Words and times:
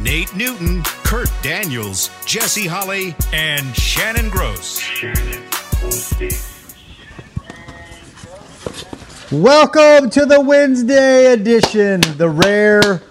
Nate 0.00 0.34
Newton, 0.34 0.82
Kurt 1.04 1.30
Daniels, 1.42 2.10
Jesse 2.26 2.66
Holley, 2.66 3.14
and 3.32 3.74
Shannon 3.76 4.28
Gross. 4.28 4.82
Welcome 9.30 10.10
to 10.10 10.26
the 10.26 10.40
Wednesday 10.40 11.32
edition, 11.32 12.00
the 12.18 12.28
rare, 12.28 13.02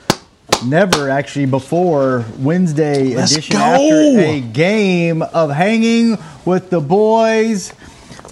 never 0.66 1.10
actually 1.10 1.46
before 1.46 2.26
Wednesday 2.40 3.16
Let's 3.16 3.32
edition 3.32 3.54
go. 3.54 3.60
after 3.60 4.20
a 4.20 4.42
game 4.42 5.22
of 5.22 5.52
hanging 5.52 6.18
with 6.46 6.70
the 6.70 6.82
boys. 6.82 7.74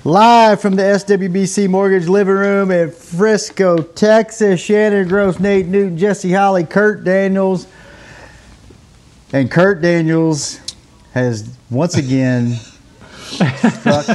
Live 0.03 0.59
from 0.59 0.75
the 0.75 0.81
SWBC 0.83 1.69
Mortgage 1.69 2.07
Living 2.07 2.33
Room 2.33 2.71
in 2.71 2.91
Frisco, 2.91 3.77
Texas. 3.77 4.59
Shannon 4.59 5.07
Gross, 5.07 5.39
Nate 5.39 5.67
Newton, 5.67 5.97
Jesse 5.97 6.33
Holley, 6.33 6.63
Kurt 6.65 7.03
Daniels. 7.03 7.67
And 9.33 9.49
Kurt 9.49 9.81
Daniels 9.81 10.59
has 11.13 11.57
once 11.69 11.95
again 11.95 12.55
struck 13.15 14.05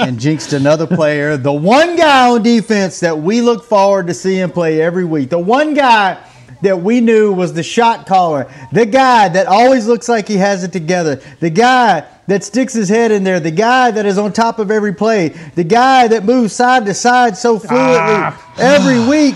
and 0.00 0.18
jinxed 0.18 0.52
another 0.52 0.88
player. 0.88 1.36
The 1.36 1.52
one 1.52 1.94
guy 1.94 2.28
on 2.30 2.42
defense 2.42 2.98
that 3.00 3.16
we 3.16 3.40
look 3.40 3.64
forward 3.64 4.08
to 4.08 4.14
seeing 4.14 4.50
play 4.50 4.82
every 4.82 5.04
week. 5.04 5.30
The 5.30 5.38
one 5.38 5.72
guy 5.74 6.18
that 6.64 6.80
we 6.80 7.00
knew 7.00 7.32
was 7.32 7.54
the 7.54 7.62
shot 7.62 8.06
caller. 8.06 8.50
The 8.72 8.86
guy 8.86 9.28
that 9.28 9.46
always 9.46 9.86
looks 9.86 10.08
like 10.08 10.28
he 10.28 10.36
has 10.36 10.64
it 10.64 10.72
together. 10.72 11.20
The 11.40 11.50
guy 11.50 12.06
that 12.26 12.42
sticks 12.42 12.72
his 12.72 12.88
head 12.88 13.12
in 13.12 13.22
there. 13.22 13.38
The 13.38 13.50
guy 13.50 13.90
that 13.90 14.06
is 14.06 14.16
on 14.16 14.32
top 14.32 14.58
of 14.58 14.70
every 14.70 14.94
play. 14.94 15.28
The 15.28 15.64
guy 15.64 16.08
that 16.08 16.24
moves 16.24 16.54
side 16.54 16.86
to 16.86 16.94
side 16.94 17.36
so 17.36 17.58
fluidly 17.58 18.32
ah. 18.32 18.54
every 18.58 19.06
week. 19.08 19.34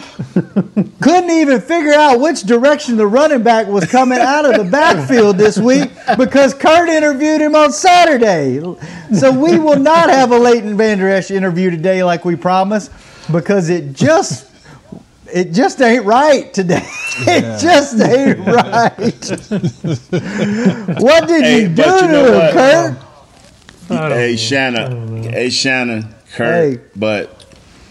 Couldn't 1.01 1.31
even 1.31 1.61
figure 1.61 1.93
out 1.93 2.21
which 2.21 2.43
direction 2.43 2.97
the 2.97 3.07
running 3.07 3.43
back 3.43 3.67
was 3.67 3.85
coming 3.85 4.19
out 4.19 4.45
of 4.47 4.65
the 4.65 4.71
backfield 4.71 5.37
this 5.37 5.59
week 5.59 5.91
because 6.17 6.55
Kurt 6.55 6.89
interviewed 6.89 7.41
him 7.41 7.55
on 7.55 7.73
Saturday. 7.73 8.61
So 9.15 9.31
we 9.33 9.59
will 9.59 9.79
not 9.79 10.09
have 10.09 10.33
a 10.33 10.39
Leighton 10.39 10.77
Vander 10.77 11.09
Esch 11.09 11.31
interview 11.31 11.71
today 11.71 12.03
like 12.03 12.25
we 12.25 12.37
promised 12.37 12.91
because 13.31 13.69
it 13.69 13.93
just 13.93 14.48
it 15.33 15.53
just 15.53 15.81
ain't 15.81 16.05
right 16.05 16.53
today. 16.55 16.87
It 17.21 17.61
just 17.61 18.01
ain't 18.01 18.39
right. 18.47 18.95
what 21.01 21.27
did 21.27 21.43
Hey, 21.45 21.63
you 21.63 21.69
do 21.69 21.75
but 21.83 22.01
you 22.03 22.07
to 22.07 22.13
know 22.13 22.41
him. 22.41 22.53
Kurt? 22.53 24.13
Hey 24.13 24.37
Shannon, 24.37 25.23
hey 25.25 25.51
Shannon, 25.51 26.15
Kurt, 26.35 26.55
Hey. 26.79 26.81
but 26.95 27.45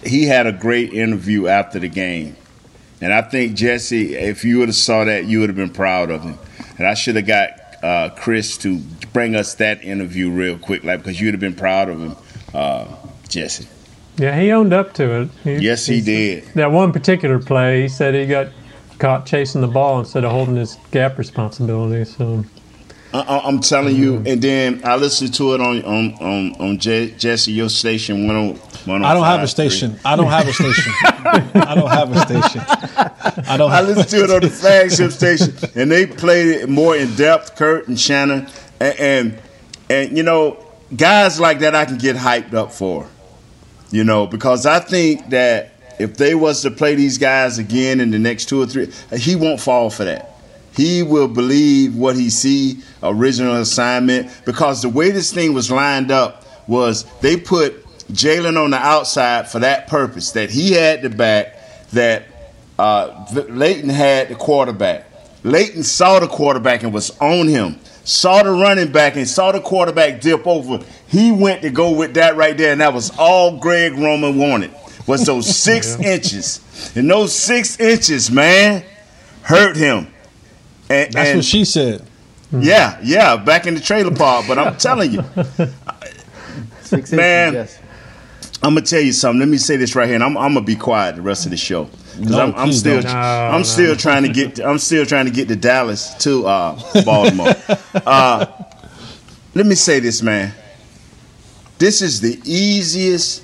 he 0.04 0.24
had 0.26 0.48
a 0.48 0.54
great 0.54 0.94
interview 0.94 1.48
after 1.48 1.78
the 1.80 1.90
game, 1.90 2.38
and 3.02 3.12
I 3.12 3.22
think 3.22 3.56
Jesse, 3.56 4.16
if 4.16 4.46
you 4.46 4.60
would 4.60 4.70
have 4.70 4.76
saw 4.76 5.04
that, 5.06 5.26
you 5.26 5.40
would 5.42 5.50
have 5.50 5.56
been 5.58 5.72
proud 5.74 6.10
of 6.12 6.22
him. 6.24 6.38
And 6.78 6.88
I 6.88 6.94
should 6.94 7.16
have 7.18 7.26
got 7.28 7.50
uh, 7.84 8.10
Chris 8.16 8.58
to 8.60 8.80
bring 9.12 9.36
us 9.36 9.56
that 9.56 9.84
interview 9.84 10.30
real 10.30 10.58
quick, 10.58 10.84
like 10.86 11.00
because 11.00 11.20
you'd 11.20 11.34
have 11.34 11.42
been 11.42 11.56
proud 11.56 11.90
of 11.90 12.00
him, 12.00 12.16
uh, 12.54 12.86
Jesse. 13.28 13.68
Yeah, 14.18 14.40
he 14.40 14.52
owned 14.52 14.74
up 14.74 14.94
to 14.96 15.22
it. 15.22 15.62
Yes, 15.62 15.86
he 15.86 16.02
did. 16.02 16.46
That 16.56 16.72
one 16.72 16.92
particular 16.92 17.40
play, 17.40 17.84
he 17.84 17.88
said 17.88 18.16
he 18.16 18.26
got 18.26 18.48
caught 18.98 19.28
chasing 19.28 19.62
the 19.62 19.68
ball 19.68 20.00
instead 20.00 20.24
of 20.26 20.32
holding 20.32 20.56
his 20.56 20.78
gap 20.92 21.20
responsibility. 21.20 22.04
So 22.06 22.44
I, 23.14 23.20
I- 23.20 23.48
I'm 23.48 23.60
telling 23.60 23.96
you, 23.96 24.14
mm-hmm. 24.14 24.28
and 24.28 24.42
then 24.42 24.82
I 24.84 24.96
listened 24.96 25.34
to 25.36 25.54
it 25.54 25.62
on 25.62 25.84
on 25.84 26.14
on, 26.16 26.56
on 26.60 26.80
Je- 26.80 27.12
Jesse 27.12 27.52
your 27.52 27.70
station 27.70 28.28
one 28.28 28.36
oh, 28.36 28.92
on. 28.92 29.04
Oh 29.04 29.08
I 29.08 29.14
don't 29.14 29.24
have 29.24 29.44
a 29.44 29.48
station. 29.48 30.00
I 30.04 30.16
don't 30.16 30.28
have 30.28 30.48
a 30.48 30.54
station. 30.54 30.94
I 31.04 31.76
don't 31.76 31.90
have 31.90 32.12
a 32.12 32.20
station. 32.22 32.62
I 33.48 33.56
don't. 33.58 33.72
I 33.72 33.82
listened 33.82 34.10
to 34.10 34.24
it 34.24 34.32
on 34.32 34.42
the 34.42 34.50
flagship 34.50 35.12
station, 35.12 35.54
and 35.76 35.92
they 35.92 36.08
played 36.08 36.48
it 36.48 36.70
more 36.70 36.96
in 36.96 37.14
depth. 37.16 37.56
Kurt 37.56 37.88
and 37.88 38.00
Shannon, 38.00 38.48
and, 38.80 39.00
and 39.00 39.42
and 39.90 40.18
you 40.18 40.24
know, 40.24 40.66
guys 40.96 41.40
like 41.40 41.60
that, 41.60 41.76
I 41.76 41.86
can 41.86 41.98
get 41.98 42.16
hyped 42.16 42.54
up 42.54 42.72
for. 42.72 43.08
You 43.92 44.04
know, 44.04 44.28
because 44.28 44.66
I 44.66 44.80
think 44.80 45.30
that 45.30 45.72
if 46.00 46.18
they 46.18 46.36
was 46.36 46.62
to 46.62 46.72
play 46.72 46.96
these 46.96 47.18
guys 47.18 47.58
again 47.58 48.00
in 48.00 48.12
the 48.12 48.20
next 48.20 48.46
two 48.46 48.62
or 48.62 48.68
three, 48.68 48.92
he 49.18 49.36
won't 49.36 49.60
fall 49.60 49.90
for 49.90 50.04
that. 50.06 50.34
He 50.76 51.02
will 51.02 51.28
believe 51.28 51.96
what 51.96 52.16
he 52.16 52.30
see 52.30 52.82
original 53.02 53.56
assignment 53.56 54.30
because 54.46 54.84
the 54.84 54.90
way 54.90 55.10
this 55.10 55.34
thing 55.34 55.54
was 55.54 55.72
lined 55.72 56.12
up 56.12 56.46
was 56.68 57.06
they 57.22 57.36
put 57.36 57.84
Jaylon 58.12 58.64
on 58.64 58.72
the 58.72 58.78
outside 58.78 59.50
for 59.50 59.60
that 59.60 59.88
purpose 59.88 60.32
that 60.34 60.52
he 60.52 60.74
had 60.74 61.02
the 61.02 61.10
back 61.10 61.56
that 61.92 62.26
uh, 62.78 63.26
Leighton 63.50 63.90
had 63.90 64.30
the 64.30 64.36
quarterback. 64.36 65.07
Leighton 65.44 65.84
saw 65.84 66.20
the 66.20 66.28
quarterback 66.28 66.84
and 66.84 66.94
was 66.94 67.12
on 67.20 67.48
him. 67.48 67.78
Saw 68.04 68.42
the 68.44 68.52
running 68.52 68.92
back 68.92 69.16
and 69.18 69.28
saw 69.28 69.52
the 69.52 69.60
quarterback 69.60 70.22
dip 70.22 70.48
over. 70.48 70.84
He 71.08 71.32
went 71.32 71.62
to 71.64 71.70
go 71.70 71.92
with 71.92 72.14
that 72.16 72.36
right 72.38 72.58
there, 72.58 72.72
and 72.72 72.82
that 72.82 72.94
was 72.94 73.12
all 73.18 73.58
Greg 73.60 73.94
Roman 73.94 74.38
wanted. 74.38 74.72
Was 75.08 75.26
those 75.26 75.54
six 75.64 76.00
inches, 76.00 76.62
and 76.96 77.10
those 77.10 77.34
six 77.34 77.80
inches, 77.80 78.32
man, 78.32 78.84
hurt 79.42 79.76
him. 79.78 80.08
And, 80.90 81.12
That's 81.14 81.30
and- 81.30 81.38
what 81.40 81.46
she 81.46 81.66
said. 81.66 82.06
Mm. 82.52 82.64
Yeah, 82.64 82.98
yeah, 83.04 83.36
back 83.36 83.68
in 83.68 83.74
the 83.74 83.82
trailer 83.82 84.16
park. 84.16 84.46
But 84.48 84.58
I'm 84.58 84.78
telling 84.78 85.12
you, 85.12 85.22
Six 86.82 87.12
Man. 87.12 87.56
inches, 87.56 87.74
yes. 87.76 87.82
I'm 88.64 88.74
gonna 88.74 88.86
tell 88.86 89.02
you 89.02 89.12
something. 89.12 89.40
Let 89.42 89.50
me 89.50 89.58
say 89.58 89.76
this 89.76 89.96
right 89.96 90.06
here, 90.06 90.16
and 90.16 90.24
I'm, 90.24 90.38
I'm 90.38 90.54
gonna 90.54 90.66
be 90.66 90.76
quiet 90.78 91.18
the 91.18 91.22
rest 91.22 91.44
of 91.46 91.52
the 91.52 91.58
show 91.58 91.90
because 92.18 92.32
No, 92.32 92.42
I'm, 92.42 92.56
I'm 92.56 92.74
still. 92.74 93.02
No, 93.02 93.10
I'm 93.10 93.60
no. 93.60 93.64
still 93.64 93.96
trying 93.96 94.24
to 94.24 94.30
get 94.30 94.60
I'm 94.60 94.80
still 94.80 95.06
trying 95.06 95.26
to 95.26 95.32
get 95.32 95.48
to 95.48 95.56
Dallas 95.56 96.14
to 96.16 96.48
uh, 96.48 97.04
Baltimore. 97.04 97.54
uh, 98.06 98.46
let 99.54 99.66
me 99.66 99.76
say 99.76 100.00
this, 100.00 100.22
man. 100.22 100.54
This 101.78 102.02
is 102.02 102.22
the 102.22 102.40
easiest 102.44 103.44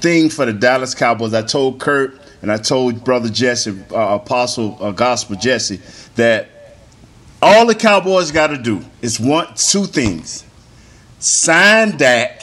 thing 0.00 0.30
for 0.30 0.46
the 0.46 0.52
Dallas 0.52 0.94
Cowboys. 0.94 1.34
I 1.34 1.42
told 1.42 1.80
Kurt 1.80 2.20
and 2.40 2.50
I 2.50 2.56
told 2.56 3.04
brother 3.04 3.28
Jesse, 3.28 3.78
uh, 3.90 4.18
Apostle 4.22 4.78
uh, 4.80 4.92
Gospel 4.92 5.36
Jesse, 5.36 5.80
that 6.16 6.48
all 7.42 7.66
the 7.66 7.74
Cowboys 7.74 8.30
got 8.30 8.48
to 8.48 8.58
do 8.58 8.84
is 9.02 9.20
one 9.20 9.46
two 9.54 9.84
things: 9.84 10.44
sign 11.18 11.96
Dak 11.96 12.42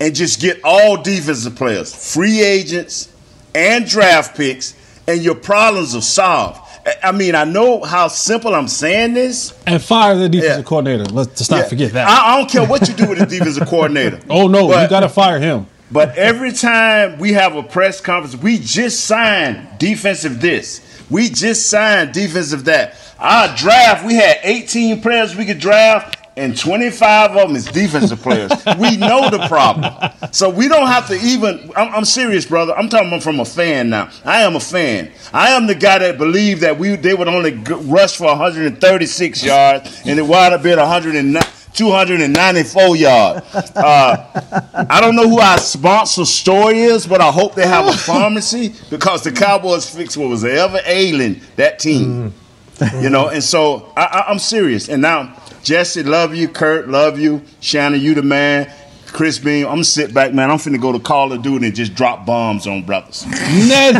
and 0.00 0.14
just 0.14 0.40
get 0.40 0.60
all 0.62 1.02
defensive 1.02 1.56
players, 1.56 1.94
free 2.14 2.42
agents, 2.42 3.12
and 3.56 3.86
draft 3.86 4.36
picks, 4.36 4.74
and 5.08 5.22
your 5.22 5.34
problems 5.34 5.94
are 5.94 6.02
solved. 6.02 6.60
I- 7.02 7.10
mean, 7.12 7.34
I 7.34 7.42
know 7.44 7.82
how 7.82 8.06
simple 8.08 8.54
I'm 8.54 8.68
saying 8.68 9.14
this. 9.14 9.52
And 9.66 9.82
fire 9.82 10.14
the 10.16 10.28
defensive 10.28 10.58
Yeah. 10.58 10.62
coordinator. 10.64 11.04
Let's, 11.04 11.30
let's 11.30 11.50
not 11.50 11.56
Yeah, 11.62 11.68
forget 11.68 11.92
that. 11.94 12.06
I, 12.08 12.34
I 12.34 12.36
don't 12.38 12.48
care 12.50 12.64
what 12.64 12.86
you 12.86 12.94
do 12.94 13.08
with 13.08 13.18
the 13.18 13.26
defensive 13.26 13.66
coordinator. 13.68 14.20
oh 14.30 14.46
no, 14.46 14.66
you 14.80 14.88
got 14.88 15.00
to 15.00 15.08
fire 15.08 15.40
him. 15.40 15.66
But 15.90 16.16
every 16.16 16.52
time 16.52 17.18
we 17.18 17.32
have 17.32 17.54
a 17.56 17.62
press 17.62 18.00
conference, 18.00 18.40
we 18.40 18.58
just 18.58 19.04
signed 19.04 19.66
defensive 19.78 20.40
this. 20.40 20.80
We 21.10 21.28
just 21.28 21.68
signed 21.70 22.12
defensive 22.12 22.64
that. 22.66 22.96
Our 23.18 23.54
draft, 23.56 24.04
we 24.04 24.14
had 24.14 24.38
18 24.42 25.00
players 25.00 25.34
we 25.36 25.46
could 25.46 25.58
draft, 25.60 26.18
and 26.36 26.56
25 26.56 27.30
of 27.30 27.48
them 27.48 27.56
is 27.56 27.64
defensive 27.64 28.20
players. 28.20 28.50
we 28.78 28.96
know 28.96 29.30
the 29.30 29.46
problem. 29.48 29.92
So 30.32 30.50
we 30.50 30.68
don't 30.68 30.86
have 30.86 31.08
to 31.08 31.14
even. 31.14 31.70
I'm, 31.74 31.94
I'm 31.94 32.04
serious, 32.04 32.44
brother. 32.46 32.76
I'm 32.76 32.88
talking 32.88 33.20
from 33.20 33.40
a 33.40 33.44
fan 33.44 33.90
now. 33.90 34.10
I 34.24 34.42
am 34.42 34.56
a 34.56 34.60
fan. 34.60 35.10
I 35.32 35.50
am 35.50 35.66
the 35.66 35.74
guy 35.74 35.98
that 35.98 36.18
believed 36.18 36.60
that 36.60 36.78
we 36.78 36.96
they 36.96 37.14
would 37.14 37.28
only 37.28 37.52
rush 37.54 38.16
for 38.16 38.26
136 38.26 39.44
yards, 39.44 40.02
and 40.04 40.18
it 40.18 40.22
wound 40.22 40.54
up 40.54 40.62
being 40.62 40.78
109. 40.78 41.42
294 41.76 42.96
yards. 42.96 43.54
Uh, 43.54 44.86
I 44.88 44.98
don't 45.00 45.14
know 45.14 45.28
who 45.28 45.40
our 45.40 45.58
sponsor 45.58 46.24
store 46.24 46.72
is, 46.72 47.06
but 47.06 47.20
I 47.20 47.30
hope 47.30 47.54
they 47.54 47.66
have 47.66 47.86
a 47.86 47.92
pharmacy 47.98 48.72
because 48.88 49.22
the 49.22 49.30
Cowboys 49.30 49.88
fixed 49.94 50.16
what 50.16 50.30
was 50.30 50.42
ever 50.42 50.80
ailing 50.86 51.42
that 51.56 51.78
team. 51.78 52.32
You 53.00 53.10
know, 53.10 53.28
and 53.28 53.42
so 53.42 53.92
I, 53.96 54.04
I, 54.04 54.30
I'm 54.30 54.38
serious. 54.38 54.88
And 54.88 55.00
now, 55.00 55.34
Jesse, 55.62 56.02
love 56.02 56.34
you. 56.34 56.48
Kurt, 56.48 56.88
love 56.88 57.18
you. 57.18 57.42
Shannon, 57.60 58.00
you 58.00 58.14
the 58.14 58.22
man. 58.22 58.70
Chris 59.06 59.38
Beam. 59.38 59.66
I'm 59.66 59.72
gonna 59.72 59.84
sit 59.84 60.12
back, 60.12 60.34
man. 60.34 60.50
I'm 60.50 60.58
finna 60.58 60.80
go 60.80 60.92
to 60.92 60.98
Call 60.98 61.32
of 61.32 61.40
Duty 61.42 61.66
and 61.66 61.74
just 61.74 61.94
drop 61.94 62.26
bombs 62.26 62.66
on 62.66 62.82
brothers. 62.82 63.24
Nathaniel! 63.26 63.96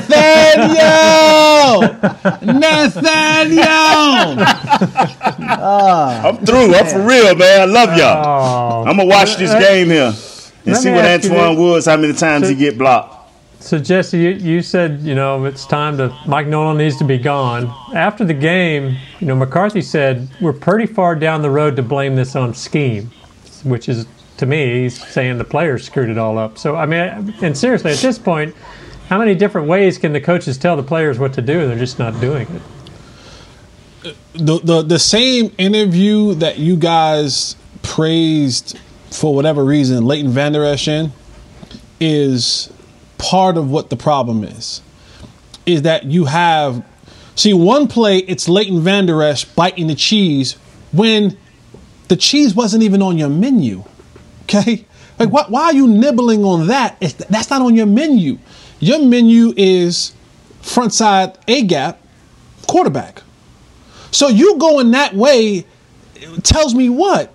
Nathaniel! 2.61 3.65
I'm 5.49 6.37
through. 6.45 6.75
I'm 6.75 6.87
for 6.87 7.01
real, 7.01 7.35
man. 7.35 7.63
I 7.63 7.65
love 7.65 7.97
y'all. 7.97 8.27
Oh. 8.27 8.85
I'm 8.87 8.99
gonna 8.99 9.09
watch 9.09 9.37
this 9.37 9.51
uh, 9.51 9.57
uh, 9.57 9.61
game 9.61 9.89
here 9.89 10.13
and 10.13 10.17
Let 10.67 10.77
see 10.83 10.91
what 10.91 11.05
Antwaun 11.05 11.53
this. 11.53 11.59
Woods, 11.59 11.87
how 11.87 11.97
many 11.97 12.13
times 12.13 12.49
he 12.49 12.55
get 12.55 12.77
blocked. 12.77 13.16
So 13.67 13.81
Jesse, 13.81 14.17
you, 14.19 14.31
you 14.31 14.63
said 14.63 15.01
you 15.01 15.17
know 15.17 15.45
it's 15.45 15.67
time 15.67 15.97
to 15.99 16.17
Mike 16.25 16.47
Nolan 16.47 16.79
needs 16.79 16.97
to 16.99 17.05
be 17.05 17.19
gone. 17.19 17.67
After 17.97 18.25
the 18.25 18.33
game, 18.33 18.97
you 19.19 19.27
know 19.27 19.35
McCarthy 19.35 19.83
said 19.83 20.29
we're 20.41 20.53
pretty 20.53 20.87
far 20.87 21.17
down 21.17 21.43
the 21.43 21.51
road 21.51 21.75
to 21.75 21.83
blame 21.83 22.15
this 22.15 22.37
on 22.37 22.55
scheme, 22.55 23.11
which 23.65 23.89
is 23.89 24.07
to 24.37 24.47
me 24.47 24.83
he's 24.83 25.05
saying 25.09 25.39
the 25.39 25.45
players 25.45 25.85
screwed 25.85 26.11
it 26.11 26.17
all 26.17 26.39
up. 26.39 26.59
So 26.59 26.77
I 26.77 26.87
mean, 26.87 27.35
and 27.43 27.59
seriously, 27.59 27.91
at 27.91 27.99
this 27.99 28.21
point, 28.21 28.55
how 29.09 29.19
many 29.19 29.35
different 29.35 29.67
ways 29.67 29.99
can 29.99 30.13
the 30.13 30.21
coaches 30.21 30.57
tell 30.57 30.77
the 30.77 30.85
players 30.85 31.19
what 31.19 31.33
to 31.33 31.43
do 31.43 31.67
they're 31.67 31.77
just 31.77 31.99
not 31.99 32.21
doing 32.21 32.47
it? 32.47 32.63
the, 34.35 34.61
the 34.63 34.83
the 34.83 34.99
same 35.01 35.53
interview 35.59 36.35
that 36.35 36.61
you 36.61 36.77
guys 36.77 37.57
praised 37.83 38.79
for 39.11 39.35
whatever 39.35 39.65
reason, 39.65 40.05
Leighton 40.05 40.31
Vander 40.31 40.65
Esch 40.65 40.87
in, 40.87 41.11
is 41.99 42.71
part 43.19 43.57
of 43.57 43.71
what 43.71 43.91
the 43.91 43.97
problem 43.97 44.45
is. 44.45 44.81
Is 45.65 45.83
that 45.83 46.05
you 46.05 46.27
have 46.27 46.85
see 47.35 47.53
one 47.53 47.89
play, 47.89 48.19
it's 48.19 48.49
Leighton 48.49 48.81
Vander 48.81 49.23
Esch 49.23 49.45
biting 49.45 49.89
the 49.89 49.95
cheese 49.95 50.55
when 50.93 51.37
the 52.09 52.17
cheese 52.17 52.55
wasn't 52.55 52.83
even 52.83 53.03
on 53.03 53.19
your 53.19 53.29
menu. 53.29 53.85
Okay? 54.45 54.85
Like 55.19 55.31
why, 55.31 55.45
why 55.49 55.63
are 55.65 55.75
you 55.75 55.89
nibbling 55.89 56.45
on 56.45 56.69
that? 56.69 56.97
It's, 57.01 57.15
that's 57.15 57.51
not 57.51 57.63
on 57.63 57.75
your 57.75 57.87
menu. 57.87 58.39
Your 58.79 59.01
menu 59.01 59.55
is 59.57 60.13
front 60.61 60.93
side 60.93 61.39
A 61.49 61.63
gap 61.63 62.01
quarterback. 62.67 63.23
So 64.11 64.29
you 64.29 64.59
going 64.59 64.93
that 64.93 65.15
way 65.15 65.67
tells 66.43 66.75
me 66.75 66.89
what? 66.89 67.33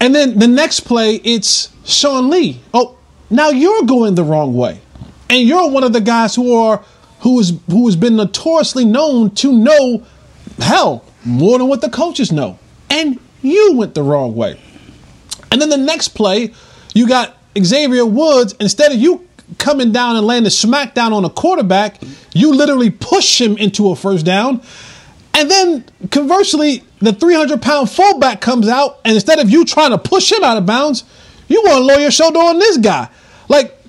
And 0.00 0.14
then 0.14 0.38
the 0.38 0.46
next 0.46 0.80
play, 0.80 1.16
it's 1.16 1.70
Sean 1.84 2.28
Lee. 2.28 2.60
Oh, 2.74 2.95
now 3.30 3.50
you're 3.50 3.82
going 3.82 4.14
the 4.14 4.24
wrong 4.24 4.54
way. 4.54 4.80
And 5.28 5.46
you're 5.46 5.70
one 5.70 5.84
of 5.84 5.92
the 5.92 6.00
guys 6.00 6.34
who 6.34 6.54
are 6.54 6.84
who 7.20 7.40
is 7.40 7.52
who 7.68 7.86
has 7.86 7.96
been 7.96 8.16
notoriously 8.16 8.84
known 8.84 9.30
to 9.36 9.52
know 9.52 10.04
hell 10.58 11.04
more 11.24 11.58
than 11.58 11.68
what 11.68 11.80
the 11.80 11.90
coaches 11.90 12.30
know. 12.30 12.58
And 12.88 13.18
you 13.42 13.74
went 13.74 13.94
the 13.94 14.02
wrong 14.02 14.34
way. 14.34 14.60
And 15.50 15.60
then 15.60 15.70
the 15.70 15.76
next 15.76 16.08
play, 16.08 16.52
you 16.94 17.08
got 17.08 17.36
Xavier 17.58 18.06
Woods. 18.06 18.54
Instead 18.60 18.92
of 18.92 18.98
you 18.98 19.26
coming 19.58 19.92
down 19.92 20.16
and 20.16 20.26
landing 20.26 20.50
smack 20.50 20.94
down 20.94 21.12
on 21.12 21.24
a 21.24 21.30
quarterback, 21.30 22.00
you 22.34 22.52
literally 22.52 22.90
push 22.90 23.40
him 23.40 23.56
into 23.56 23.90
a 23.90 23.96
first 23.96 24.24
down. 24.24 24.62
And 25.34 25.50
then 25.50 25.84
conversely, 26.10 26.82
the 27.00 27.12
300 27.12 27.60
pound 27.60 27.90
fullback 27.90 28.40
comes 28.40 28.68
out, 28.68 29.00
and 29.04 29.14
instead 29.14 29.38
of 29.38 29.50
you 29.50 29.64
trying 29.64 29.90
to 29.90 29.98
push 29.98 30.32
him 30.32 30.42
out 30.42 30.56
of 30.56 30.64
bounds, 30.64 31.04
you 31.48 31.62
want 31.62 31.78
to 31.78 31.84
lower 31.84 32.00
your 32.00 32.10
shoulder 32.10 32.38
on 32.38 32.58
this 32.58 32.76
guy. 32.78 33.08
Like, 33.48 33.80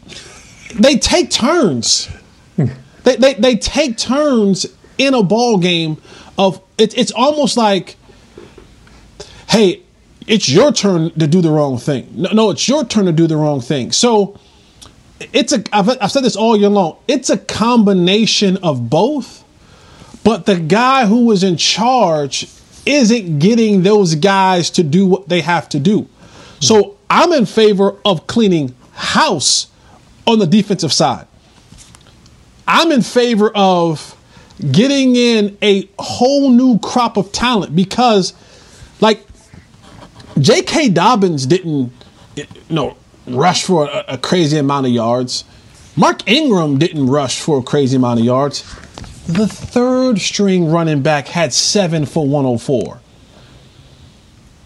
they 0.74 0.98
take 0.98 1.32
turns. 1.32 2.10
They, 2.56 3.16
they, 3.16 3.34
they 3.36 3.56
take 3.56 3.98
turns 3.98 4.66
in 4.98 5.14
a 5.14 5.24
ball 5.24 5.58
game 5.58 6.02
of 6.38 6.62
it, 6.78 6.98
it's 6.98 7.12
almost 7.12 7.58
like 7.58 7.96
hey 9.50 9.82
it's 10.28 10.50
your 10.50 10.72
turn 10.72 11.12
to 11.12 11.28
do 11.28 11.42
the 11.42 11.50
wrong 11.50 11.78
thing 11.78 12.10
no, 12.14 12.32
no 12.32 12.50
it's 12.52 12.68
your 12.68 12.84
turn 12.86 13.06
to 13.06 13.12
do 13.12 13.28
the 13.28 13.38
wrong 13.38 13.62
thing 13.62 13.92
so 13.92 14.40
it's 15.34 15.54
a 15.54 15.64
I've, 15.72 15.90
I've 16.02 16.12
said 16.12 16.24
this 16.24 16.36
all 16.36 16.56
year 16.58 16.70
long 16.70 16.98
it's 17.08 17.30
a 17.30 17.38
combination 17.38 18.58
of 18.58 18.90
both 18.90 19.44
but 20.24 20.46
the 20.46 20.60
guy 20.60 21.06
who 21.06 21.26
was 21.26 21.44
in 21.44 21.58
charge 21.58 22.48
isn't 22.86 23.40
getting 23.40 23.84
those 23.84 24.16
guys 24.16 24.70
to 24.72 24.84
do 24.84 25.06
what 25.06 25.30
they 25.30 25.42
have 25.42 25.70
to 25.70 25.80
do 25.80 26.08
so 26.60 26.97
i'm 27.10 27.32
in 27.34 27.46
favor 27.46 27.96
of 28.06 28.28
cleaning 28.28 28.76
house 28.94 29.68
on 30.26 30.40
the 30.40 30.48
defensive 30.48 30.92
side 30.92 31.28
I'm 32.68 32.92
in 32.92 33.02
favor 33.02 33.50
of 33.56 34.16
getting 34.72 35.16
in 35.16 35.58
a 35.62 35.88
whole 35.98 36.50
new 36.50 36.80
crop 36.80 37.16
of 37.16 37.32
talent 37.32 37.76
because, 37.76 38.34
like, 39.00 39.26
J.K. 40.38 40.90
Dobbins 40.90 41.46
didn't, 41.46 41.94
you 42.36 42.46
know, 42.70 42.98
rush 43.26 43.64
for 43.64 43.86
a, 43.88 44.06
a 44.10 44.18
crazy 44.18 44.58
amount 44.58 44.86
of 44.86 44.92
yards. 44.92 45.46
Mark 45.96 46.28
Ingram 46.28 46.78
didn't 46.78 47.08
rush 47.08 47.40
for 47.40 47.60
a 47.60 47.64
crazy 47.64 47.96
amount 47.96 48.20
of 48.20 48.26
yards. 48.26 48.62
The 49.28 49.48
third 49.48 50.20
string 50.20 50.70
running 50.70 51.02
back 51.02 51.28
had 51.28 51.54
seven 51.54 52.06
for 52.06 52.26
104. 52.28 53.00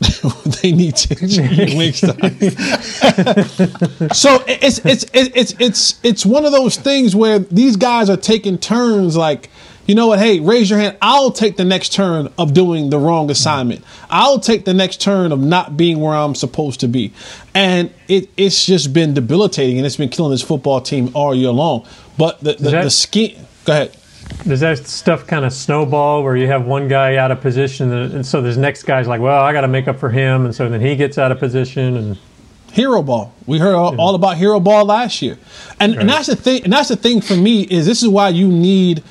they 0.62 0.72
need 0.72 0.96
to 0.96 1.16
so 4.14 4.44
it's 4.48 4.80
it's 4.86 5.06
it's 5.14 5.54
it's 5.60 6.00
it's 6.04 6.26
one 6.26 6.46
of 6.46 6.52
those 6.52 6.76
things 6.76 7.16
where 7.16 7.40
these 7.40 7.76
guys 7.76 8.10
are 8.10 8.18
taking 8.18 8.58
turns 8.58 9.16
like 9.16 9.50
you 9.86 9.96
know 9.96 10.08
what 10.08 10.20
hey 10.20 10.40
raise 10.40 10.70
your 10.70 10.80
hand. 10.80 10.98
I'll 11.02 11.32
take 11.32 11.58
the 11.58 11.66
next 11.66 11.94
turn 11.94 12.32
of 12.38 12.54
doing 12.54 12.90
the 12.90 12.98
wrong 12.98 13.30
assignment. 13.30 13.84
I'll 14.10 14.40
take 14.40 14.66
the 14.66 14.74
next 14.74 15.02
turn 15.02 15.32
of 15.32 15.40
not 15.40 15.78
being 15.78 16.00
where 16.00 16.16
i'm 16.16 16.36
supposed 16.36 16.80
to 16.80 16.88
be. 16.88 17.14
And 17.54 17.94
it 18.08 18.30
it's 18.38 18.66
just 18.66 18.94
been 18.94 19.14
debilitating 19.14 19.78
and 19.78 19.86
it's 19.86 19.98
been 19.98 20.10
killing 20.10 20.32
this 20.32 20.44
football 20.44 20.82
team 20.82 21.12
all 21.14 21.36
year 21.36 21.52
long. 21.52 21.86
But 22.18 22.40
the 22.40 22.54
the, 22.54 22.70
that- 22.72 22.84
the 22.86 22.90
scheme 22.90 23.46
go 23.66 23.74
ahead 23.74 23.98
Does 24.46 24.60
that 24.62 24.88
stuff 24.88 25.28
kind 25.28 25.46
of 25.46 25.54
snowball 25.54 26.24
where 26.24 26.36
you 26.36 26.48
have 26.48 26.66
one 26.66 26.88
guy 26.88 27.18
out 27.18 27.32
of 27.32 27.42
position 27.42 27.92
and 27.92 28.26
so 28.26 28.42
this 28.42 28.58
next 28.58 28.84
guy's 28.84 29.08
like, 29.08 29.22
well, 29.22 29.42
I 29.44 29.54
got 29.54 29.62
to 29.62 29.68
make 29.68 29.88
up 29.88 30.00
for 30.00 30.10
him, 30.10 30.46
and 30.46 30.56
so 30.56 30.68
then 30.68 30.82
he 30.82 30.96
gets 30.96 31.18
out 31.18 31.32
of 31.32 31.40
position 31.40 31.98
and 31.98 32.18
hero 32.72 33.02
ball. 33.04 33.34
We 33.46 33.60
heard 33.60 33.76
all, 33.76 34.00
all 34.00 34.16
about 34.16 34.38
hero 34.38 34.60
ball 34.60 34.86
last 34.86 35.22
year, 35.22 35.38
and 35.80 35.96
and 35.96 36.10
that's 36.10 36.28
the 36.28 36.36
thing. 36.36 36.64
And 36.64 36.74
that's 36.74 36.90
the 36.90 36.96
thing 36.96 37.22
for 37.22 37.36
me 37.36 37.64
is 37.64 37.86
this 37.86 38.02
is 38.02 38.10
why 38.10 38.30
you 38.30 38.48
need 38.48 39.04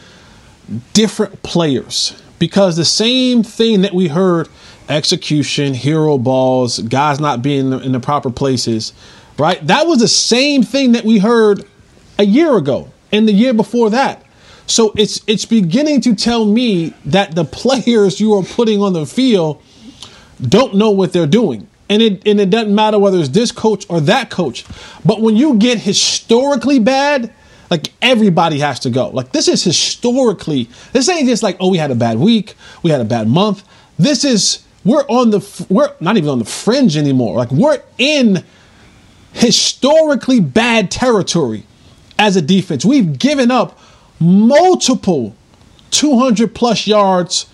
different 0.93 1.43
players 1.43 2.20
because 2.38 2.76
the 2.76 2.84
same 2.84 3.43
thing 3.43 3.82
that 3.82 3.93
we 3.93 4.08
heard 4.08 4.49
execution, 4.88 5.75
hero 5.75 6.19
balls, 6.19 6.81
guys 6.81 7.20
not 7.20 7.43
being 7.43 7.73
in 7.73 7.93
the 7.93 8.00
proper 8.00 8.31
places, 8.31 8.93
right? 9.38 9.64
That 9.66 9.87
was 9.87 10.00
the 10.00 10.08
same 10.08 10.62
thing 10.62 10.93
that 10.93 11.05
we 11.05 11.19
heard 11.19 11.64
a 12.19 12.25
year 12.25 12.56
ago 12.56 12.90
and 13.12 13.28
the 13.28 13.32
year 13.32 13.55
before 13.55 13.90
that. 13.90 14.25
So 14.70 14.93
it's 14.96 15.20
it's 15.26 15.44
beginning 15.44 16.00
to 16.02 16.14
tell 16.14 16.46
me 16.46 16.94
that 17.06 17.34
the 17.34 17.44
players 17.44 18.20
you 18.20 18.34
are 18.34 18.44
putting 18.44 18.81
on 18.81 18.92
the 18.92 19.04
field 19.04 19.61
don't 20.40 20.75
know 20.76 20.90
what 20.90 21.12
they're 21.12 21.26
doing. 21.26 21.66
And 21.88 22.00
it 22.00 22.23
and 22.25 22.40
it 22.40 22.50
doesn't 22.50 22.73
matter 22.73 22.97
whether 22.97 23.18
it's 23.18 23.30
this 23.30 23.50
coach 23.50 23.85
or 23.88 24.00
that 24.02 24.30
coach. 24.30 24.64
But 25.04 25.23
when 25.23 25.37
you 25.37 25.56
get 25.56 25.78
historically 25.78 26.78
bad, 26.78 27.35
like 27.68 27.92
everybody 28.00 28.61
has 28.61 28.78
to 28.80 28.90
go. 28.90 29.09
Like 29.09 29.33
this 29.33 29.49
is 29.49 29.64
historically. 29.64 30.68
This 30.92 31.09
ain't 31.09 31.26
just 31.26 31.42
like 31.42 31.56
oh 31.59 31.68
we 31.68 31.78
had 31.78 31.90
a 31.90 31.97
bad 31.97 32.18
week, 32.18 32.54
we 32.85 32.92
had 32.92 33.00
a 33.00 33.04
bad 33.04 33.26
month. 33.26 33.64
This 33.99 34.25
is 34.25 34.64
we're 34.85 35.04
on 35.09 35.30
the 35.30 35.66
we're 35.68 35.92
not 35.99 36.16
even 36.16 36.30
on 36.30 36.38
the 36.38 36.44
fringe 36.44 36.97
anymore. 36.97 37.37
Like 37.37 37.50
we're 37.50 37.83
in 37.99 38.44
historically 39.33 40.38
bad 40.38 40.92
territory 40.92 41.64
as 42.21 42.37
a 42.37 42.42
defense. 42.42 42.85
We've 42.85 43.18
given 43.18 43.50
up 43.50 43.76
multiple 44.20 45.34
200 45.90 46.54
plus 46.54 46.86
yards 46.86 47.46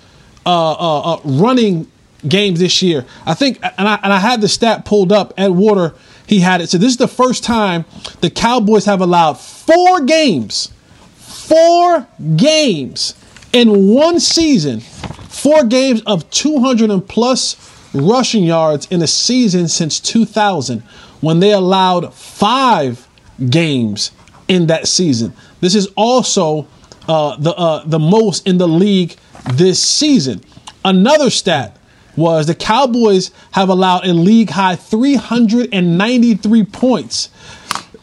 uh, 0.44 0.72
uh, 0.72 1.14
uh, 1.14 1.20
running 1.24 1.90
games 2.28 2.60
this 2.60 2.82
year. 2.82 3.04
I 3.24 3.34
think, 3.34 3.58
and 3.62 3.88
I, 3.88 3.98
and 4.02 4.12
I 4.12 4.18
had 4.18 4.40
the 4.40 4.48
stat 4.48 4.84
pulled 4.84 5.12
up. 5.12 5.32
Ed 5.36 5.48
Water, 5.48 5.94
he 6.26 6.40
had 6.40 6.60
it. 6.60 6.68
So 6.68 6.78
this 6.78 6.90
is 6.90 6.96
the 6.96 7.08
first 7.08 7.44
time 7.44 7.84
the 8.20 8.30
Cowboys 8.30 8.84
have 8.84 9.00
allowed 9.00 9.34
four 9.34 10.00
games, 10.00 10.72
four 11.14 12.06
games 12.36 13.14
in 13.52 13.88
one 13.88 14.20
season, 14.20 14.80
four 14.80 15.64
games 15.64 16.02
of 16.02 16.28
200 16.30 16.90
and 16.90 17.06
plus 17.06 17.56
rushing 17.94 18.44
yards 18.44 18.86
in 18.90 19.00
a 19.02 19.06
season 19.06 19.68
since 19.68 19.98
2000 20.00 20.80
when 21.20 21.40
they 21.40 21.52
allowed 21.52 22.12
five 22.12 23.08
games 23.48 24.10
in 24.48 24.66
that 24.66 24.86
season. 24.86 25.32
This 25.60 25.74
is 25.74 25.88
also 25.96 26.66
uh, 27.08 27.36
the 27.36 27.54
uh, 27.54 27.82
the 27.84 27.98
most 27.98 28.46
in 28.46 28.58
the 28.58 28.68
league 28.68 29.16
this 29.54 29.82
season. 29.82 30.42
Another 30.84 31.30
stat 31.30 31.76
was 32.16 32.46
the 32.46 32.54
Cowboys 32.54 33.30
have 33.52 33.68
allowed 33.68 34.06
a 34.06 34.12
league 34.14 34.50
high 34.50 34.76
393 34.76 36.64
points. 36.64 37.28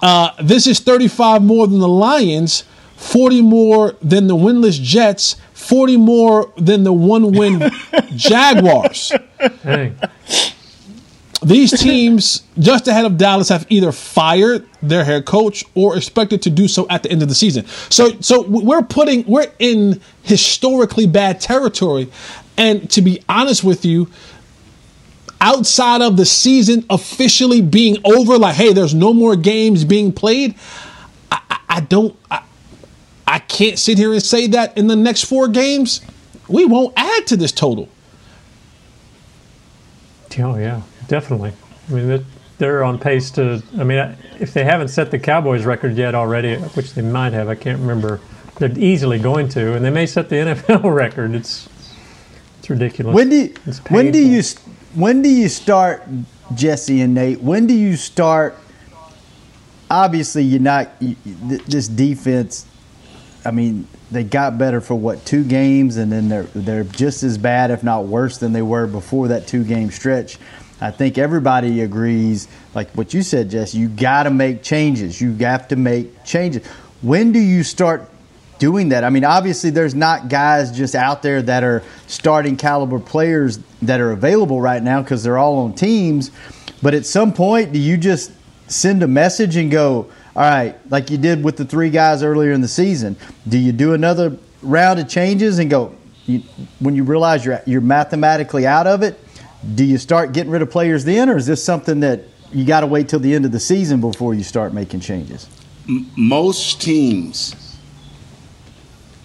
Uh, 0.02 0.32
this 0.42 0.68
is 0.68 0.80
35 0.80 1.42
more 1.42 1.66
than 1.68 1.80
the 1.80 1.88
Lions, 1.88 2.64
40 2.98 3.42
more 3.42 3.96
than 4.02 4.28
the 4.28 4.36
winless 4.36 4.82
Jets, 4.82 5.38
40 5.54 5.98
more 5.98 6.52
than 6.58 6.84
the 6.84 6.94
one 6.94 7.32
win 7.32 7.72
Jaguars. 8.16 9.12
hey, 9.64 9.94
these 11.46 11.72
teams 11.80 12.44
just 12.60 12.88
ahead 12.88 13.06
of 13.06 13.18
Dallas 13.18 13.50
have 13.50 13.66
either 13.70 13.92
fired 13.92 14.68
their 14.82 15.04
head 15.04 15.26
coach 15.26 15.64
or 15.76 15.96
expected 15.96 16.42
to 16.44 16.50
do 16.50 16.68
so 16.68 16.88
at 16.90 17.04
the 17.04 17.12
end 17.12 17.22
of 17.22 17.30
the 17.30 17.36
season. 17.36 17.66
So 17.90 18.20
so 18.20 18.42
we're 18.42 18.82
putting 18.84 19.26
we're 19.26 19.52
in 19.60 20.02
historically 20.24 21.08
bad 21.08 21.40
territory. 21.42 22.12
And 22.58 22.90
to 22.92 23.02
be 23.02 23.24
honest 23.28 23.64
with 23.64 23.84
you, 23.84 24.10
outside 25.42 26.02
of 26.02 26.18
the 26.18 26.26
season 26.26 26.86
officially 26.90 27.62
being 27.62 27.98
over, 28.06 28.38
like, 28.38 28.56
hey, 28.56 28.74
there's 28.74 28.94
no 28.94 29.14
more 29.14 29.36
games 29.36 29.84
being 29.84 30.12
played, 30.12 30.56
I, 31.32 31.42
I, 31.50 31.60
I 31.70 31.80
don't 31.82 32.16
I, 32.30 32.44
I 33.28 33.40
can't 33.40 33.80
sit 33.80 33.98
here 33.98 34.14
and 34.14 34.22
say 34.22 34.48
that 34.48 34.78
in 34.78 34.88
the 34.88 34.96
next 34.96 35.26
four 35.26 35.48
games, 35.48 36.02
we 36.48 36.66
won't 36.66 36.94
add 36.96 37.28
to 37.28 37.38
this 37.38 37.52
total. 37.52 37.90
Oh 40.40 40.58
yeah, 40.58 40.82
definitely. 41.08 41.54
I 41.90 41.94
mean, 41.94 42.26
they're 42.58 42.84
on 42.84 43.00
pace 43.00 43.32
to. 43.32 43.62
I 43.78 43.84
mean, 43.84 44.16
if 44.40 44.54
they 44.54 44.64
haven't 44.64 44.90
set 44.90 45.12
the 45.12 45.20
Cowboys 45.20 45.66
record 45.66 45.96
yet 45.96 46.16
already, 46.16 46.56
which 46.56 46.94
they 46.94 47.02
might 47.02 47.34
have, 47.34 47.50
I 47.50 47.56
can't 47.56 47.80
remember. 47.80 48.20
They're 48.58 48.78
easily 48.78 49.20
going 49.20 49.50
to, 49.50 49.74
and 49.74 49.84
they 49.84 49.90
may 49.90 50.06
set 50.06 50.30
the 50.30 50.36
NFL 50.48 50.94
record. 50.94 51.36
It's 51.36 51.68
it's 52.60 52.70
ridiculous. 52.70 53.14
When 53.14 53.30
do 53.30 53.36
you, 53.36 53.54
when 53.90 54.12
do 54.12 54.20
you 54.20 54.42
when 54.96 55.22
do 55.22 55.30
you 55.30 55.50
start, 55.50 56.08
Jesse 56.54 57.02
and 57.02 57.14
Nate? 57.14 57.42
When 57.42 57.68
do 57.68 57.74
you 57.74 57.98
start? 57.98 58.56
Obviously, 59.90 60.44
you're 60.44 60.62
not. 60.62 60.92
You, 61.00 61.16
this 61.26 61.88
defense. 61.88 62.66
I 63.46 63.52
mean, 63.52 63.88
they 64.10 64.24
got 64.24 64.58
better 64.58 64.80
for 64.80 64.96
what 64.96 65.26
two 65.26 65.44
games, 65.44 65.98
and 65.98 66.12
then 66.12 66.30
they're 66.30 66.48
they're 66.56 66.84
just 66.84 67.24
as 67.24 67.38
bad, 67.38 67.72
if 67.72 67.84
not 67.84 68.06
worse, 68.06 68.38
than 68.38 68.54
they 68.54 68.62
were 68.62 68.88
before 68.88 69.28
that 69.30 69.48
two 69.48 69.64
game 69.64 69.92
stretch. 69.92 70.38
I 70.84 70.92
think 70.92 71.18
everybody 71.18 71.82
agrees, 71.82 72.48
like 72.75 72.92
what 72.92 73.13
you 73.13 73.24
said, 73.24 73.50
Jess. 73.50 73.74
You 73.74 73.88
got 73.88 74.24
to 74.24 74.30
make 74.30 74.63
changes. 74.63 75.22
You 75.22 75.34
have 75.38 75.70
to 75.70 75.75
make 75.75 76.25
changes. 76.25 76.68
When 77.02 77.32
do 77.32 77.40
you 77.40 77.63
start 77.63 78.10
doing 78.60 78.90
that? 78.90 79.04
I 79.04 79.10
mean, 79.10 79.24
obviously, 79.24 79.70
there's 79.70 79.96
not 79.96 80.28
guys 80.28 80.72
just 80.75 80.94
out 80.94 81.24
there 81.24 81.42
that 81.42 81.63
are 81.63 81.84
starting 82.08 82.58
caliber 82.58 83.00
players 83.00 83.60
that 83.82 84.02
are 84.02 84.12
available 84.12 84.60
right 84.60 84.84
now 84.84 85.02
because 85.02 85.24
they're 85.24 85.38
all 85.38 85.60
on 85.60 85.74
teams. 85.74 86.32
But 86.82 86.94
at 86.94 87.06
some 87.06 87.34
point, 87.34 87.72
do 87.72 87.80
you 87.80 87.96
just 87.96 88.34
send 88.68 89.04
a 89.04 89.08
message 89.08 89.56
and 89.56 89.72
go? 89.72 90.10
all 90.36 90.42
right, 90.42 90.75
like 90.90 91.12
you 91.12 91.18
did 91.18 91.44
with 91.44 91.58
the 91.58 91.66
three 91.66 91.92
guys 91.92 92.24
earlier 92.24 92.52
in 92.54 92.62
the 92.62 92.68
season, 92.68 93.16
do 93.48 93.58
you 93.58 93.72
do 93.72 93.94
another 93.94 94.36
round 94.63 95.00
of 95.00 95.08
changes 95.08 95.60
and 95.60 95.70
go 95.70 95.96
you, 96.25 96.40
when 96.80 96.96
you 96.96 97.04
realize 97.04 97.46
you're 97.46 97.62
you're 97.66 97.82
mathematically 97.82 98.66
out 98.66 98.88
of 98.88 99.04
it? 99.04 99.20
Do 99.75 99.84
you 99.86 99.98
start 99.98 100.34
getting 100.34 100.51
rid 100.51 100.62
of 100.62 100.70
players 100.70 101.05
then, 101.05 101.29
or 101.29 101.38
is 101.38 101.46
this 101.46 101.63
something 101.63 102.01
that 102.01 102.22
you 102.51 102.65
got 102.65 102.82
to 102.82 102.88
wait 102.88 103.08
till 103.10 103.20
the 103.20 103.34
end 103.34 103.46
of 103.46 103.51
the 103.51 103.60
season 103.60 104.01
before 104.01 104.34
you 104.34 104.43
start 104.43 104.74
making 104.74 105.00
changes? 105.00 105.48
M- 105.88 106.10
most 106.17 106.82
teams, 106.82 107.77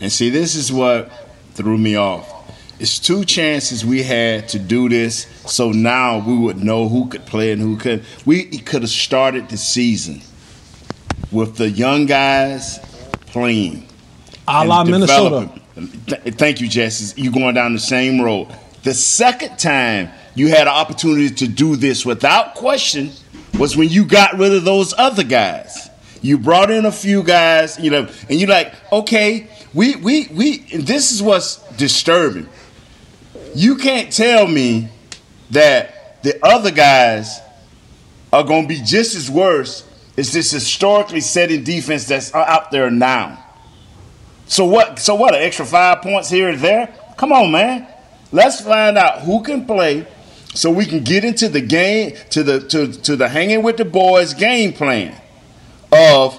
and 0.01 0.13
see, 0.13 0.31
this 0.31 0.55
is 0.55 0.73
what 0.73 1.11
threw 1.55 1.77
me 1.77 1.97
off. 1.97 2.35
It's 2.79 3.01
two 3.01 3.25
chances 3.25 3.85
we 3.85 4.05
had 4.05 4.49
to 4.51 4.61
do 4.61 4.89
this, 4.89 5.27
so 5.47 5.73
now 5.73 6.25
we 6.25 6.37
would 6.37 6.63
know 6.63 6.89
who 6.89 7.09
could 7.09 7.27
play 7.27 7.51
and 7.51 7.61
who 7.61 7.77
could. 7.77 8.05
We 8.25 8.45
could 8.45 8.83
have 8.83 8.91
started 8.91 9.49
the 9.49 9.57
season 9.57 10.23
with 11.33 11.57
the 11.57 11.69
young 11.69 12.07
guys 12.07 12.79
playing. 13.27 13.89
A 14.47 14.65
la 14.65 14.85
Minnesota. 14.85 15.51
Thank 15.77 16.61
you, 16.61 16.69
Jesse. 16.69 17.21
You 17.21 17.33
going 17.33 17.55
down 17.55 17.73
the 17.73 17.81
same 17.81 18.21
road. 18.21 18.49
The 18.85 18.95
second 18.95 19.59
time 19.59 20.11
you 20.39 20.49
had 20.49 20.63
an 20.63 20.69
opportunity 20.69 21.35
to 21.35 21.49
do 21.49 21.77
this 21.77 22.07
without 22.07 22.55
question 22.55 23.11
was 23.59 23.77
when 23.77 23.89
you 23.89 24.05
got 24.05 24.39
rid 24.39 24.53
of 24.53 24.65
those 24.65 24.95
other 24.97 25.25
guys. 25.25 25.91
You 26.23 26.39
brought 26.39 26.71
in 26.71 26.87
a 26.87 26.93
few 26.93 27.23
guys, 27.23 27.79
you 27.79 27.91
know, 27.91 28.09
and 28.29 28.41
you're 28.41 28.49
like, 28.49 28.73
okay, 28.93 29.49
we 29.75 29.97
we 29.97 30.29
we. 30.33 30.59
this 30.59 31.13
is 31.13 31.23
what's 31.23 31.57
disturbing. 31.77 32.49
You 33.55 33.77
can't 33.77 34.13
tell 34.13 34.47
me 34.47 34.89
that 35.51 36.23
the 36.23 36.45
other 36.45 36.71
guys 36.71 37.41
are 38.33 38.45
going 38.45 38.63
to 38.63 38.69
be 38.69 38.81
just 38.83 39.15
as 39.15 39.31
worse 39.31 39.85
as 40.17 40.33
this 40.33 40.51
historically 40.51 41.21
setting 41.21 41.65
defense 41.65 42.07
that's 42.07 42.35
out 42.35 42.71
there 42.71 42.91
now. 42.91 43.45
So 44.47 44.65
what? 44.65 44.99
So 44.99 45.15
what? 45.15 45.35
An 45.35 45.43
extra 45.43 45.65
five 45.65 46.03
points 46.03 46.29
here 46.31 46.49
and 46.49 46.59
there? 46.59 46.95
Come 47.17 47.33
on, 47.33 47.53
man. 47.53 47.87
Let's 48.33 48.61
find 48.61 48.99
out 48.99 49.21
who 49.21 49.43
can 49.43 49.65
play, 49.65 50.07
so 50.59 50.73
we 50.73 50.85
can 50.85 51.05
get 51.05 51.25
into 51.25 51.49
the 51.49 51.61
game 51.61 52.17
to 52.31 52.43
the 52.43 52.59
to 52.59 52.93
to 52.93 53.15
the 53.15 53.29
hanging 53.29 53.63
with 53.63 53.77
the 53.77 53.85
boys 53.85 54.35
game 54.35 54.73
plan 54.73 55.15
of 55.93 56.39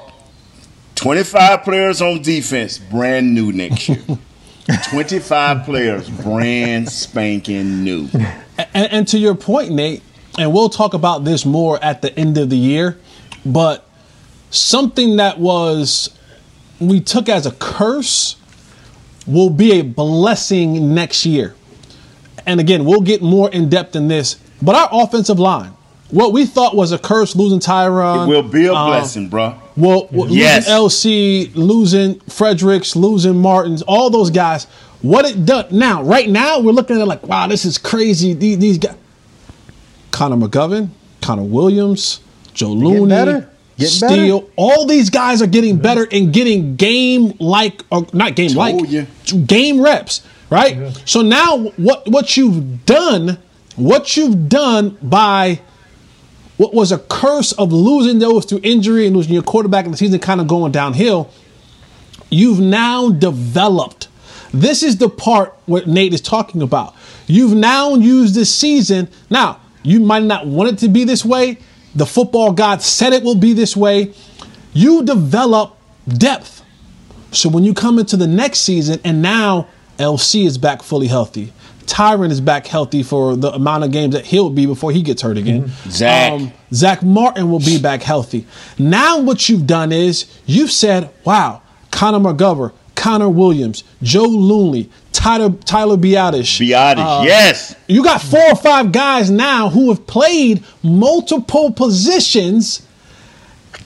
25 0.95 1.63
players 1.63 2.01
on 2.01 2.21
defense, 2.21 2.77
brand 2.77 3.33
new 3.33 3.53
next 3.53 3.88
year. 3.88 4.03
25 4.89 5.63
players, 5.63 6.09
brand 6.09 6.89
spanking 6.89 7.85
new. 7.85 8.09
And, 8.73 8.91
and, 8.91 9.07
to 9.07 9.17
your 9.17 9.33
point, 9.35 9.71
Nate, 9.71 10.03
and 10.38 10.53
we'll 10.53 10.69
talk 10.69 10.93
about 10.93 11.23
this 11.23 11.45
more 11.45 11.81
at 11.81 12.01
the 12.01 12.13
end 12.19 12.38
of 12.38 12.49
the 12.49 12.57
year. 12.57 12.99
But 13.45 13.88
something 14.49 15.15
that 15.15 15.39
was 15.39 16.09
we 16.81 16.99
took 16.99 17.29
as 17.29 17.45
a 17.45 17.51
curse 17.51 18.35
will 19.25 19.49
be 19.49 19.79
a 19.79 19.81
blessing 19.81 20.93
next 20.93 21.25
year. 21.25 21.55
And 22.49 22.59
again, 22.59 22.83
we'll 22.83 23.01
get 23.01 23.21
more 23.21 23.47
in 23.51 23.69
depth 23.69 23.95
in 23.95 24.07
this. 24.07 24.39
But 24.59 24.73
our 24.73 24.89
offensive 24.91 25.37
line, 25.37 25.71
what 26.09 26.33
we 26.33 26.47
thought 26.47 26.75
was 26.75 26.91
a 26.91 26.97
curse 26.97 27.35
losing 27.35 27.59
Tyron. 27.59 28.25
It 28.25 28.27
will 28.27 28.41
be 28.41 28.65
a 28.65 28.73
um, 28.73 28.89
blessing, 28.89 29.29
bro. 29.29 29.55
Well, 29.77 30.09
well 30.11 30.27
yes. 30.27 30.67
losing 30.67 31.51
LC, 31.51 31.55
losing 31.55 32.19
Fredericks, 32.21 32.95
losing 32.95 33.37
Martins, 33.37 33.83
all 33.83 34.09
those 34.09 34.31
guys. 34.31 34.65
What 35.03 35.25
it 35.25 35.45
done 35.45 35.67
now? 35.69 36.01
Right 36.01 36.27
now, 36.27 36.59
we're 36.59 36.71
looking 36.71 36.95
at 36.95 37.03
it 37.03 37.05
like, 37.05 37.21
wow, 37.21 37.45
this 37.45 37.65
is 37.65 37.77
crazy. 37.77 38.33
These, 38.33 38.57
these 38.57 38.77
guys, 38.79 38.95
Connor 40.09 40.35
McGovern, 40.35 40.89
Connor 41.21 41.43
Williams, 41.43 42.19
Joe 42.55 42.71
Looney, 42.71 43.45
Steele, 43.77 44.41
better. 44.41 44.51
all 44.55 44.87
these 44.87 45.11
guys 45.11 45.43
are 45.43 45.47
getting 45.47 45.77
better 45.77 46.07
and 46.11 46.33
getting 46.33 46.77
game 46.77 47.33
like 47.39 47.85
or 47.91 48.07
not 48.11 48.35
game 48.35 48.55
like 48.55 48.75
game 49.45 49.79
reps, 49.79 50.23
right? 50.49 50.75
Yeah. 50.75 50.91
So 51.05 51.21
now 51.21 51.57
what 51.77 52.07
what 52.07 52.37
you've 52.37 52.85
done, 52.85 53.37
what 53.75 54.15
you've 54.17 54.49
done 54.49 54.97
by 55.01 55.61
what 56.57 56.73
was 56.73 56.91
a 56.91 56.97
curse 56.97 57.53
of 57.53 57.71
losing 57.71 58.19
those 58.19 58.45
through 58.45 58.59
injury 58.63 59.07
and 59.07 59.15
losing 59.15 59.33
your 59.33 59.43
quarterback 59.43 59.85
in 59.85 59.91
the 59.91 59.97
season 59.97 60.19
kind 60.19 60.41
of 60.41 60.47
going 60.47 60.71
downhill, 60.71 61.31
you've 62.29 62.59
now 62.59 63.09
developed. 63.09 64.09
This 64.53 64.83
is 64.83 64.97
the 64.97 65.09
part 65.09 65.55
what 65.67 65.87
Nate 65.87 66.13
is 66.13 66.21
talking 66.21 66.61
about. 66.61 66.95
You've 67.27 67.55
now 67.55 67.95
used 67.95 68.35
this 68.35 68.53
season. 68.53 69.07
Now, 69.29 69.61
you 69.83 69.99
might 69.99 70.23
not 70.23 70.47
want 70.47 70.71
it 70.71 70.79
to 70.79 70.89
be 70.89 71.03
this 71.03 71.23
way, 71.23 71.59
the 71.95 72.05
football 72.05 72.51
god 72.51 72.81
said 72.81 73.13
it 73.13 73.23
will 73.23 73.35
be 73.35 73.53
this 73.53 73.75
way. 73.77 74.13
You 74.73 75.03
develop 75.03 75.77
depth. 76.07 76.63
So 77.31 77.49
when 77.49 77.63
you 77.63 77.73
come 77.73 77.99
into 77.99 78.17
the 78.17 78.27
next 78.27 78.59
season, 78.59 78.99
and 79.03 79.21
now 79.21 79.67
LC 79.99 80.45
is 80.45 80.57
back 80.57 80.81
fully 80.81 81.07
healthy, 81.07 81.53
Tyron 81.89 82.29
is 82.29 82.39
back 82.39 82.67
healthy 82.67 83.01
for 83.01 83.35
the 83.35 83.51
amount 83.51 83.83
of 83.83 83.91
games 83.91 84.13
that 84.13 84.25
he'll 84.25 84.51
be 84.51 84.65
before 84.65 84.91
he 84.91 85.01
gets 85.01 85.23
hurt 85.23 85.37
again. 85.37 85.63
Mm-hmm. 85.63 85.89
Zach. 85.89 86.31
Um, 86.31 86.51
Zach 86.71 87.01
Martin 87.01 87.49
will 87.49 87.59
be 87.59 87.81
back 87.81 88.03
healthy. 88.03 88.45
Now 88.77 89.19
what 89.19 89.49
you've 89.49 89.65
done 89.65 89.91
is 89.91 90.39
you've 90.45 90.71
said, 90.71 91.09
wow, 91.25 91.63
Connor 91.89 92.19
McGovern, 92.19 92.73
Connor 92.93 93.29
Williams, 93.29 93.83
Joe 94.03 94.25
Looney, 94.25 94.89
Tyler 95.11 95.49
Tyler. 95.65 95.97
Biadasz, 95.97 96.61
uh, 96.61 97.23
yes. 97.25 97.75
You 97.87 98.03
got 98.03 98.21
four 98.21 98.51
or 98.51 98.55
five 98.55 98.91
guys 98.91 99.31
now 99.31 99.69
who 99.69 99.89
have 99.89 100.05
played 100.05 100.63
multiple 100.83 101.71
positions. 101.71 102.85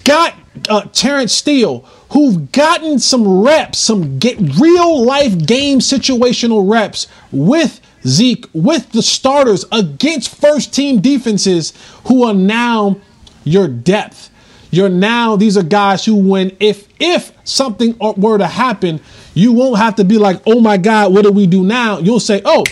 Got 0.04 0.36
uh, 0.68 0.82
Terence 0.92 1.32
Steele, 1.32 1.88
who've 2.14 2.52
gotten 2.52 3.00
some 3.00 3.42
reps, 3.44 3.80
some 3.80 4.20
get 4.20 4.38
real 4.60 5.04
life 5.04 5.46
game 5.46 5.80
situational 5.80 6.72
reps 6.72 7.08
with 7.32 7.82
Zeke, 8.06 8.46
with 8.54 8.92
the 8.92 9.02
starters 9.02 9.66
against 9.72 10.30
first 10.30 10.74
team 10.74 11.02
defenses 11.02 11.74
who 12.06 12.24
are 12.24 12.34
now 12.34 12.98
your 13.44 13.68
depth. 13.68 14.30
You're 14.70 14.90
now 14.90 15.36
these 15.36 15.58
are 15.58 15.64
guys 15.64 16.06
who 16.06 16.16
when 16.16 16.56
if 16.60 16.88
if 17.00 17.32
something 17.44 17.96
uh, 18.00 18.14
were 18.16 18.38
to 18.38 18.48
happen, 18.48 19.02
you 19.34 19.52
won't 19.52 19.78
have 19.78 19.96
to 19.96 20.04
be 20.04 20.18
like, 20.18 20.42
oh 20.46 20.60
my 20.60 20.78
God, 20.78 21.14
what 21.14 21.24
do 21.24 21.32
we 21.32 21.48
do 21.48 21.64
now? 21.64 22.00
You'll 22.00 22.20
say, 22.20 22.42
oh, 22.46 22.64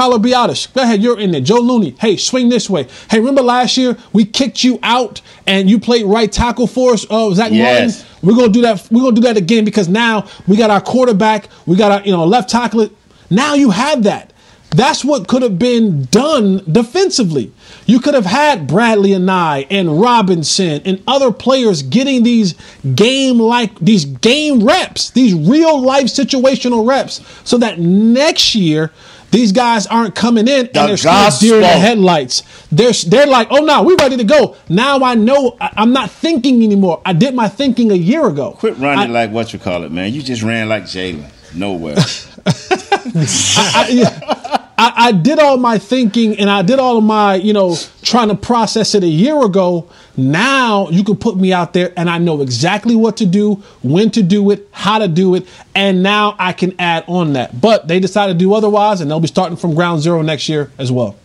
Tyler 0.00 0.16
Biadasz, 0.16 0.72
go 0.72 0.80
ahead, 0.80 1.02
you're 1.02 1.20
in 1.20 1.30
there. 1.30 1.42
Joe 1.42 1.60
Looney, 1.60 1.94
hey, 2.00 2.16
swing 2.16 2.48
this 2.48 2.70
way. 2.70 2.86
Hey, 3.10 3.18
remember 3.18 3.42
last 3.42 3.76
year 3.76 3.98
we 4.14 4.24
kicked 4.24 4.64
you 4.64 4.78
out 4.82 5.20
and 5.46 5.68
you 5.68 5.78
played 5.78 6.06
right 6.06 6.32
tackle 6.32 6.66
for 6.66 6.94
us, 6.94 7.04
uh, 7.10 7.30
Zach 7.34 7.52
yes. 7.52 7.98
Martin? 7.98 8.16
We're 8.22 8.34
gonna 8.34 8.50
do 8.50 8.62
that. 8.62 8.88
We're 8.90 9.02
gonna 9.02 9.16
do 9.16 9.20
that 9.20 9.36
again 9.36 9.66
because 9.66 9.90
now 9.90 10.26
we 10.48 10.56
got 10.56 10.70
our 10.70 10.80
quarterback, 10.80 11.50
we 11.66 11.76
got 11.76 11.92
our 11.92 12.00
you 12.02 12.12
know 12.12 12.24
left 12.24 12.48
tackle. 12.48 12.88
Now 13.28 13.52
you 13.52 13.68
have 13.72 14.04
that. 14.04 14.32
That's 14.70 15.04
what 15.04 15.28
could 15.28 15.42
have 15.42 15.58
been 15.58 16.04
done 16.06 16.62
defensively. 16.70 17.52
You 17.84 18.00
could 18.00 18.14
have 18.14 18.24
had 18.24 18.66
Bradley 18.66 19.12
and 19.12 19.28
Anae 19.28 19.66
and 19.68 20.00
Robinson 20.00 20.80
and 20.86 21.02
other 21.06 21.30
players 21.30 21.82
getting 21.82 22.22
these 22.22 22.54
game 22.94 23.38
like 23.38 23.78
these 23.80 24.06
game 24.06 24.64
reps, 24.64 25.10
these 25.10 25.34
real 25.34 25.78
life 25.78 26.06
situational 26.06 26.88
reps, 26.88 27.20
so 27.44 27.58
that 27.58 27.78
next 27.78 28.54
year 28.54 28.92
these 29.30 29.52
guys 29.52 29.86
aren't 29.86 30.14
coming 30.14 30.48
in 30.48 30.66
and 30.66 30.74
they're 30.74 30.96
still 30.96 31.30
deer 31.38 31.54
in 31.56 31.60
the 31.62 31.68
headlights. 31.68 32.42
They're 32.72 32.92
they're 33.06 33.26
like, 33.26 33.48
oh 33.50 33.64
no, 33.64 33.82
we're 33.82 33.96
ready 33.96 34.16
to 34.16 34.24
go. 34.24 34.56
Now 34.68 35.02
I 35.02 35.14
know 35.14 35.56
I, 35.60 35.82
am 35.82 35.92
not 35.92 36.10
thinking 36.10 36.62
anymore. 36.62 37.00
I 37.04 37.12
did 37.12 37.34
my 37.34 37.48
thinking 37.48 37.90
a 37.90 37.96
year 37.96 38.26
ago. 38.26 38.52
Quit 38.52 38.76
running 38.78 39.10
I- 39.10 39.12
like 39.12 39.30
what 39.30 39.52
you 39.52 39.58
call 39.58 39.84
it, 39.84 39.92
man. 39.92 40.12
You 40.12 40.22
just 40.22 40.42
ran 40.42 40.68
like 40.68 40.84
Jaylon. 40.84 41.30
Nowhere. 41.54 41.96
I, 42.46 44.64
I, 44.78 44.92
I 44.96 45.12
did 45.12 45.38
all 45.38 45.56
my 45.56 45.78
thinking 45.78 46.38
and 46.38 46.48
I 46.48 46.62
did 46.62 46.78
all 46.78 46.98
of 46.98 47.04
my, 47.04 47.34
you 47.34 47.52
know, 47.52 47.76
trying 48.02 48.28
to 48.28 48.36
process 48.36 48.94
it 48.94 49.02
a 49.02 49.08
year 49.08 49.44
ago. 49.44 49.88
Now 50.16 50.88
you 50.90 51.04
can 51.04 51.16
put 51.16 51.36
me 51.36 51.52
out 51.52 51.72
there 51.72 51.92
and 51.96 52.10
I 52.10 52.18
know 52.18 52.42
exactly 52.42 52.94
what 52.96 53.16
to 53.18 53.26
do, 53.26 53.62
when 53.82 54.10
to 54.10 54.22
do 54.22 54.50
it, 54.50 54.68
how 54.72 54.98
to 54.98 55.08
do 55.08 55.34
it, 55.34 55.46
and 55.74 56.02
now 56.02 56.36
I 56.38 56.52
can 56.52 56.74
add 56.78 57.04
on 57.06 57.34
that. 57.34 57.60
But 57.60 57.88
they 57.88 58.00
decided 58.00 58.34
to 58.34 58.38
do 58.38 58.52
otherwise 58.54 59.00
and 59.00 59.10
they'll 59.10 59.20
be 59.20 59.28
starting 59.28 59.56
from 59.56 59.74
ground 59.74 60.02
zero 60.02 60.22
next 60.22 60.48
year 60.48 60.70
as 60.78 60.90
well. 60.92 61.16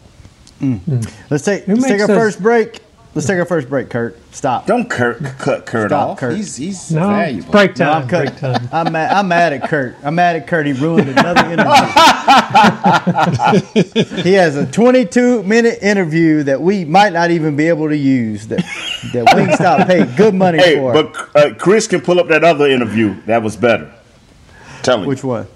Mm. 0.62 1.12
Let's 1.30 1.44
take 1.44 1.68
let's 1.68 1.84
take 1.84 2.01
our 2.01 2.08
those- 2.08 2.18
first 2.18 2.42
break. 2.42 2.82
Let's 3.16 3.26
take 3.28 3.40
our 3.40 3.46
first 3.46 3.70
break, 3.70 3.90
Kurt. 3.90 4.18
Stop. 4.36 4.68
Don't 4.68 4.90
Kurt, 4.90 5.24
cut 5.40 5.66
Kurt 5.66 5.90
Stop, 5.90 6.10
off. 6.10 6.18
Kurt. 6.18 6.36
He's 6.36 6.58
he's 6.58 6.92
No, 6.92 7.08
valuable. 7.08 7.44
it's 7.44 7.50
break 7.50 7.78
No, 7.80 7.86
time. 7.86 8.02
I'm 8.02 8.08
break 8.10 8.36
time. 8.36 8.70
I'm 8.74 8.92
mad, 8.92 9.12
I'm 9.14 9.28
mad 9.30 9.54
at 9.54 9.70
Kurt. 9.70 9.96
I'm 10.04 10.16
mad 10.16 10.36
at 10.36 10.48
Kurt. 10.48 10.66
He 10.66 10.74
ruined 10.74 11.08
another 11.08 11.46
interview. 11.52 11.72
he 14.22 14.34
has 14.34 14.58
a 14.58 14.66
22 14.70 15.44
minute 15.44 15.80
interview 15.82 16.44
that 16.44 16.60
we 16.60 16.84
might 16.84 17.14
not 17.14 17.32
even 17.32 17.56
be 17.56 17.70
able 17.70 17.88
to 17.88 17.96
use. 17.96 18.48
That 18.48 18.58
that 19.14 19.26
Wingstop 19.28 19.88
paid 19.88 20.18
good 20.18 20.34
money 20.36 20.58
Hey, 20.58 20.76
for. 20.76 20.92
but 20.92 21.16
uh, 21.38 21.54
Chris 21.56 21.88
can 21.88 22.02
pull 22.02 22.20
up 22.20 22.28
that 22.28 22.44
other 22.44 22.68
interview. 22.68 23.16
That 23.28 23.42
was 23.42 23.56
better. 23.56 23.94
Tell 24.84 24.98
me 25.00 25.08
Which 25.08 25.24
one? 25.24 25.48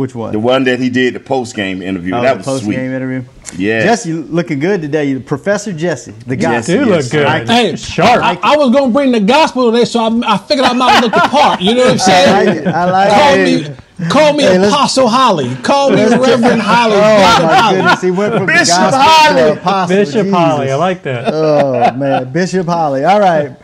Which 0.00 0.14
one? 0.14 0.32
The 0.32 0.38
one 0.38 0.64
that 0.64 0.78
he 0.80 0.88
did 0.88 1.12
the 1.14 1.20
post 1.20 1.54
game 1.54 1.82
interview. 1.82 2.14
Oh, 2.14 2.22
that 2.22 2.32
the 2.32 2.38
was 2.38 2.46
post 2.46 2.64
game 2.64 2.90
interview. 2.90 3.22
Yeah. 3.58 3.82
Jesse 3.82 4.14
looking 4.14 4.58
good 4.58 4.80
today. 4.80 5.18
Professor 5.18 5.74
Jesse, 5.74 6.12
the 6.12 6.36
guy. 6.36 6.52
Jesse, 6.52 6.72
Do 6.78 6.84
look 6.86 7.10
good. 7.10 7.26
I- 7.26 7.44
Hey, 7.44 7.76
sharp. 7.76 8.22
I, 8.24 8.38
I 8.42 8.56
was 8.56 8.70
gonna 8.74 8.90
bring 8.92 9.12
the 9.12 9.20
gospel 9.20 9.70
today, 9.70 9.84
so 9.84 10.00
I, 10.00 10.34
I 10.34 10.38
figured 10.38 10.66
I 10.66 10.72
might 10.72 11.00
look 11.02 11.12
the 11.12 11.18
part. 11.20 11.60
You 11.60 11.74
know 11.74 11.82
what 11.82 11.90
I'm 11.92 11.98
saying? 11.98 12.28
I 12.30 12.44
saying? 12.44 12.64
like 12.64 12.66
it. 12.66 12.74
I 12.74 12.90
like 12.90 13.10
Call 13.10 13.34
it. 13.34 13.68
me, 13.98 14.08
call 14.08 14.32
me 14.32 14.42
Hey, 14.44 14.56
Apostle 14.68 15.08
Holley. 15.08 15.54
Call 15.56 15.90
me 15.90 16.02
Reverend 16.02 16.62
Holley. 16.62 16.94
Oh 16.96 17.16
Bishop 17.18 17.42
my 17.44 17.72
goodness, 17.74 18.00
he 18.02 18.10
went 18.10 18.34
from 18.36 18.46
Bishop 18.46 18.68
gospel 18.68 19.00
Holley. 19.02 19.40
to 19.54 19.60
apostle. 19.60 19.96
Bishop 19.96 20.14
Jesus. 20.24 20.32
Holley, 20.32 20.70
I 20.70 20.74
like 20.76 21.02
that. 21.02 21.34
Oh 21.34 21.92
man, 21.94 22.32
Bishop 22.32 22.66
Holley. 22.66 23.04
All 23.04 23.20
right, 23.20 23.54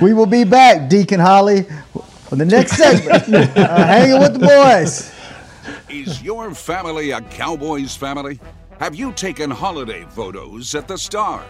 we 0.00 0.12
will 0.14 0.26
be 0.26 0.44
back, 0.44 0.88
Deacon 0.88 1.18
Holley, 1.18 1.66
on 2.30 2.38
the 2.38 2.44
next 2.44 2.76
segment. 2.76 3.28
uh, 3.56 3.86
hanging 3.86 4.20
with 4.20 4.34
the 4.34 4.46
boys. 4.46 5.12
Is 5.90 6.22
your 6.22 6.54
family 6.54 7.10
a 7.10 7.20
Cowboys 7.20 7.96
family? 7.96 8.38
Have 8.78 8.94
you 8.94 9.10
taken 9.12 9.50
holiday 9.50 10.04
photos 10.10 10.76
at 10.76 10.86
the 10.86 10.96
Star? 10.96 11.44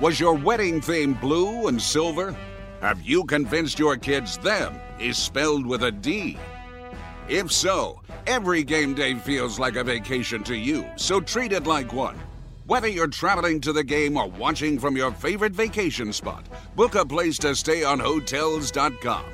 Was 0.00 0.18
your 0.18 0.34
wedding 0.34 0.80
theme 0.80 1.14
blue 1.14 1.68
and 1.68 1.80
silver? 1.80 2.36
Have 2.80 3.00
you 3.02 3.22
convinced 3.22 3.78
your 3.78 3.96
kids 3.96 4.36
them 4.38 4.80
is 4.98 5.16
spelled 5.16 5.64
with 5.64 5.84
a 5.84 5.92
D? 5.92 6.36
If 7.28 7.52
so, 7.52 8.02
every 8.26 8.64
game 8.64 8.94
day 8.94 9.14
feels 9.14 9.60
like 9.60 9.76
a 9.76 9.84
vacation 9.84 10.42
to 10.42 10.56
you, 10.56 10.84
so 10.96 11.20
treat 11.20 11.52
it 11.52 11.68
like 11.68 11.92
one. 11.92 12.18
Whether 12.66 12.88
you're 12.88 13.06
traveling 13.06 13.60
to 13.60 13.72
the 13.72 13.84
game 13.84 14.16
or 14.16 14.28
watching 14.28 14.76
from 14.76 14.96
your 14.96 15.12
favorite 15.12 15.52
vacation 15.52 16.12
spot, 16.12 16.44
book 16.74 16.96
a 16.96 17.06
place 17.06 17.38
to 17.38 17.54
stay 17.54 17.84
on 17.84 18.00
Hotels.com. 18.00 19.33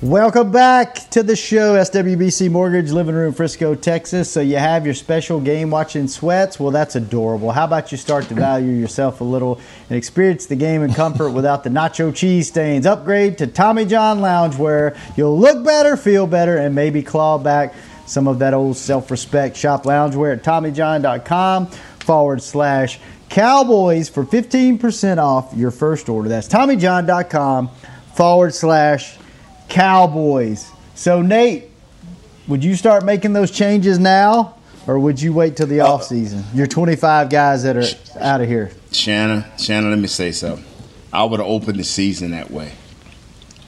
Welcome 0.00 0.52
back 0.52 1.10
to 1.10 1.24
the 1.24 1.34
show, 1.34 1.74
SWBC 1.74 2.52
Mortgage 2.52 2.92
Living 2.92 3.16
Room, 3.16 3.34
Frisco, 3.34 3.74
Texas. 3.74 4.30
So 4.30 4.40
you 4.40 4.56
have 4.56 4.84
your 4.84 4.94
special 4.94 5.40
game 5.40 5.70
watching 5.70 6.06
sweats. 6.06 6.60
Well, 6.60 6.70
that's 6.70 6.94
adorable. 6.94 7.50
How 7.50 7.64
about 7.64 7.90
you 7.90 7.98
start 7.98 8.26
to 8.26 8.34
value 8.34 8.70
yourself 8.70 9.20
a 9.20 9.24
little 9.24 9.58
and 9.90 9.98
experience 9.98 10.46
the 10.46 10.54
game 10.54 10.84
in 10.84 10.94
comfort 10.94 11.32
without 11.32 11.64
the 11.64 11.70
nacho 11.70 12.14
cheese 12.14 12.46
stains? 12.46 12.86
Upgrade 12.86 13.38
to 13.38 13.48
Tommy 13.48 13.84
John 13.86 14.20
Loungewear. 14.20 14.96
You'll 15.16 15.36
look 15.36 15.64
better, 15.64 15.96
feel 15.96 16.28
better, 16.28 16.58
and 16.58 16.76
maybe 16.76 17.02
claw 17.02 17.36
back 17.36 17.74
some 18.06 18.28
of 18.28 18.38
that 18.38 18.54
old 18.54 18.76
self-respect. 18.76 19.56
Shop 19.56 19.82
loungewear 19.82 20.36
at 20.36 20.44
TommyJohn.com 20.44 21.66
forward 21.66 22.40
slash 22.40 23.00
Cowboys 23.30 24.08
for 24.08 24.24
15% 24.24 25.18
off 25.18 25.52
your 25.56 25.72
first 25.72 26.08
order. 26.08 26.28
That's 26.28 26.46
TommyJohn.com 26.46 27.68
forward 28.14 28.54
slash 28.54 29.18
Cowboys. 29.68 30.70
So, 30.94 31.22
Nate, 31.22 31.64
would 32.46 32.64
you 32.64 32.74
start 32.74 33.04
making 33.04 33.32
those 33.34 33.50
changes 33.50 33.98
now, 33.98 34.56
or 34.86 34.98
would 34.98 35.20
you 35.20 35.32
wait 35.32 35.56
till 35.56 35.66
the 35.66 35.80
off 35.80 36.04
season? 36.04 36.44
Your 36.54 36.66
25 36.66 37.30
guys 37.30 37.62
that 37.62 37.76
are 37.76 37.84
out 38.20 38.40
of 38.40 38.48
here. 38.48 38.70
Shannon, 38.90 39.44
Shannon, 39.58 39.90
let 39.90 39.98
me 39.98 40.08
say 40.08 40.32
something. 40.32 40.64
I 41.12 41.24
would 41.24 41.40
have 41.40 41.48
opened 41.48 41.78
the 41.78 41.84
season 41.84 42.32
that 42.32 42.50
way. 42.50 42.72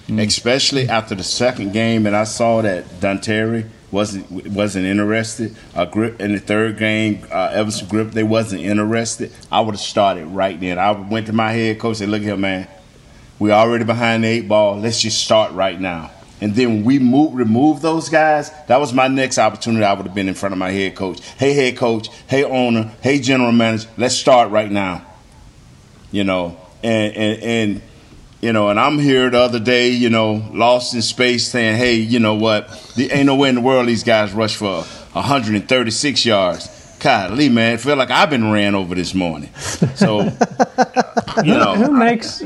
Especially 0.09 0.89
after 0.89 1.15
the 1.15 1.23
second 1.23 1.73
game 1.73 2.05
and 2.05 2.17
I 2.17 2.25
saw 2.25 2.63
that 2.63 3.01
Donterry 3.01 3.67
wasn't 3.93 4.31
wasn't 4.51 4.87
interested. 4.87 5.55
Uh, 5.75 5.85
grip 5.85 6.21
in 6.21 6.33
the 6.33 6.41
third 6.41 6.79
game, 6.79 7.25
uh, 7.31 7.51
Everson 7.53 7.89
Grip 7.89 8.11
they 8.11 8.23
wasn't 8.25 8.63
interested. 8.63 9.33
I 9.53 9.61
would 9.61 9.75
have 9.75 9.81
started 9.81 10.27
right 10.27 10.59
then. 10.59 10.79
I 10.79 10.91
went 10.93 11.27
to 11.27 11.33
my 11.33 11.53
head 11.53 11.79
coach 11.79 11.91
and 11.91 11.97
said, 11.99 12.09
"Look 12.09 12.23
here, 12.23 12.37
man, 12.37 12.67
we 13.40 13.50
already 13.50 13.85
behind 13.85 14.22
the 14.22 14.29
eight 14.29 14.46
ball. 14.46 14.79
Let's 14.79 15.00
just 15.00 15.24
start 15.24 15.53
right 15.53 15.81
now." 15.81 16.12
And 16.42 16.55
then 16.55 16.85
we 16.85 16.98
move, 16.98 17.35
remove 17.35 17.83
those 17.83 18.09
guys. 18.09 18.50
That 18.68 18.81
was 18.81 18.94
my 18.94 19.09
next 19.09 19.38
opportunity. 19.38 19.85
I 19.85 19.92
would 19.92 20.07
have 20.07 20.14
been 20.14 20.29
in 20.29 20.35
front 20.35 20.53
of 20.55 20.59
my 20.59 20.70
head 20.70 20.94
coach. 20.94 21.20
Hey, 21.37 21.53
head 21.53 21.76
coach. 21.76 22.09
Hey, 22.29 22.44
owner. 22.44 22.90
Hey, 23.03 23.18
general 23.18 23.53
manager. 23.53 23.88
Let's 23.98 24.14
start 24.14 24.50
right 24.50 24.70
now. 24.70 25.05
You 26.12 26.24
know, 26.24 26.57
and 26.83 27.14
and 27.14 27.42
and 27.42 27.83
You 28.40 28.55
know, 28.55 28.70
and 28.70 28.81
I'm 28.81 28.98
here 28.98 29.29
the 29.29 29.38
other 29.38 29.61
day, 29.61 29.90
you 29.90 30.09
know, 30.09 30.42
lost 30.55 30.94
in 30.94 31.03
space, 31.03 31.46
saying, 31.46 31.76
"Hey, 31.76 31.96
you 31.96 32.18
know 32.20 32.37
what? 32.37 32.70
The, 32.96 33.11
ain't 33.12 33.26
no 33.26 33.37
way 33.37 33.50
in 33.50 33.57
the 33.57 33.61
world 33.61 33.87
these 33.87 34.03
guys 34.03 34.33
rush 34.33 34.57
for 34.57 34.81
136 35.12 36.24
yards." 36.24 36.68
God, 37.00 37.33
Lee, 37.33 37.50
man, 37.50 37.76
feel 37.76 37.96
like 37.96 38.11
I've 38.11 38.31
been 38.31 38.50
ran 38.50 38.74
over 38.74 38.94
this 38.94 39.14
morning. 39.14 39.50
So, 39.94 40.20
you 41.44 41.53
know, 41.55 41.74
who 41.74 41.92
makes 41.92 42.42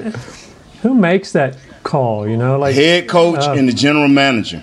who 0.85 0.95
makes 0.95 1.33
that 1.33 1.57
call? 1.83 2.29
You 2.29 2.37
know, 2.37 2.59
like 2.59 2.75
head 2.75 3.09
coach 3.09 3.41
uh, 3.41 3.55
and 3.55 3.67
the 3.67 3.73
general 3.73 4.07
manager. 4.07 4.63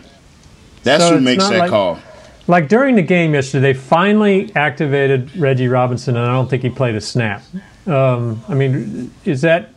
That's 0.84 1.04
So 1.04 1.16
who 1.16 1.22
makes 1.22 1.50
that 1.50 1.58
like- 1.60 1.70
call. 1.70 2.00
Like 2.48 2.70
during 2.70 2.96
the 2.96 3.02
game 3.04 3.34
yesterday, 3.34 3.74
they 3.74 3.80
finally 3.80 4.52
activated 4.56 5.36
Reggie 5.38 5.68
Robinson, 5.68 6.18
and 6.18 6.26
I 6.26 6.34
don't 6.34 6.50
think 6.50 6.64
he 6.64 6.70
played 6.70 6.96
a 6.96 7.02
snap. 7.02 7.44
Um, 7.88 8.44
I 8.50 8.54
mean, 8.56 9.12
is 9.26 9.42
that 9.42 9.70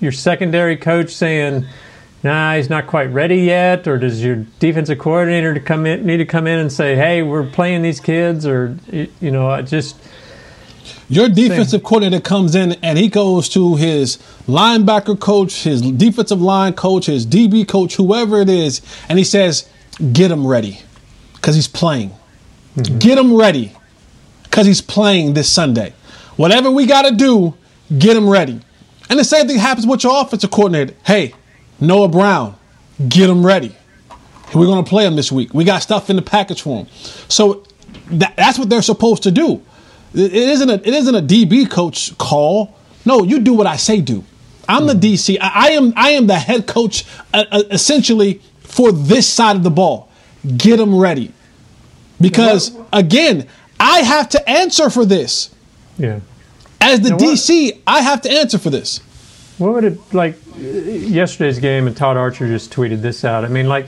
your 0.00 0.12
secondary 0.12 0.76
coach 0.76 1.10
saying, 1.10 1.66
"Nah, 2.22 2.54
he's 2.56 2.70
not 2.70 2.86
quite 2.86 3.12
ready 3.12 3.38
yet," 3.40 3.86
or 3.86 3.98
does 3.98 4.22
your 4.24 4.46
defensive 4.60 4.98
coordinator 4.98 5.52
to 5.54 5.60
come 5.60 5.84
in 5.84 6.06
need 6.06 6.18
to 6.18 6.24
come 6.24 6.46
in 6.46 6.58
and 6.58 6.72
say, 6.72 6.94
"Hey, 6.96 7.22
we're 7.22 7.44
playing 7.46 7.82
these 7.82 8.00
kids," 8.00 8.46
or 8.46 8.76
you 8.90 9.30
know, 9.30 9.48
I 9.50 9.62
just 9.62 9.96
Your 11.08 11.28
defensive 11.28 11.82
coordinator 11.84 12.20
comes 12.20 12.54
in 12.54 12.72
and 12.82 12.98
he 12.98 13.08
goes 13.08 13.48
to 13.50 13.76
his 13.76 14.16
linebacker 14.48 15.18
coach, 15.18 15.62
his 15.62 15.80
defensive 15.82 16.42
line 16.42 16.72
coach, 16.72 17.06
his 17.06 17.24
DB 17.26 17.66
coach, 17.66 17.94
whoever 17.94 18.40
it 18.40 18.48
is, 18.48 18.82
and 19.08 19.18
he 19.18 19.24
says, 19.24 19.68
"Get 20.12 20.30
him 20.30 20.46
ready, 20.46 20.80
because 21.34 21.54
he's 21.54 21.68
playing. 21.68 22.10
Mm-hmm. 22.76 22.98
Get 22.98 23.18
him 23.18 23.36
ready, 23.36 23.72
because 24.42 24.66
he's 24.66 24.80
playing 24.80 25.34
this 25.34 25.48
Sunday. 25.48 25.94
Whatever 26.36 26.70
we 26.70 26.86
got 26.86 27.02
to 27.02 27.14
do, 27.14 27.54
get 27.96 28.16
him 28.16 28.28
ready." 28.28 28.60
And 29.08 29.18
the 29.18 29.24
same 29.24 29.46
thing 29.46 29.58
happens 29.58 29.86
with 29.86 30.02
your 30.02 30.20
offensive 30.20 30.50
coordinator. 30.50 30.94
Hey, 31.04 31.34
Noah 31.80 32.08
Brown, 32.08 32.56
get 33.08 33.30
him 33.30 33.46
ready. 33.46 33.74
We're 34.54 34.66
going 34.66 34.84
to 34.84 34.88
play 34.88 35.06
him 35.06 35.16
this 35.16 35.30
week. 35.30 35.52
We 35.54 35.64
got 35.64 35.82
stuff 35.82 36.10
in 36.10 36.16
the 36.16 36.22
package 36.22 36.62
for 36.62 36.84
him. 36.84 36.86
So 37.28 37.64
that, 38.10 38.36
that's 38.36 38.58
what 38.58 38.68
they're 38.68 38.82
supposed 38.82 39.22
to 39.24 39.30
do. 39.30 39.62
It 40.18 40.32
isn't 40.32 40.70
a 40.70 40.74
it 40.74 40.94
isn't 40.94 41.14
a 41.14 41.20
DB 41.22 41.70
coach 41.70 42.16
call. 42.18 42.74
No, 43.04 43.22
you 43.22 43.38
do 43.38 43.52
what 43.52 43.66
I 43.66 43.76
say 43.76 44.00
do. 44.00 44.24
I'm 44.68 44.86
the 44.86 44.94
DC. 44.94 45.36
I, 45.40 45.68
I 45.68 45.70
am 45.72 45.92
I 45.96 46.10
am 46.10 46.26
the 46.26 46.34
head 46.38 46.66
coach 46.66 47.04
uh, 47.34 47.44
uh, 47.52 47.62
essentially 47.70 48.40
for 48.60 48.90
this 48.92 49.28
side 49.28 49.56
of 49.56 49.62
the 49.62 49.70
ball. 49.70 50.08
Get 50.56 50.76
them 50.78 50.96
ready, 50.98 51.32
because 52.20 52.76
again, 52.92 53.46
I 53.78 54.00
have 54.00 54.28
to 54.30 54.48
answer 54.48 54.90
for 54.90 55.04
this. 55.04 55.54
yeah. 55.98 56.20
As 56.80 57.00
the 57.00 57.10
Now 57.10 57.16
what- 57.16 57.24
DC, 57.36 57.80
I 57.86 58.00
have 58.02 58.20
to 58.22 58.30
answer 58.30 58.58
for 58.58 58.70
this. 58.70 59.00
What 59.58 59.72
would 59.72 59.84
it 59.84 59.98
like 60.14 60.36
yesterday's 60.56 61.58
game? 61.58 61.86
And 61.86 61.96
Todd 61.96 62.16
Archer 62.16 62.46
just 62.46 62.70
tweeted 62.72 63.00
this 63.02 63.24
out. 63.24 63.44
I 63.44 63.48
mean, 63.48 63.66
like 63.68 63.86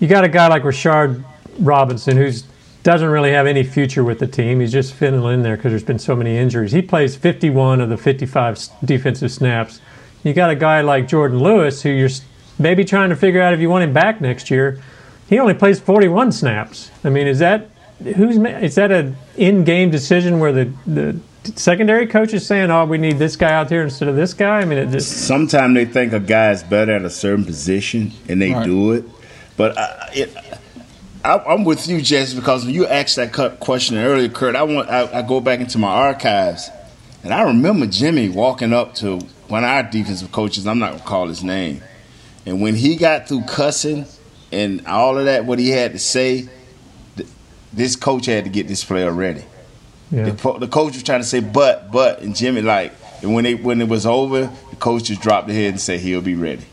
you 0.00 0.08
got 0.08 0.24
a 0.24 0.28
guy 0.28 0.48
like 0.48 0.62
Rashard 0.64 1.24
Robinson 1.60 2.16
who's 2.16 2.44
doesn't 2.86 3.08
really 3.08 3.32
have 3.32 3.48
any 3.48 3.64
future 3.64 4.04
with 4.04 4.20
the 4.20 4.28
team. 4.28 4.60
He's 4.60 4.70
just 4.70 4.94
fitting 4.94 5.20
in 5.24 5.42
there 5.42 5.56
because 5.56 5.72
there's 5.72 5.82
been 5.82 5.98
so 5.98 6.14
many 6.14 6.38
injuries. 6.38 6.70
He 6.70 6.82
plays 6.82 7.16
51 7.16 7.80
of 7.80 7.88
the 7.88 7.96
55 7.96 8.60
defensive 8.84 9.32
snaps. 9.32 9.80
You 10.22 10.32
got 10.32 10.50
a 10.50 10.54
guy 10.54 10.82
like 10.82 11.08
Jourdan 11.08 11.40
Lewis 11.40 11.82
who 11.82 11.88
you're 11.90 12.08
maybe 12.60 12.84
trying 12.84 13.10
to 13.10 13.16
figure 13.16 13.42
out 13.42 13.52
if 13.52 13.58
you 13.58 13.68
want 13.68 13.82
him 13.82 13.92
back 13.92 14.20
next 14.20 14.52
year. 14.52 14.80
He 15.28 15.36
only 15.40 15.52
plays 15.54 15.80
41 15.80 16.30
snaps. 16.30 16.92
I 17.02 17.10
mean, 17.10 17.26
is 17.26 17.40
that 17.40 17.70
who's 18.04 18.38
ma- 18.38 18.50
is 18.50 18.76
that 18.76 18.92
an 18.92 19.16
in-game 19.36 19.90
decision 19.90 20.38
where 20.38 20.52
the 20.52 20.70
the 20.86 21.18
secondary 21.56 22.06
coach 22.06 22.32
is 22.34 22.46
saying, 22.46 22.70
"Oh, 22.70 22.84
we 22.84 22.98
need 22.98 23.18
this 23.18 23.34
guy 23.34 23.50
out 23.52 23.68
there 23.68 23.82
instead 23.82 24.06
of 24.08 24.14
this 24.14 24.32
guy"? 24.32 24.60
I 24.60 24.64
mean, 24.64 24.78
it 24.78 24.90
just 24.92 25.26
Sometimes 25.26 25.74
they 25.74 25.86
think 25.86 26.12
a 26.12 26.20
guy 26.20 26.52
is 26.52 26.62
better 26.62 26.92
at 26.94 27.04
a 27.04 27.10
certain 27.10 27.44
position 27.44 28.12
and 28.28 28.40
they 28.40 28.52
Right. 28.52 28.64
do 28.64 28.92
it. 28.92 29.02
But 29.56 29.76
I, 29.76 30.10
it, 30.14 30.36
I, 31.24 31.38
I'm 31.38 31.64
with 31.64 31.88
you, 31.88 32.00
Jesse, 32.00 32.36
because 32.36 32.64
when 32.64 32.74
you 32.74 32.86
asked 32.86 33.16
that 33.16 33.32
question 33.60 33.96
earlier, 33.96 34.28
Kurt, 34.28 34.54
I 34.56 34.62
want 34.62 34.88
I, 34.88 35.18
I 35.18 35.22
go 35.22 35.40
back 35.40 35.60
into 35.60 35.78
my 35.78 35.88
archives, 35.88 36.70
and 37.24 37.32
I 37.34 37.42
remember 37.42 37.86
Jimmy 37.86 38.28
walking 38.28 38.72
up 38.72 38.94
to 38.96 39.18
one 39.48 39.64
of 39.64 39.70
our 39.70 39.82
defensive 39.82 40.30
coaches. 40.32 40.66
I'm 40.66 40.78
not 40.78 40.92
gonna 40.92 41.04
call 41.04 41.26
his 41.28 41.42
name, 41.42 41.82
and 42.44 42.60
when 42.60 42.74
he 42.76 42.96
got 42.96 43.28
through 43.28 43.42
cussing 43.42 44.06
and 44.52 44.86
all 44.86 45.18
of 45.18 45.24
that, 45.24 45.44
what 45.44 45.58
he 45.58 45.70
had 45.70 45.92
to 45.92 45.98
say, 45.98 46.48
th- 47.16 47.28
this 47.72 47.96
coach 47.96 48.26
had 48.26 48.44
to 48.44 48.50
get 48.50 48.68
this 48.68 48.84
player 48.84 49.10
ready. 49.10 49.44
Yeah. 50.12 50.30
The, 50.30 50.58
the 50.60 50.68
coach 50.68 50.94
was 50.94 51.02
trying 51.02 51.20
to 51.20 51.26
say 51.26 51.40
but, 51.40 51.90
but, 51.90 52.20
and 52.22 52.36
Jimmy 52.36 52.62
like, 52.62 52.92
and 53.22 53.34
when 53.34 53.42
they 53.42 53.54
when 53.56 53.80
it 53.80 53.88
was 53.88 54.06
over, 54.06 54.50
the 54.70 54.76
coach 54.76 55.04
just 55.04 55.20
dropped 55.20 55.48
the 55.48 55.54
head 55.54 55.70
and 55.70 55.80
said 55.80 55.98
he'll 56.00 56.20
be 56.20 56.36
ready. 56.36 56.64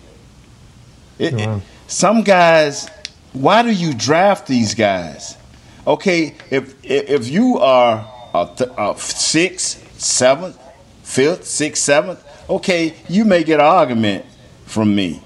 It, 1.18 1.34
oh, 1.34 1.38
it- 1.58 1.64
some 1.88 2.22
guys, 2.24 2.88
why 3.34 3.64
do 3.64 3.72
you 3.72 3.94
draft 3.94 4.48
these 4.48 4.76
guys? 4.76 5.38
Okay, 5.86 6.36
if 6.50 6.76
if, 6.84 7.28
you 7.28 7.58
are 7.58 8.10
a, 8.34 8.50
th- 8.56 8.70
a 8.78 8.98
sixth, 8.98 10.00
seventh, 10.00 10.58
fifth, 11.04 11.46
sixth, 11.46 11.84
seventh, 11.84 12.24
okay, 12.50 12.94
you 13.10 13.26
may 13.26 13.44
get 13.44 13.60
an 13.60 13.66
argument 13.66 14.26
from 14.66 14.96
me. 14.96 15.22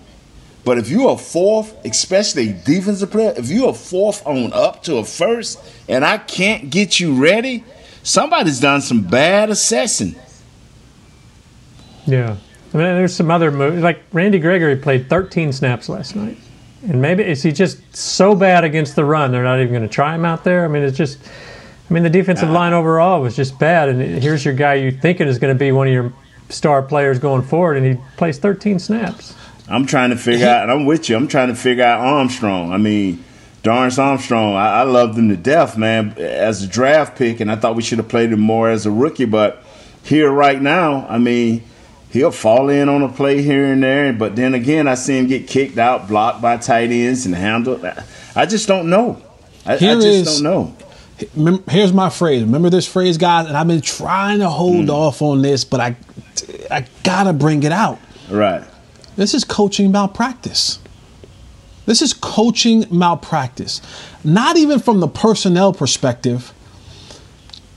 But 0.64 0.78
if 0.78 0.90
you're 0.90 1.12
a 1.12 1.18
fourth, 1.18 1.74
especially 1.86 2.54
defensive 2.66 3.12
player, 3.12 3.34
if 3.38 3.50
you're 3.50 3.70
a 3.70 3.74
fourth 3.74 4.26
on 4.26 4.52
up 4.52 4.84
to 4.84 4.98
a 4.98 5.04
first, 5.04 5.60
and 5.88 6.04
I 6.04 6.18
can't 6.18 6.70
get 6.70 7.00
you 7.00 7.14
ready, 7.14 7.64
somebody's 8.04 8.60
done 8.60 8.82
some 8.82 9.04
bad 9.04 9.50
assessing. 9.50 10.16
Yeah. 12.06 12.38
I 12.74 12.78
mean, 12.78 12.86
there's 12.96 13.16
some 13.16 13.32
other 13.32 13.52
moves. 13.52 13.82
Like 13.82 14.02
Randy 14.12 14.40
Gregory 14.40 14.76
played 14.76 15.10
13 15.10 15.54
snaps 15.54 15.88
last 15.88 16.16
night. 16.16 16.38
And 16.88 17.02
maybe 17.02 17.24
is 17.24 17.44
he 17.44 17.52
just 17.52 17.96
so 17.96 18.34
bad 18.34 18.64
against 18.64 18.96
the 18.96 19.04
run, 19.04 19.32
they're 19.32 19.44
not 19.44 19.60
even 19.60 19.74
going 19.74 19.88
to 19.88 19.94
try 19.94 20.16
him 20.16 20.24
out 20.24 20.46
there? 20.46 20.64
I 20.64 20.70
mean, 20.70 20.84
it's 20.84 20.98
just, 20.98 21.20
I 21.90 21.94
mean, 21.94 22.04
the 22.04 22.10
defensive 22.10 22.50
line 22.50 22.72
overall 22.72 23.22
was 23.22 23.36
just 23.36 23.60
bad. 23.60 23.90
And 23.90 24.02
here's 24.24 24.46
your 24.46 24.54
guy 24.54 24.76
you 24.76 24.92
thinking 24.92 25.28
is 25.28 25.38
going 25.38 25.54
to 25.54 25.60
be 25.60 25.72
one 25.74 25.88
of 25.88 25.94
your 25.94 26.14
star 26.50 26.82
players 26.82 27.20
going 27.20 27.42
forward, 27.42 27.76
and 27.78 27.86
he 27.86 28.02
plays 28.16 28.40
13 28.40 28.80
snaps. 28.80 29.36
I'm 29.70 29.86
trying 29.86 30.12
to 30.12 30.16
figure 30.16 30.48
out, 30.48 30.64
and 30.64 30.72
I'm 30.72 30.86
with 30.86 31.10
you. 31.10 31.18
I'm 31.18 31.28
trying 31.28 31.50
to 31.50 31.56
figure 31.56 31.84
out 31.84 32.00
Armstrong. 32.00 32.72
I 32.72 32.78
mean, 32.78 33.22
Dorance 33.64 34.00
Armstrong. 34.00 34.56
I, 34.56 34.80
I 34.80 34.84
loved 34.84 35.18
him 35.18 35.28
to 35.28 35.36
death, 35.36 35.78
man, 35.78 36.14
as 36.18 36.64
a 36.64 36.68
draft 36.68 37.18
pick, 37.18 37.42
and 37.42 37.52
I 37.52 37.58
thought 37.58 37.76
we 37.76 37.84
should 37.84 37.98
have 37.98 38.08
played 38.08 38.32
him 38.32 38.40
more 38.40 38.70
as 38.70 38.86
a 38.86 38.92
rookie. 38.92 39.26
But 39.26 39.62
here, 40.04 40.32
right 40.32 40.62
now, 40.62 41.06
I 41.10 41.18
mean, 41.18 41.64
he'll 42.12 42.32
fall 42.32 42.70
in 42.70 42.90
on 42.90 43.02
a 43.04 43.10
play 43.10 43.42
here 43.42 43.66
and 43.72 43.84
there. 43.84 44.14
But 44.14 44.36
then 44.36 44.54
again, 44.54 44.88
I 44.88 44.96
see 44.96 45.18
him 45.18 45.28
get 45.28 45.48
kicked 45.48 45.78
out, 45.78 46.08
blocked 46.08 46.42
by 46.42 46.58
tight 46.58 46.90
ends, 46.92 47.26
and 47.26 47.36
handled. 47.36 47.86
I 48.36 48.46
just 48.46 48.68
don't 48.68 48.90
know. 48.90 49.22
I, 49.66 49.74
I 49.74 49.78
just 49.78 50.06
is- 50.08 50.42
don't 50.42 50.44
know. 50.44 50.74
Here's 51.68 51.94
my 51.94 52.12
phrase. 52.12 52.44
Remember 52.44 52.70
this 52.70 52.88
phrase, 52.88 53.18
guys? 53.18 53.48
And 53.48 53.58
I've 53.58 53.68
been 53.68 53.82
trying 53.82 54.38
to 54.40 54.50
hold 54.50 54.86
Hmm. 54.86 54.92
off 54.92 55.22
on 55.24 55.42
this, 55.42 55.64
but 55.66 55.80
I, 55.80 55.96
I 56.70 56.86
gotta 57.04 57.34
bring 57.34 57.64
it 57.64 57.72
out. 57.72 57.98
Right. 58.30 58.64
This 59.16 59.34
is 59.34 59.44
coaching 59.44 59.92
malpractice. 59.92 60.78
This 61.88 62.04
is 62.04 62.14
coaching 62.14 62.86
malpractice. 62.92 63.82
Not 64.24 64.58
even 64.58 64.78
from 64.80 65.00
the 65.00 65.08
personnel 65.08 65.74
perspective. 65.74 66.54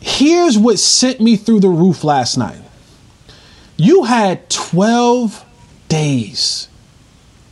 Here's 0.01 0.59
what 0.59 0.79
sent 0.79 1.21
me 1.21 1.37
through 1.37 1.61
the 1.61 1.69
roof 1.69 2.05
last 2.05 2.37
night. 2.37 2.61
You 3.81 4.03
had 4.03 4.51
12 4.51 5.43
days. 5.89 6.69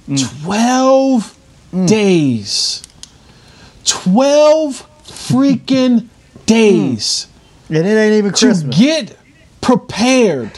Mm. 0.07 0.43
12 0.45 1.39
mm. 1.73 1.89
days. 1.89 2.83
12 3.87 4.87
freaking 5.05 6.01
mm. 6.01 6.09
days. 6.45 7.29
And 7.71 7.79
it 7.79 7.87
ain't 7.87 8.13
even 8.13 8.33
Christmas. 8.33 8.61
To 8.61 8.69
get 8.69 9.17
prepared 9.63 10.51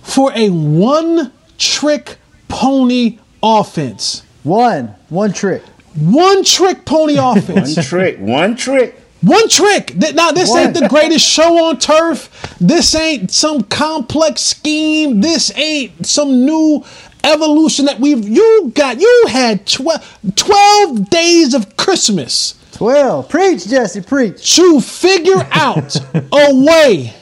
for 0.00 0.32
a 0.34 0.48
one 0.48 1.30
trick 1.58 2.16
pony 2.48 3.18
offense. 3.42 4.22
One. 4.44 4.94
One 5.10 5.34
trick. 5.34 5.62
One 5.94 6.42
trick 6.42 6.86
pony 6.86 7.16
offense. 7.18 7.76
One 7.76 7.84
trick. 7.84 8.18
One 8.18 8.56
trick. 8.56 8.98
One 9.22 9.48
trick. 9.48 9.94
Now, 10.14 10.32
this 10.32 10.54
ain't 10.54 10.74
the 10.74 10.88
greatest 10.88 11.24
show 11.26 11.66
on 11.66 11.78
turf. 11.78 12.56
This 12.60 12.94
ain't 12.94 13.30
some 13.30 13.62
complex 13.62 14.42
scheme. 14.42 15.20
This 15.20 15.56
ain't 15.56 16.04
some 16.06 16.44
new 16.44 16.84
evolution 17.22 17.84
that 17.86 18.00
we've. 18.00 18.28
You 18.28 18.72
got. 18.74 19.00
You 19.00 19.24
had 19.28 19.66
12, 19.66 20.34
12 20.34 21.08
days 21.10 21.54
of 21.54 21.76
Christmas. 21.76 22.54
12. 22.72 23.28
Preach, 23.28 23.68
Jesse, 23.68 24.00
preach. 24.00 24.56
To 24.56 24.80
figure 24.80 25.46
out 25.52 25.94
a 26.14 26.54
way. 26.64 27.14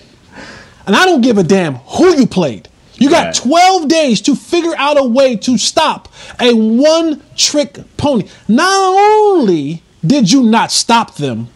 And 0.86 0.96
I 0.96 1.04
don't 1.04 1.20
give 1.20 1.36
a 1.36 1.42
damn 1.44 1.74
who 1.74 2.16
you 2.18 2.26
played. 2.26 2.68
You 2.94 3.10
got 3.10 3.26
Right. 3.26 3.34
12 3.34 3.88
days 3.88 4.20
to 4.22 4.34
figure 4.34 4.74
out 4.76 4.98
a 4.98 5.04
way 5.04 5.36
to 5.36 5.56
stop 5.58 6.08
a 6.38 6.52
one 6.54 7.22
trick 7.36 7.78
pony. 7.96 8.26
Not 8.48 8.94
only 8.98 9.82
did 10.06 10.30
you 10.32 10.42
not 10.42 10.70
stop 10.70 11.16
them, 11.16 11.48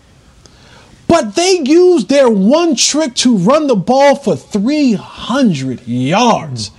but 1.15 1.37
they 1.37 1.61
used 1.61 2.09
their 2.09 2.29
one 2.29 2.75
trick 2.75 3.15
to 3.15 3.37
run 3.37 3.69
the 3.69 3.77
ball 3.77 4.17
for 4.17 4.35
300 4.35 5.87
yards. 5.87 6.73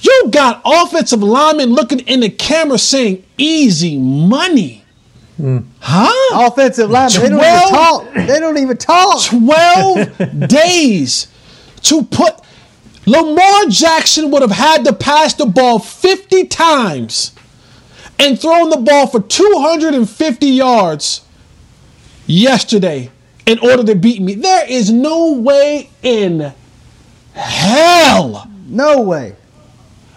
You 0.00 0.28
got 0.30 0.62
offensive 0.64 1.24
linemen 1.24 1.70
looking 1.70 1.98
in 1.98 2.20
the 2.20 2.30
camera 2.30 2.78
saying 2.78 3.24
easy 3.36 3.98
money. 3.98 4.84
Huh? 5.80 6.46
Offensive 6.46 6.88
linemen, 6.88 7.20
they 7.20 7.28
don't 7.28 7.40
even 7.40 7.68
talk. 7.68 8.14
They 8.14 8.38
don't 8.38 8.58
even 8.58 8.76
talk. 8.76 9.24
12 9.24 10.48
days 10.48 11.26
to 11.82 12.04
put 12.04 12.42
Lamar 13.06 13.66
Jackson 13.70 14.30
would 14.30 14.42
have 14.42 14.52
had 14.52 14.84
to 14.84 14.92
pass 14.92 15.34
the 15.34 15.46
ball 15.46 15.80
50 15.80 16.44
times 16.44 17.32
and 18.20 18.40
thrown 18.40 18.70
the 18.70 18.76
ball 18.76 19.08
for 19.08 19.20
250 19.20 20.46
yards 20.46 21.22
yesterday 22.28 23.10
in 23.46 23.58
order 23.58 23.84
to 23.84 23.94
beat 23.94 24.20
me. 24.22 24.34
There 24.34 24.66
is 24.68 24.90
no 24.90 25.32
way 25.32 25.90
in 26.02 26.52
hell. 27.34 28.50
No 28.66 29.02
way. 29.02 29.36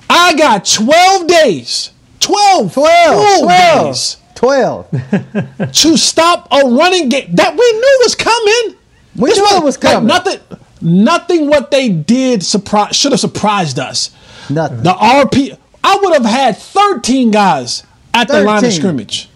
I 0.10 0.36
got 0.36 0.66
12 0.66 1.28
days. 1.28 1.92
12. 2.20 2.74
12. 2.74 3.40
12. 3.44 3.86
days 3.88 4.18
12. 4.36 4.92
to 5.74 5.98
stop 5.98 6.48
a 6.52 6.62
running 6.70 7.10
game 7.10 7.36
that 7.36 7.52
we 7.52 7.72
knew 7.72 8.00
was 8.04 8.16
coming. 8.16 8.76
We 9.16 9.30
This 9.30 9.38
knew 9.40 9.58
it 9.58 9.64
was 9.64 9.82
like, 9.84 9.94
coming. 9.94 10.08
nothing, 10.08 10.40
nothing. 10.82 11.48
What 11.48 11.72
they 11.72 11.90
did 11.90 12.44
surprise 12.44 12.96
should 12.96 13.12
have 13.12 13.20
surprised 13.20 13.80
us. 13.80 14.12
Nothing. 14.50 14.84
The 14.84 14.92
RP. 14.92 15.58
I 15.84 16.00
would 16.02 16.14
have 16.14 16.26
had 16.26 16.58
13 16.58 17.32
guys 17.32 17.84
at 18.14 18.28
the 18.28 18.42
line 18.44 18.58
of 18.58 18.64
13. 18.64 18.72
scrimmage. 18.80 19.30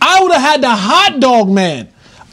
I 0.00 0.22
would 0.22 0.32
have 0.32 0.42
had 0.42 0.60
the 0.62 0.70
hot 0.74 1.18
dog 1.20 1.48
man. 1.48 1.88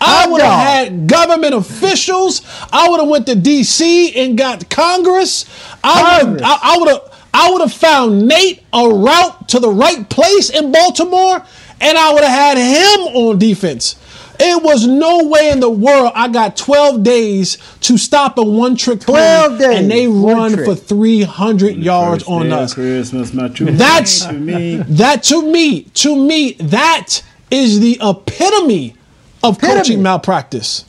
I 0.06 0.28
would 0.28 0.42
have 0.42 0.68
had 0.68 1.08
government 1.08 1.54
officials. 1.54 2.42
I 2.72 2.90
would 2.90 3.00
have 3.00 3.10
went 3.10 3.26
to 3.28 3.36
DC 3.36 4.16
and 4.16 4.38
got 4.38 4.70
Congress. 4.70 5.46
I 5.84 6.24
would 6.24 6.40
Congress. 6.40 6.42
I, 6.44 6.60
I 6.64 6.78
would 6.78 6.90
have 6.90 7.14
I 7.34 7.52
would 7.52 7.62
have 7.62 7.74
found 7.74 8.28
Nate 8.28 8.62
a 8.72 8.88
route 8.88 9.50
to 9.50 9.60
the 9.60 9.70
right 9.70 10.08
place 10.08 10.50
in 10.52 10.72
Baltimore, 10.72 11.44
and 11.82 11.98
I 11.98 12.14
would 12.14 12.24
have 12.24 12.32
had 12.32 12.58
him 12.58 13.16
on 13.16 13.40
defense. 13.40 13.96
It 14.40 14.64
was 14.64 14.86
no 14.88 15.28
way 15.28 15.50
in 15.52 15.60
the 15.60 15.70
world 15.70 16.12
I 16.16 16.28
got 16.28 16.58
12 16.58 17.04
days 17.04 17.58
to 17.82 17.98
stop 17.98 18.38
a 18.38 18.44
one 18.44 18.76
trick 18.76 19.02
12 19.02 19.60
days, 19.60 19.80
and 19.80 19.90
they 19.90 20.08
one 20.08 20.36
run 20.36 20.54
trick. 20.54 20.66
for 20.66 20.76
300 20.76 21.78
yards 21.78 22.24
on 22.26 22.52
us. 22.52 22.74
Christmas, 22.74 23.34
my 23.34 23.48
true 23.48 23.72
That's 23.72 24.26
to 24.26 24.34
me. 24.34 24.76
that 24.78 25.24
to 25.24 25.42
me, 25.42 25.84
to 25.84 26.16
me, 26.16 26.54
that 26.54 27.24
is 27.52 27.80
the 27.80 28.00
epitome 28.02 28.96
of 29.44 29.58
Epitome. 29.58 29.78
coaching 29.80 30.02
malpractice. 30.04 30.86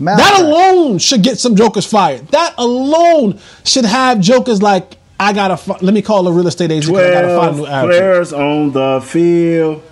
That 0.00 0.40
alone 0.40 0.98
should 0.98 1.22
get 1.24 1.38
some 1.40 1.56
jokers 1.56 1.84
fired. 1.84 2.28
That 2.28 2.54
alone 2.56 3.40
should 3.64 3.84
have 3.84 4.20
jokers 4.20 4.62
like, 4.62 4.96
I 5.18 5.32
gotta, 5.32 5.56
fi- 5.56 5.78
let 5.80 5.92
me 5.92 6.02
call 6.02 6.28
a 6.28 6.32
real 6.32 6.46
estate 6.46 6.70
agent. 6.70 6.96
I 6.96 7.10
gotta 7.10 7.28
find 7.36 7.48
a 7.48 7.52
new 7.52 7.58
Twelve 7.66 7.68
attitude. 7.68 7.98
players 8.00 8.32
on 8.32 8.70
the 8.72 9.00
field. 9.04 9.82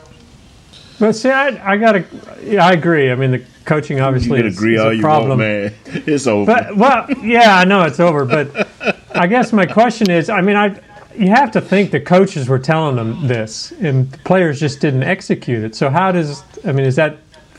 But 1.01 1.13
see, 1.15 1.31
I, 1.31 1.73
I 1.73 1.77
gotta, 1.77 2.05
yeah, 2.43 2.65
I 2.65 2.73
agree. 2.73 3.11
I 3.11 3.17
mean, 3.17 3.33
the 3.33 3.45
coaching 3.65 3.97
You 3.99 4.05
obviously 4.05 4.39
can 4.39 4.47
is, 4.47 4.57
agree 4.57 4.77
is 4.77 4.81
all 4.81 4.91
a 4.91 4.95
you 4.95 5.01
problem. 5.03 5.29
want, 5.31 5.41
man. 5.41 5.75
It's 6.07 6.27
over. 6.29 6.47
But 6.55 6.77
well, 6.77 7.11
yeah, 7.23 7.59
I 7.59 7.65
know 7.65 7.83
it's 7.83 7.99
over, 8.01 8.25
but 8.25 8.69
I 9.15 9.27
guess 9.27 9.53
my 9.53 9.67
question 9.67 10.09
is, 10.11 10.31
I 10.31 10.41
mean, 10.41 10.55
I 10.57 10.81
you 11.17 11.29
have 11.31 11.51
to 11.53 11.61
think 11.63 11.91
the 11.91 12.01
coaches 12.01 12.47
were 12.49 12.59
telling 12.59 12.95
them 12.97 13.27
this, 13.27 13.73
and 13.73 14.11
the 14.13 14.19
players 14.19 14.61
just 14.61 14.81
didn't 14.81 15.03
execute 15.03 15.65
it. 15.65 15.75
So 15.75 15.91
how 15.91 16.13
does 16.13 16.43
I 16.65 16.73
mean, 16.73 16.87
is 16.87 16.95
that 16.97 17.17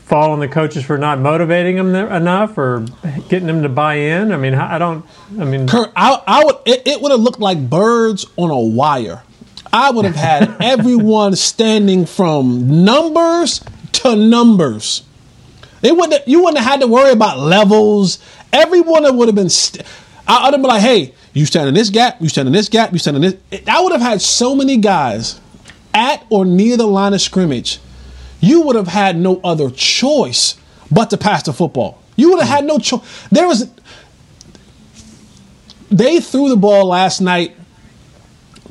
fall 0.08 0.32
on 0.32 0.40
the 0.40 0.48
coaches 0.48 0.84
for 0.84 0.96
not 0.96 1.18
motivating 1.20 1.76
them 1.76 1.94
enough 1.94 2.56
or 2.56 2.86
getting 3.28 3.46
them 3.46 3.62
to 3.62 3.68
buy 3.68 3.94
in? 3.94 4.32
I 4.32 4.38
mean, 4.38 4.54
I 4.54 4.78
don't. 4.78 5.04
I 5.38 5.44
mean, 5.44 5.68
Kurt, 5.68 5.92
I, 5.94 6.22
I 6.26 6.44
would, 6.44 6.56
it, 6.64 6.86
it 6.86 7.00
would 7.02 7.12
have 7.12 7.20
looked 7.20 7.40
like 7.40 7.68
birds 7.68 8.24
on 8.36 8.50
a 8.50 8.58
wire. 8.58 9.22
I 9.70 9.90
would 9.90 10.06
have 10.06 10.16
had 10.16 10.56
everyone 10.60 11.36
standing 11.36 12.06
from 12.06 12.84
numbers 12.84 13.62
to 13.92 14.16
numbers. 14.16 15.02
They 15.82 15.92
wouldn't. 15.92 16.26
You 16.26 16.42
wouldn't 16.42 16.58
have 16.58 16.72
had 16.72 16.80
to 16.80 16.86
worry 16.86 17.12
about 17.12 17.38
levels. 17.38 18.18
Everyone 18.52 19.16
would 19.16 19.28
have 19.28 19.34
been. 19.34 19.50
St- 19.50 19.86
I 20.26 20.44
would 20.44 20.54
have 20.54 20.62
been 20.62 20.70
like, 20.70 20.82
"Hey, 20.82 21.14
you 21.34 21.44
stand 21.44 21.68
in 21.68 21.74
this 21.74 21.90
gap. 21.90 22.20
You 22.20 22.30
stand 22.30 22.48
in 22.48 22.54
this 22.54 22.70
gap. 22.70 22.92
You 22.92 22.98
stand 22.98 23.16
in 23.16 23.22
this." 23.22 23.62
I 23.68 23.82
would 23.82 23.92
have 23.92 24.00
had 24.00 24.22
so 24.22 24.54
many 24.54 24.78
guys 24.78 25.38
at 25.92 26.24
or 26.30 26.46
near 26.46 26.78
the 26.78 26.86
line 26.86 27.12
of 27.12 27.20
scrimmage. 27.20 27.78
You 28.40 28.62
would 28.62 28.76
have 28.76 28.88
had 28.88 29.16
no 29.16 29.40
other 29.42 29.70
choice 29.70 30.56
but 30.90 31.10
to 31.10 31.16
pass 31.16 31.42
the 31.42 31.52
football. 31.52 32.02
You 32.16 32.30
would 32.30 32.40
have 32.40 32.48
had 32.48 32.64
no 32.64 32.78
choice. 32.78 33.00
There 33.30 33.46
was. 33.46 33.70
They 35.90 36.20
threw 36.20 36.48
the 36.48 36.56
ball 36.56 36.86
last 36.86 37.20
night 37.20 37.56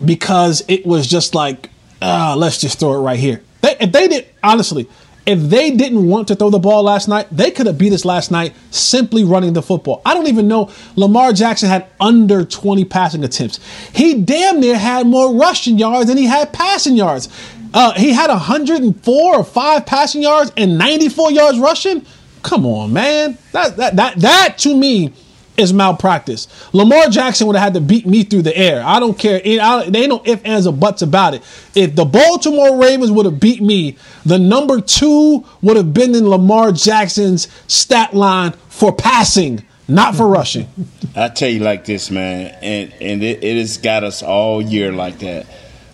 because 0.04 0.64
it 0.68 0.86
was 0.86 1.08
just 1.08 1.34
like, 1.34 1.70
ah, 2.02 2.36
let's 2.38 2.60
just 2.60 2.80
throw 2.80 2.94
it 2.94 3.00
right 3.00 3.20
here. 3.20 3.42
They, 3.62 3.76
if 3.80 3.92
they 3.92 4.08
did, 4.08 4.28
honestly, 4.44 4.88
if 5.28 5.40
they 5.42 5.72
didn't 5.72 6.08
want 6.08 6.30
to 6.30 6.36
throw 6.36 6.50
the 6.50 6.58
ball 6.58 6.84
last 6.84 7.10
night, 7.10 7.28
they 7.30 7.52
could 7.52 7.68
have 7.68 7.78
beat 7.78 7.92
us 7.92 8.06
last 8.06 8.32
night 8.32 8.56
simply 8.72 9.26
running 9.26 9.52
the 9.52 9.62
football. 9.62 10.02
I 10.06 10.14
don't 10.14 10.28
even 10.28 10.48
know. 10.48 10.72
Lamar 10.96 11.34
Jackson 11.34 11.68
had 11.68 11.88
under 12.00 12.46
20 12.46 12.86
passing 12.86 13.26
attempts. 13.26 13.60
He 13.94 14.22
damn 14.22 14.62
near 14.62 14.78
had 14.78 15.06
more 15.06 15.36
rushing 15.36 15.78
yards 15.78 16.08
than 16.08 16.18
he 16.18 16.26
had 16.26 16.54
passing 16.54 16.96
yards. 16.96 17.28
Uh, 17.74 17.94
he 17.94 18.12
had 18.14 18.30
104 18.30 19.36
or 19.36 19.44
5 19.44 19.86
passing 19.86 20.22
yards 20.22 20.52
and 20.58 20.78
94 20.78 21.32
yards 21.32 21.60
rushing. 21.60 22.06
Come 22.44 22.66
on, 22.66 22.94
man. 22.94 23.38
That, 23.52 23.78
that, 23.78 23.96
that, 23.96 24.16
that 24.18 24.58
to 24.60 24.76
me 24.76 25.14
is 25.58 25.74
malpractice. 25.74 26.48
Lamar 26.74 27.10
Jackson 27.10 27.48
would 27.48 27.56
have 27.56 27.64
had 27.64 27.74
to 27.74 27.82
beat 27.82 28.06
me 28.06 28.24
through 28.24 28.44
the 28.44 28.56
air. 28.56 28.84
I 28.86 29.00
don't 29.00 29.18
care. 29.18 29.42
It, 29.44 29.60
I, 29.60 29.90
they 29.90 30.02
ain't 30.02 30.10
no 30.10 30.22
ifs, 30.24 30.44
ands, 30.44 30.68
or 30.68 30.74
buts 30.74 31.02
about 31.02 31.34
it. 31.34 31.42
If 31.76 31.96
the 31.96 32.06
Baltimore 32.06 32.80
Ravens 32.80 33.12
would 33.12 33.26
have 33.26 33.40
beat 33.40 33.62
me, 33.62 33.98
the 34.26 34.38
number 34.38 34.80
two 34.80 35.44
would 35.62 35.76
have 35.76 35.94
been 35.94 36.14
in 36.16 36.30
Lamar 36.30 36.72
Jackson's 36.72 37.48
stat 37.68 38.14
line 38.14 38.52
for 38.70 38.94
passing, 38.94 39.66
not 39.88 40.16
for 40.16 40.28
rushing. 40.28 40.70
I 41.16 41.30
tell 41.30 41.50
you 41.50 41.60
like 41.60 41.86
this, 41.86 42.12
man, 42.12 42.56
and 42.62 42.94
and 43.02 43.24
it, 43.24 43.44
it 43.44 43.58
has 43.58 43.78
got 43.78 44.04
us 44.04 44.22
all 44.22 44.62
year 44.62 44.92
like 44.92 45.20
that. 45.20 45.48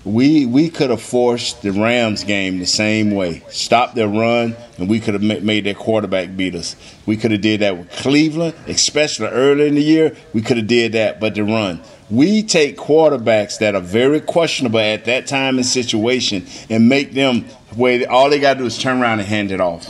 We 0.06 0.46
we 0.46 0.70
could 0.70 0.90
have 0.90 1.02
forced 1.02 1.62
the 1.62 1.72
Rams 1.72 2.26
game 2.26 2.60
the 2.60 2.66
same 2.66 3.12
way, 3.12 3.42
stopped 3.50 3.96
their 3.96 4.10
run, 4.10 4.54
and 4.78 4.90
we 4.90 5.00
could 5.00 5.14
have 5.14 5.24
ma- 5.24 5.40
made 5.40 5.64
their 5.64 5.76
quarterback 5.76 6.36
beat 6.36 6.56
us. 6.56 6.76
We 7.06 7.16
could 7.16 7.32
have 7.32 7.40
did 7.40 7.62
that 7.62 7.78
with 7.78 7.90
Cleveland, 7.90 8.54
especially 8.68 9.28
early 9.28 9.70
in 9.70 9.76
the 9.76 9.82
year. 9.82 10.14
We 10.34 10.42
could 10.42 10.58
have 10.58 10.68
did 10.68 10.92
that, 10.92 11.22
but 11.22 11.36
the 11.36 11.46
run. 11.46 11.82
We 12.10 12.44
take 12.44 12.76
quarterbacks 12.76 13.60
that 13.60 13.76
are 13.76 13.82
very 13.82 14.20
questionable 14.20 14.80
at 14.80 15.06
that 15.06 15.26
time 15.26 15.56
and 15.56 15.66
situation 15.66 16.46
and 16.70 16.90
make 16.90 17.14
them 17.14 17.46
where 17.76 18.10
all 18.12 18.30
they 18.30 18.40
got 18.40 18.56
to 18.56 18.60
do 18.60 18.66
is 18.66 18.78
turn 18.78 19.02
around 19.02 19.20
and 19.20 19.28
hand 19.28 19.52
it 19.52 19.62
off. 19.62 19.90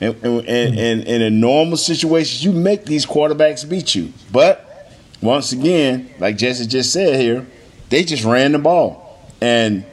And, 0.00 0.14
and, 0.16 0.24
and, 0.24 0.74
hmm. 0.74 0.80
and, 0.80 1.06
and 1.06 1.22
in 1.22 1.40
normal 1.40 1.76
situations, 1.76 2.44
you 2.44 2.50
make 2.50 2.84
these 2.84 3.06
quarterbacks 3.06 3.66
beat 3.66 3.94
you. 3.94 4.12
But 4.32 4.92
once 5.22 5.52
again, 5.52 6.10
like 6.18 6.36
Jesse 6.36 6.66
just 6.66 6.92
said 6.92 7.20
here, 7.20 7.46
they 7.90 8.02
just 8.02 8.24
ran 8.24 8.52
the 8.52 8.58
ball. 8.58 9.05
And, 9.40 9.84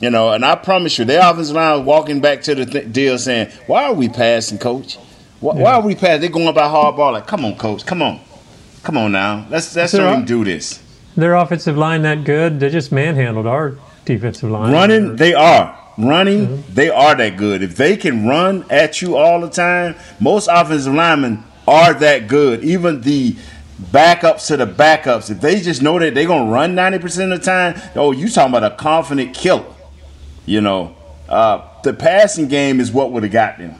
you 0.00 0.10
know, 0.10 0.32
and 0.32 0.44
I 0.44 0.54
promise 0.54 0.98
you, 0.98 1.04
their 1.04 1.28
offensive 1.28 1.56
line 1.56 1.84
walking 1.84 2.20
back 2.20 2.42
to 2.42 2.54
the 2.54 2.66
th- 2.66 2.92
deal 2.92 3.18
saying, 3.18 3.50
why 3.66 3.84
are 3.84 3.94
we 3.94 4.08
passing, 4.08 4.58
coach? 4.58 4.96
Why, 5.40 5.54
why 5.54 5.72
are 5.74 5.82
we 5.82 5.94
passing? 5.94 6.20
They're 6.20 6.30
going 6.30 6.54
by 6.54 6.68
hard 6.68 6.96
ball. 6.96 7.12
Like, 7.12 7.26
come 7.26 7.44
on, 7.44 7.56
coach, 7.56 7.84
come 7.84 8.02
on. 8.02 8.20
Come 8.82 8.96
on 8.96 9.12
now. 9.12 9.46
Let's, 9.50 9.74
let's 9.74 9.92
uh, 9.94 10.20
do 10.20 10.44
this. 10.44 10.80
their 11.16 11.34
offensive 11.34 11.76
line 11.76 12.02
that 12.02 12.24
good? 12.24 12.60
They 12.60 12.70
just 12.70 12.92
manhandled 12.92 13.46
our 13.46 13.76
defensive 14.04 14.50
line. 14.50 14.72
Running, 14.72 15.16
they 15.16 15.34
are. 15.34 15.76
Running, 15.98 16.62
they 16.72 16.90
are 16.90 17.16
that 17.16 17.36
good. 17.36 17.60
If 17.60 17.74
they 17.74 17.96
can 17.96 18.24
run 18.26 18.64
at 18.70 19.02
you 19.02 19.16
all 19.16 19.40
the 19.40 19.50
time, 19.50 19.96
most 20.20 20.48
offensive 20.50 20.94
linemen 20.94 21.42
are 21.66 21.92
that 21.92 22.28
good. 22.28 22.62
Even 22.62 23.00
the 23.00 23.36
backups 23.80 24.46
to 24.48 24.56
the 24.56 24.66
backups, 24.66 25.30
if 25.30 25.40
they 25.40 25.60
just 25.60 25.82
know 25.82 25.98
that 25.98 26.14
they're 26.14 26.26
gonna 26.26 26.50
run 26.50 26.74
ninety 26.74 26.98
percent 26.98 27.32
of 27.32 27.40
the 27.40 27.44
time, 27.44 27.80
oh, 27.94 28.12
you 28.12 28.28
talking 28.28 28.54
about 28.54 28.72
a 28.72 28.76
confident 28.76 29.34
killer. 29.34 29.64
You 30.46 30.60
know, 30.60 30.96
uh, 31.28 31.62
the 31.82 31.92
passing 31.92 32.48
game 32.48 32.80
is 32.80 32.90
what 32.90 33.12
would 33.12 33.22
have 33.22 33.32
got 33.32 33.58
them. 33.58 33.74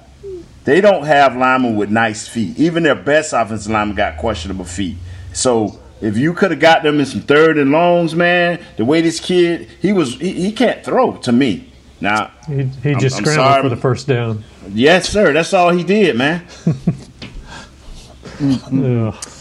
They 0.64 0.80
don't 0.82 1.04
have 1.06 1.34
linemen 1.36 1.76
with 1.76 1.88
nice 1.90 2.28
feet. 2.28 2.58
Even 2.58 2.82
their 2.82 2.94
best 2.94 3.32
offensive 3.32 3.72
linemen 3.72 3.96
got 3.96 4.18
questionable 4.18 4.66
feet. 4.66 4.98
So 5.32 5.78
if 6.02 6.18
you 6.18 6.34
could 6.34 6.50
have 6.50 6.60
got 6.60 6.82
them 6.82 7.00
in 7.00 7.06
some 7.06 7.22
third 7.22 7.56
and 7.56 7.70
longs, 7.72 8.14
man, 8.14 8.62
the 8.76 8.84
way 8.84 9.00
this 9.00 9.18
kid 9.18 9.68
he 9.80 9.94
was, 9.94 10.14
he, 10.16 10.32
he 10.34 10.52
can't 10.52 10.84
throw 10.84 11.16
to 11.18 11.32
me. 11.32 11.72
Now 12.00 12.30
He, 12.46 12.64
he 12.82 12.90
I'm- 12.90 13.00
just 13.00 13.16
I'm 13.16 13.24
scrambled 13.24 13.46
sorry. 13.46 13.62
for 13.62 13.68
the 13.70 13.76
first 13.76 14.06
down. 14.06 14.44
Yes, 14.68 15.08
sir. 15.08 15.32
That's 15.32 15.54
all 15.54 15.70
he 15.70 15.82
did, 15.84 16.16
man. 16.16 16.46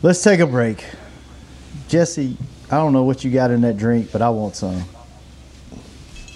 Ugh. 0.00 0.04
Let's 0.04 0.22
take 0.22 0.40
a 0.40 0.46
break. 0.46 0.84
Jesse, 1.88 2.36
I 2.70 2.76
don't 2.76 2.92
know 2.92 3.02
what 3.02 3.24
you 3.24 3.30
got 3.30 3.50
in 3.50 3.60
that 3.62 3.76
drink, 3.76 4.10
but 4.12 4.22
I 4.22 4.30
want 4.30 4.56
some. 4.56 4.84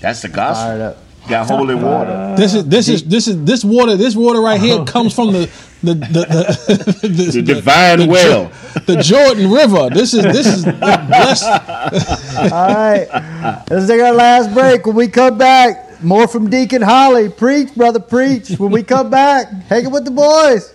That's 0.01 0.23
the 0.23 0.29
gospel. 0.29 0.65
Fired 0.67 0.81
up. 0.81 0.99
Got 1.29 1.47
holy 1.49 1.75
water. 1.75 2.35
This 2.37 2.53
is 2.53 2.67
this 2.67 2.87
is 2.89 3.03
this 3.05 3.27
is 3.29 3.43
this 3.45 3.65
water. 3.65 3.97
This 3.97 4.15
water 4.15 4.41
right 4.43 4.61
here 4.61 4.85
comes 4.87 5.15
from 5.15 5.33
the 5.33 5.51
the 5.83 5.95
the, 5.95 6.27
the, 6.67 7.09
the, 7.09 7.31
The 7.33 7.43
divine 7.43 8.01
Jo- 8.01 8.07
well. 8.09 8.53
the 8.87 8.97
Jordan 8.97 9.51
River. 9.51 9.89
This 9.89 10.13
is 10.13 10.23
this 10.23 10.47
is 10.47 10.65
blessed. 10.65 11.45
All 12.53 12.75
right. 12.75 13.65
Let's 13.71 13.87
take 13.87 14.03
our 14.03 14.13
last 14.13 14.53
break. 14.53 14.85
When 14.85 14.97
we 14.97 15.09
come 15.09 15.39
back, 15.39 16.03
more 16.03 16.29
from 16.29 16.51
Deacon 16.51 16.83
Holley. 16.83 17.31
Preach, 17.31 17.75
brother, 17.75 18.01
preach. 18.01 18.51
When 18.59 18.71
we 18.71 18.83
come 18.83 19.09
back, 19.09 19.51
hanging 19.69 19.93
with 19.93 20.05
the 20.05 20.11
boys. 20.11 20.75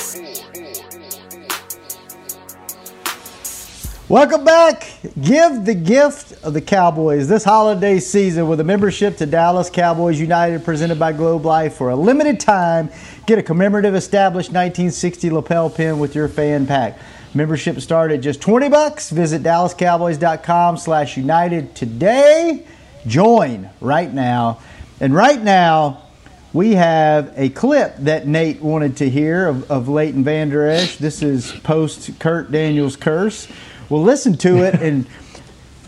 Welcome 4.11 4.43
back. 4.43 4.89
Give 5.21 5.63
the 5.63 5.73
gift 5.73 6.43
of 6.43 6.53
the 6.53 6.59
Cowboys 6.59 7.29
this 7.29 7.45
holiday 7.45 7.97
season 7.97 8.49
with 8.49 8.59
a 8.59 8.63
membership 8.65 9.15
to 9.19 9.25
Dallas 9.25 9.69
Cowboys 9.69 10.19
United 10.19 10.65
presented 10.65 10.99
by 10.99 11.13
Globe 11.13 11.45
Life 11.45 11.75
for 11.75 11.91
a 11.91 11.95
limited 11.95 12.37
time. 12.37 12.89
Get 13.25 13.39
a 13.39 13.41
commemorative 13.41 13.95
established 13.95 14.49
1960 14.49 15.29
lapel 15.29 15.69
pin 15.69 15.97
with 15.97 16.13
your 16.13 16.27
fan 16.27 16.67
pack. 16.67 16.99
Membership 17.33 17.79
start 17.79 18.11
at 18.11 18.19
just 18.19 18.41
20 18.41 18.67
bucks. 18.67 19.11
Visit 19.11 19.43
dallascowboys.com 19.43 20.75
slash 20.75 21.15
united 21.15 21.73
today. 21.73 22.65
Join 23.07 23.69
right 23.79 24.13
now. 24.13 24.59
And 24.99 25.15
right 25.15 25.41
now, 25.41 26.03
we 26.51 26.73
have 26.73 27.33
a 27.37 27.47
clip 27.47 27.95
that 27.99 28.27
Nate 28.27 28.61
wanted 28.61 28.97
to 28.97 29.09
hear 29.09 29.47
of, 29.47 29.71
of 29.71 29.87
Leighton 29.87 30.25
Vander 30.25 30.67
Esch. 30.67 30.97
This 30.97 31.23
is 31.23 31.53
post 31.63 32.19
Kurt 32.19 32.51
Daniels 32.51 32.97
curse. 32.97 33.47
We'll 33.91 34.03
listen 34.03 34.37
to 34.37 34.63
it. 34.63 34.75
And 34.81 35.05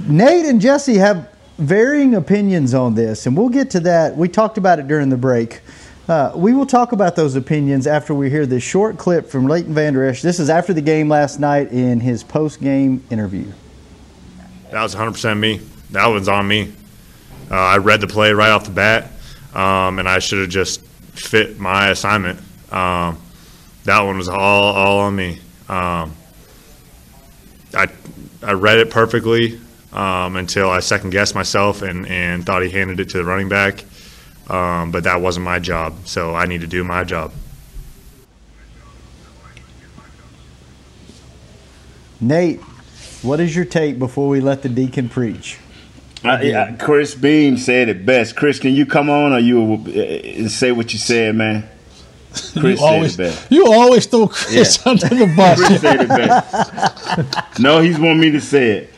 Nate 0.01 0.45
and 0.45 0.59
Jesse 0.59 0.97
have 0.97 1.29
varying 1.57 2.15
opinions 2.15 2.73
on 2.73 2.95
this, 2.95 3.25
and 3.25 3.37
we'll 3.37 3.47
get 3.47 3.69
to 3.71 3.79
that. 3.79 4.17
We 4.17 4.27
talked 4.27 4.57
about 4.57 4.77
it 4.77 4.89
during 4.89 5.07
the 5.07 5.15
break. 5.15 5.61
Uh, 6.09 6.33
we 6.35 6.53
will 6.53 6.65
talk 6.65 6.91
about 6.91 7.15
those 7.15 7.37
opinions 7.37 7.87
after 7.87 8.13
we 8.13 8.29
hear 8.29 8.45
this 8.45 8.61
short 8.61 8.97
clip 8.97 9.29
from 9.29 9.47
Leighton 9.47 9.73
Vander 9.73 10.03
Esch. 10.03 10.21
This 10.21 10.41
is 10.41 10.49
after 10.49 10.73
the 10.73 10.81
game 10.81 11.07
last 11.07 11.39
night 11.39 11.71
in 11.71 12.01
his 12.01 12.25
post 12.25 12.59
game 12.59 13.01
interview. 13.09 13.49
That 14.71 14.83
was 14.83 14.93
100% 14.93 15.39
me. 15.39 15.61
That 15.91 16.07
was 16.07 16.27
on 16.27 16.45
me. 16.45 16.73
Uh, 17.49 17.55
I 17.55 17.77
read 17.77 18.01
the 18.01 18.07
play 18.07 18.33
right 18.33 18.51
off 18.51 18.65
the 18.65 18.71
bat, 18.71 19.11
um, 19.53 19.99
and 19.99 20.09
I 20.09 20.19
should 20.19 20.39
have 20.39 20.49
just 20.49 20.81
fit 20.81 21.57
my 21.57 21.87
assignment. 21.87 22.39
Um, 22.69 23.17
that 23.85 24.01
one 24.01 24.17
was 24.17 24.27
all 24.27 24.73
all 24.73 24.99
on 24.99 25.15
me. 25.15 25.39
Um, 25.69 26.15
I 28.43 28.53
read 28.53 28.77
it 28.77 28.89
perfectly 28.89 29.59
um, 29.91 30.35
until 30.35 30.69
I 30.69 30.79
second 30.79 31.11
guessed 31.11 31.35
myself 31.35 31.81
and, 31.81 32.07
and 32.07 32.45
thought 32.45 32.63
he 32.63 32.69
handed 32.69 32.99
it 32.99 33.09
to 33.09 33.17
the 33.17 33.23
running 33.23 33.49
back. 33.49 33.85
Um, 34.49 34.91
but 34.91 35.05
that 35.05 35.21
wasn't 35.21 35.45
my 35.45 35.59
job, 35.59 36.05
so 36.05 36.35
I 36.35 36.45
need 36.45 36.61
to 36.61 36.67
do 36.67 36.83
my 36.83 37.03
job. 37.03 37.31
Nate, 42.19 42.59
what 43.21 43.39
is 43.39 43.55
your 43.55 43.65
take 43.65 43.99
before 43.99 44.27
we 44.27 44.41
let 44.41 44.61
the 44.61 44.69
deacon 44.69 45.09
preach? 45.09 45.59
Uh, 46.23 46.39
yeah, 46.41 46.75
Chris 46.77 47.15
Beam 47.15 47.57
said 47.57 47.89
it 47.89 48.05
best. 48.05 48.35
Chris, 48.35 48.59
can 48.59 48.73
you 48.73 48.85
come 48.85 49.09
on 49.09 49.33
or 49.33 49.39
you 49.39 49.73
uh, 49.73 50.47
say 50.47 50.71
what 50.71 50.93
you 50.93 50.99
said, 50.99 51.35
man? 51.35 51.69
Chris 52.33 52.79
you 52.79 52.85
always, 52.85 53.15
said 53.15 53.25
it 53.27 53.29
best. 53.35 53.51
You 53.51 53.71
always 53.71 54.05
throw 54.07 54.27
Chris 54.27 54.77
Yeah. 54.85 54.91
under 54.91 55.07
the 55.07 55.33
bus. 55.35 55.63
Chris 55.65 55.81
said 55.81 56.01
it 56.01 56.07
best. 56.09 57.59
no, 57.59 57.79
he's 57.79 57.99
want 57.99 58.19
me 58.19 58.31
to 58.31 58.41
say 58.41 58.71
it. 58.71 58.93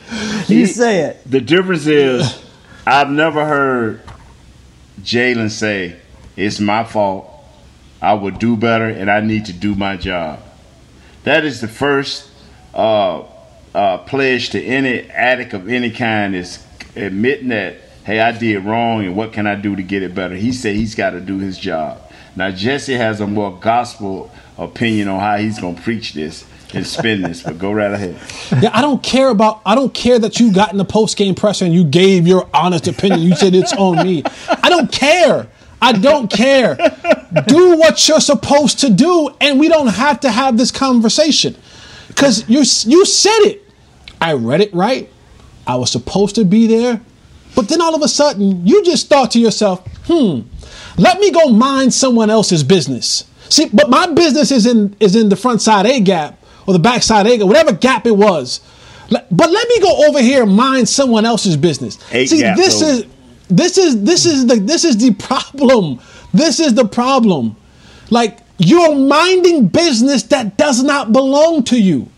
You 0.48 0.66
say 0.66 1.00
it. 1.00 1.30
The 1.30 1.40
difference 1.40 1.86
is, 1.86 2.42
I've 2.86 3.10
never 3.10 3.44
heard 3.44 4.00
Jaylon 5.02 5.50
say, 5.50 5.96
"It's 6.36 6.60
my 6.60 6.84
fault. 6.84 7.30
I 8.00 8.14
would 8.14 8.38
do 8.38 8.56
better, 8.56 8.86
and 8.86 9.10
I 9.10 9.20
need 9.20 9.46
to 9.46 9.52
do 9.52 9.74
my 9.74 9.96
job." 9.96 10.40
That 11.24 11.44
is 11.44 11.60
the 11.60 11.68
first 11.68 12.28
uh, 12.72 13.24
uh, 13.74 13.98
pledge 13.98 14.50
to 14.50 14.62
any 14.62 15.00
addict 15.10 15.52
of 15.54 15.68
any 15.68 15.90
kind 15.90 16.34
is 16.36 16.64
admitting 16.94 17.48
that, 17.48 17.76
"Hey, 18.04 18.20
I 18.20 18.32
did 18.32 18.64
wrong, 18.64 19.04
and 19.04 19.16
what 19.16 19.32
can 19.32 19.46
I 19.46 19.56
do 19.56 19.74
to 19.76 19.82
get 19.82 20.02
it 20.02 20.14
better?" 20.14 20.36
He 20.36 20.52
said 20.52 20.76
he's 20.76 20.94
got 20.94 21.10
to 21.10 21.20
do 21.20 21.38
his 21.38 21.58
job. 21.58 22.00
Now 22.36 22.50
Jesse 22.50 22.94
has 22.94 23.20
a 23.20 23.26
more 23.26 23.56
gospel 23.58 24.30
opinion 24.58 25.08
on 25.08 25.20
how 25.20 25.36
he's 25.38 25.58
gonna 25.58 25.80
preach 25.80 26.12
this 26.12 26.44
and 26.74 26.86
spin 26.86 27.22
this, 27.22 27.42
but 27.42 27.58
go 27.58 27.72
right 27.72 27.92
ahead. 27.92 28.16
Yeah, 28.62 28.70
I 28.72 28.82
don't 28.82 29.02
care 29.02 29.30
about. 29.30 29.62
I 29.64 29.74
don't 29.74 29.94
care 29.94 30.18
that 30.18 30.38
you 30.38 30.52
got 30.52 30.72
in 30.72 30.78
the 30.78 30.84
post 30.84 31.16
game 31.16 31.34
presser 31.34 31.64
and 31.64 31.72
you 31.72 31.84
gave 31.84 32.26
your 32.26 32.48
honest 32.52 32.86
opinion. 32.88 33.22
You 33.22 33.34
said 33.36 33.54
it's 33.54 33.72
on 33.72 34.04
me. 34.04 34.22
I 34.48 34.68
don't 34.68 34.90
care. 34.92 35.48
I 35.80 35.92
don't 35.92 36.30
care. 36.30 36.74
Do 37.46 37.76
what 37.76 38.06
you're 38.08 38.20
supposed 38.20 38.80
to 38.80 38.90
do, 38.90 39.30
and 39.40 39.60
we 39.60 39.68
don't 39.68 39.88
have 39.88 40.20
to 40.20 40.30
have 40.30 40.56
this 40.56 40.70
conversation 40.70 41.56
because 42.08 42.48
you 42.48 42.58
you 42.90 43.04
said 43.04 43.38
it. 43.40 43.62
I 44.20 44.32
read 44.32 44.60
it 44.60 44.74
right. 44.74 45.10
I 45.66 45.76
was 45.76 45.90
supposed 45.90 46.34
to 46.36 46.44
be 46.44 46.66
there, 46.66 47.00
but 47.54 47.68
then 47.68 47.80
all 47.80 47.94
of 47.94 48.02
a 48.02 48.08
sudden 48.08 48.66
you 48.66 48.84
just 48.84 49.08
thought 49.08 49.30
to 49.32 49.38
yourself, 49.38 49.86
"Hmm, 50.06 50.40
let 50.96 51.20
me 51.20 51.30
go 51.30 51.48
mind 51.48 51.92
someone 51.94 52.30
else's 52.30 52.62
business." 52.62 53.24
See, 53.48 53.68
but 53.72 53.88
my 53.88 54.06
business 54.08 54.50
is 54.50 54.66
in 54.66 54.96
is 55.00 55.14
in 55.16 55.28
the 55.28 55.36
front 55.36 55.62
side 55.62 55.86
A 55.86 56.00
gap 56.00 56.42
or 56.66 56.72
the 56.72 56.78
back 56.80 57.02
side 57.02 57.26
A 57.26 57.38
gap, 57.38 57.46
whatever 57.46 57.72
gap 57.72 58.06
it 58.06 58.16
was. 58.16 58.60
But 59.08 59.30
let 59.30 59.68
me 59.68 59.80
go 59.80 60.08
over 60.08 60.20
here 60.20 60.42
and 60.42 60.52
mind 60.52 60.88
someone 60.88 61.24
else's 61.24 61.56
business. 61.56 61.98
Eight 62.12 62.28
See, 62.28 62.40
gaps 62.40 62.58
this 62.58 62.82
over. 62.82 62.92
is 62.92 63.06
this 63.48 63.78
is 63.78 64.02
this 64.02 64.26
is 64.26 64.46
the 64.46 64.56
this 64.56 64.84
is 64.84 64.96
the 64.96 65.12
problem. 65.14 66.00
This 66.34 66.58
is 66.58 66.74
the 66.74 66.84
problem. 66.84 67.56
Like 68.10 68.40
you're 68.58 68.94
minding 68.96 69.68
business 69.68 70.24
that 70.24 70.56
does 70.56 70.82
not 70.82 71.12
belong 71.12 71.62
to 71.64 71.80
you. 71.80 72.08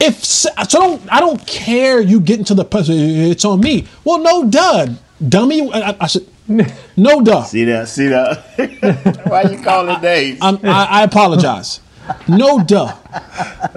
If 0.00 0.24
so, 0.24 0.48
so 0.68 0.78
don't 0.78 1.12
I 1.12 1.20
don't 1.20 1.44
care 1.46 2.00
you 2.00 2.20
get 2.20 2.38
into 2.38 2.54
the 2.54 2.64
person. 2.64 2.96
It's 2.96 3.44
on 3.44 3.60
me. 3.60 3.86
Well, 4.04 4.18
no, 4.18 4.48
dud, 4.48 4.98
dummy. 5.28 5.70
I, 5.72 5.96
I 6.00 6.06
should. 6.08 6.26
No, 6.96 7.20
duh. 7.22 7.44
See 7.44 7.64
that? 7.64 7.88
See 7.88 8.08
that? 8.08 9.20
Why 9.28 9.42
you 9.42 9.62
calling 9.62 10.00
names? 10.02 10.38
I'm, 10.42 10.56
I, 10.64 10.84
I 10.86 11.02
apologize. 11.04 11.80
No, 12.26 12.62
duh. 12.64 12.92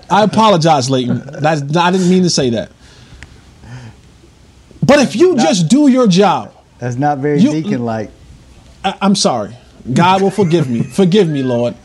I 0.09 0.23
apologize, 0.23 0.89
Leighton. 0.89 1.21
That's, 1.39 1.61
I 1.75 1.91
didn't 1.91 2.09
mean 2.09 2.23
to 2.23 2.29
say 2.29 2.49
that. 2.51 2.71
But 4.83 4.99
if 4.99 5.15
you 5.15 5.35
just 5.35 5.67
do 5.69 5.87
your 5.89 6.07
job, 6.07 6.53
That's 6.79 6.95
not 6.95 7.19
very 7.19 7.39
You- 7.39 7.51
deacon 7.51 7.85
like. 7.85 8.09
I'm 8.83 9.15
sorry. 9.15 9.55
God 9.93 10.21
will 10.21 10.31
forgive 10.31 10.69
me. 10.69 10.81
Forgive 10.83 11.27
me, 11.27 11.43
Lord, 11.43 11.75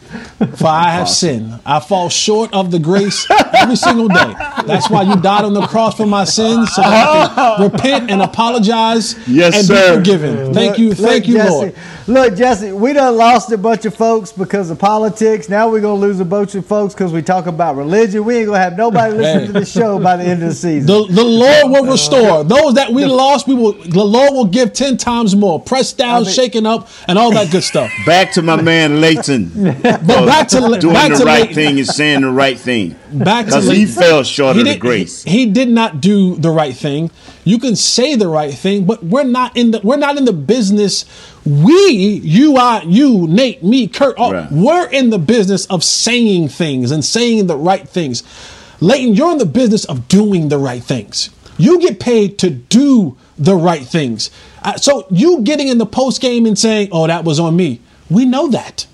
for 0.57 0.66
I 0.68 0.90
have 0.90 1.09
sinned. 1.09 1.59
I 1.64 1.80
fall 1.80 2.09
short 2.09 2.52
of 2.52 2.70
the 2.70 2.78
grace 2.78 3.26
every 3.54 3.76
single 3.76 4.09
day. 4.09 4.34
That's 4.66 4.88
why 4.90 5.02
you 5.02 5.16
died 5.20 5.44
on 5.44 5.54
the 5.54 5.66
cross 5.66 5.96
for 5.96 6.07
my 6.07 6.24
sins, 6.24 6.72
so 6.74 6.82
that 6.82 7.09
I 7.38 7.57
can 7.59 7.70
repent 7.72 8.11
and 8.11 8.22
apologize 8.22 9.16
Yes, 9.28 9.57
and 9.57 9.66
sir. 9.66 9.90
be 9.92 9.96
forgiven. 9.98 10.54
Thank 10.54 10.78
you, 10.78 10.90
Look, 10.90 10.98
thank 10.98 11.26
you, 11.28 11.34
Jesse, 11.36 11.50
Lord. 11.50 11.74
Look, 12.09 12.36
Jesse, 12.36 12.72
we 12.72 12.92
done 12.92 13.16
lost 13.16 13.50
a 13.52 13.59
bunch 13.59 13.84
of 13.84 13.94
folks 13.94 14.30
because 14.32 14.70
of 14.70 14.78
politics. 14.78 15.48
Now 15.48 15.68
we're 15.68 15.80
gonna 15.80 16.00
lose 16.00 16.20
a 16.20 16.24
bunch 16.24 16.54
of 16.54 16.64
folks 16.66 16.94
because 16.94 17.12
we 17.12 17.22
talk 17.22 17.46
about 17.46 17.76
religion. 17.76 18.24
We 18.24 18.36
ain't 18.36 18.46
gonna 18.46 18.59
have 18.59 18.76
nobody 18.76 19.14
listen 19.16 19.40
Hey. 19.40 19.46
to 19.46 19.52
the 19.52 19.64
show 19.64 19.98
by 19.98 20.16
the 20.16 20.24
end 20.24 20.42
of 20.42 20.50
the 20.50 20.54
season. 20.54 20.86
The, 20.86 21.07
the 21.12 21.24
Lord 21.24 21.70
will 21.72 21.88
uh, 21.88 21.92
restore 21.92 22.44
those 22.44 22.74
that 22.74 22.92
we 22.92 23.04
lost. 23.07 23.48
We 23.48 23.54
will. 23.54 23.72
The 23.72 24.04
Lord 24.04 24.32
will 24.34 24.44
give 24.46 24.72
ten 24.72 24.96
times 24.96 25.34
more, 25.34 25.61
pressed 25.61 25.98
down, 25.98 26.22
mean- 26.24 26.32
shaken 26.32 26.64
up, 26.66 26.88
and 27.09 27.18
all 27.18 27.32
that 27.32 27.50
good 27.50 27.64
stuff. 27.64 27.90
Back 28.07 28.32
to 28.32 28.42
my 28.42 28.61
man 28.61 29.00
Leighton. 29.00 29.50
But 30.05 30.26
back 30.26 30.49
to 30.49 30.59
doing 30.80 30.92
back 30.94 31.12
the 31.12 31.18
to 31.18 31.24
right 31.24 31.40
Leighton. 31.40 31.55
thing 31.55 31.78
is 31.78 31.94
saying 31.94 32.22
the 32.22 32.30
right 32.30 32.59
thing. 32.59 32.97
Back 33.12 33.47
to 33.47 33.61
he 33.61 33.86
fell 33.86 34.22
short 34.22 34.57
He 34.57 34.62
of 34.62 34.66
the 34.66 34.72
did- 34.74 34.80
grace. 34.80 35.22
He, 35.22 35.30
he 35.30 35.47
did 35.47 35.68
not 35.68 36.01
do 36.01 36.36
the 36.36 36.51
right 36.51 36.74
thing. 36.76 37.11
You 37.44 37.59
can 37.59 37.76
say 37.76 38.16
the 38.16 38.26
right 38.28 38.53
thing, 38.53 38.84
but 38.84 39.05
we're 39.05 39.22
not 39.24 39.57
in 39.57 39.70
the 39.70 39.80
we're 39.82 39.97
not 39.97 40.16
in 40.16 40.24
the 40.24 40.32
business. 40.32 41.05
We, 41.44 42.20
you, 42.24 42.57
I, 42.57 42.82
you, 42.82 43.28
Nate, 43.28 43.62
me, 43.62 43.86
Kurt, 43.86 44.16
all, 44.18 44.32
Right. 44.32 44.51
we're 44.51 44.88
in 44.88 45.11
the 45.11 45.18
business 45.18 45.64
of 45.66 45.84
saying 45.84 46.49
things 46.49 46.90
and 46.90 47.05
saying 47.05 47.47
the 47.47 47.57
right 47.57 47.88
things. 47.88 48.24
Leighton, 48.80 49.14
you're 49.14 49.30
in 49.30 49.38
the 49.38 49.47
business 49.47 49.84
of 49.84 50.09
doing 50.09 50.49
the 50.49 50.59
right 50.59 50.82
things. 50.82 51.30
You 51.57 51.78
get 51.80 52.01
paid 52.01 52.38
to 52.40 52.51
do 52.51 53.16
the 53.38 53.55
right 53.55 53.86
things. 53.86 54.30
Uh, 54.62 54.74
so 54.76 55.07
you 55.11 55.42
getting 55.42 55.68
in 55.68 55.78
the 55.78 55.86
post 55.86 56.20
game 56.20 56.44
and 56.47 56.59
saying, 56.59 56.88
"Oh, 56.90 57.07
that 57.07 57.24
was 57.24 57.38
on 57.38 57.55
me." 57.57 57.80
We 58.11 58.24
know 58.26 58.49
that. 58.49 58.86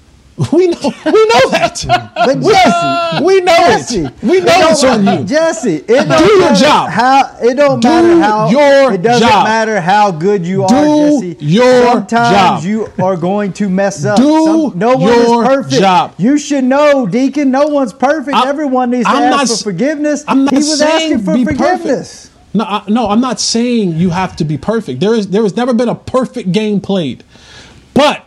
We 0.53 0.67
know. 0.69 0.79
We 1.05 1.13
know 1.27 1.51
that. 1.51 1.85
But 2.15 2.39
we, 2.39 2.53
Jesse, 2.53 3.25
we 3.25 3.41
know 3.43 3.55
Jesse, 3.57 4.05
it. 4.07 4.13
We 4.23 4.41
know 4.41 4.69
it 4.69 4.71
it's 4.73 4.85
on 4.85 5.07
you. 5.07 5.25
Jesse. 5.25 5.77
It 5.77 5.87
Do 5.87 5.95
don't 5.95 6.09
your 6.27 6.39
matter 6.41 6.61
job. 6.65 6.91
How 6.91 7.37
it 7.43 7.55
don't 7.55 7.81
Do 7.81 7.89
matter 7.89 8.21
how 8.21 8.51
your 8.51 8.93
it 8.95 9.03
doesn't 9.03 9.29
job. 9.29 9.45
matter 9.45 9.81
how 9.81 10.11
good 10.11 10.47
you 10.47 10.67
Do 10.67 10.75
are, 10.75 11.11
Jesse. 11.21 11.37
your 11.41 11.83
Sometimes 11.93 12.63
job. 12.63 12.65
you 12.65 12.89
are 13.05 13.17
going 13.17 13.53
to 13.55 13.69
mess 13.69 14.05
up. 14.07 14.17
Do 14.17 14.73
no 14.75 14.97
one 14.97 15.13
is 15.13 15.27
perfect. 15.29 15.81
job. 15.81 16.15
You 16.17 16.39
should 16.39 16.65
know, 16.65 17.07
Deacon. 17.07 17.51
No 17.51 17.67
one's 17.69 17.93
perfect. 17.93 18.35
I'm- 18.37 18.49
Everyone 18.49 18.91
needs 18.91 19.05
to 19.05 19.11
I'm 19.11 19.25
ask 19.25 19.37
not 19.51 19.59
for 19.59 19.65
forgiveness. 19.65 20.25
I'm 20.27 20.45
not 20.47 20.53
he 20.55 20.57
was 20.59 20.79
saying 20.79 21.13
asking 21.13 21.25
for 21.27 21.35
be 21.35 21.45
perfect. 21.45 21.59
forgiveness. 21.61 22.31
No, 22.55 22.65
I, 22.65 22.83
no, 22.89 23.09
I'm 23.09 23.21
not 23.21 23.39
saying 23.39 23.93
you 23.97 24.11
have 24.11 24.37
to 24.37 24.45
be 24.45 24.57
perfect. 24.59 25.01
There 25.01 25.15
is 25.15 25.29
there 25.29 25.43
has 25.43 25.57
never 25.57 25.75
been 25.75 25.89
a 25.91 25.95
perfect 25.95 26.53
game 26.53 26.81
played, 26.81 27.23
but 27.95 28.25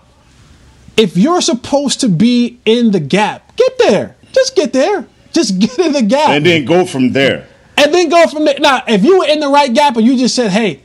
if 0.98 1.18
you're 1.18 1.42
supposed 1.42 2.00
to 2.02 2.10
be 2.10 2.60
in 2.66 2.92
the 2.92 3.00
gap, 3.00 3.56
get 3.56 3.78
there. 3.80 4.16
Just 4.34 4.56
get 4.56 4.74
there. 4.74 5.06
Just 5.34 5.60
get 5.60 5.78
in 5.80 5.94
the 5.94 6.02
gap, 6.02 6.30
And 6.30 6.46
then 6.46 6.66
go 6.66 6.86
from 6.86 7.12
there. 7.12 7.48
and 7.78 7.94
then 7.94 8.10
go 8.10 8.26
from 8.28 8.46
there. 8.46 8.56
Now, 8.60 8.84
if 8.88 9.04
you 9.04 9.20
were 9.20 9.26
in 9.28 9.40
the 9.40 9.50
right 9.50 9.74
gap 9.74 9.98
and 9.98 10.06
you 10.06 10.18
just 10.18 10.36
said, 10.36 10.52
"Hey, 10.52 10.82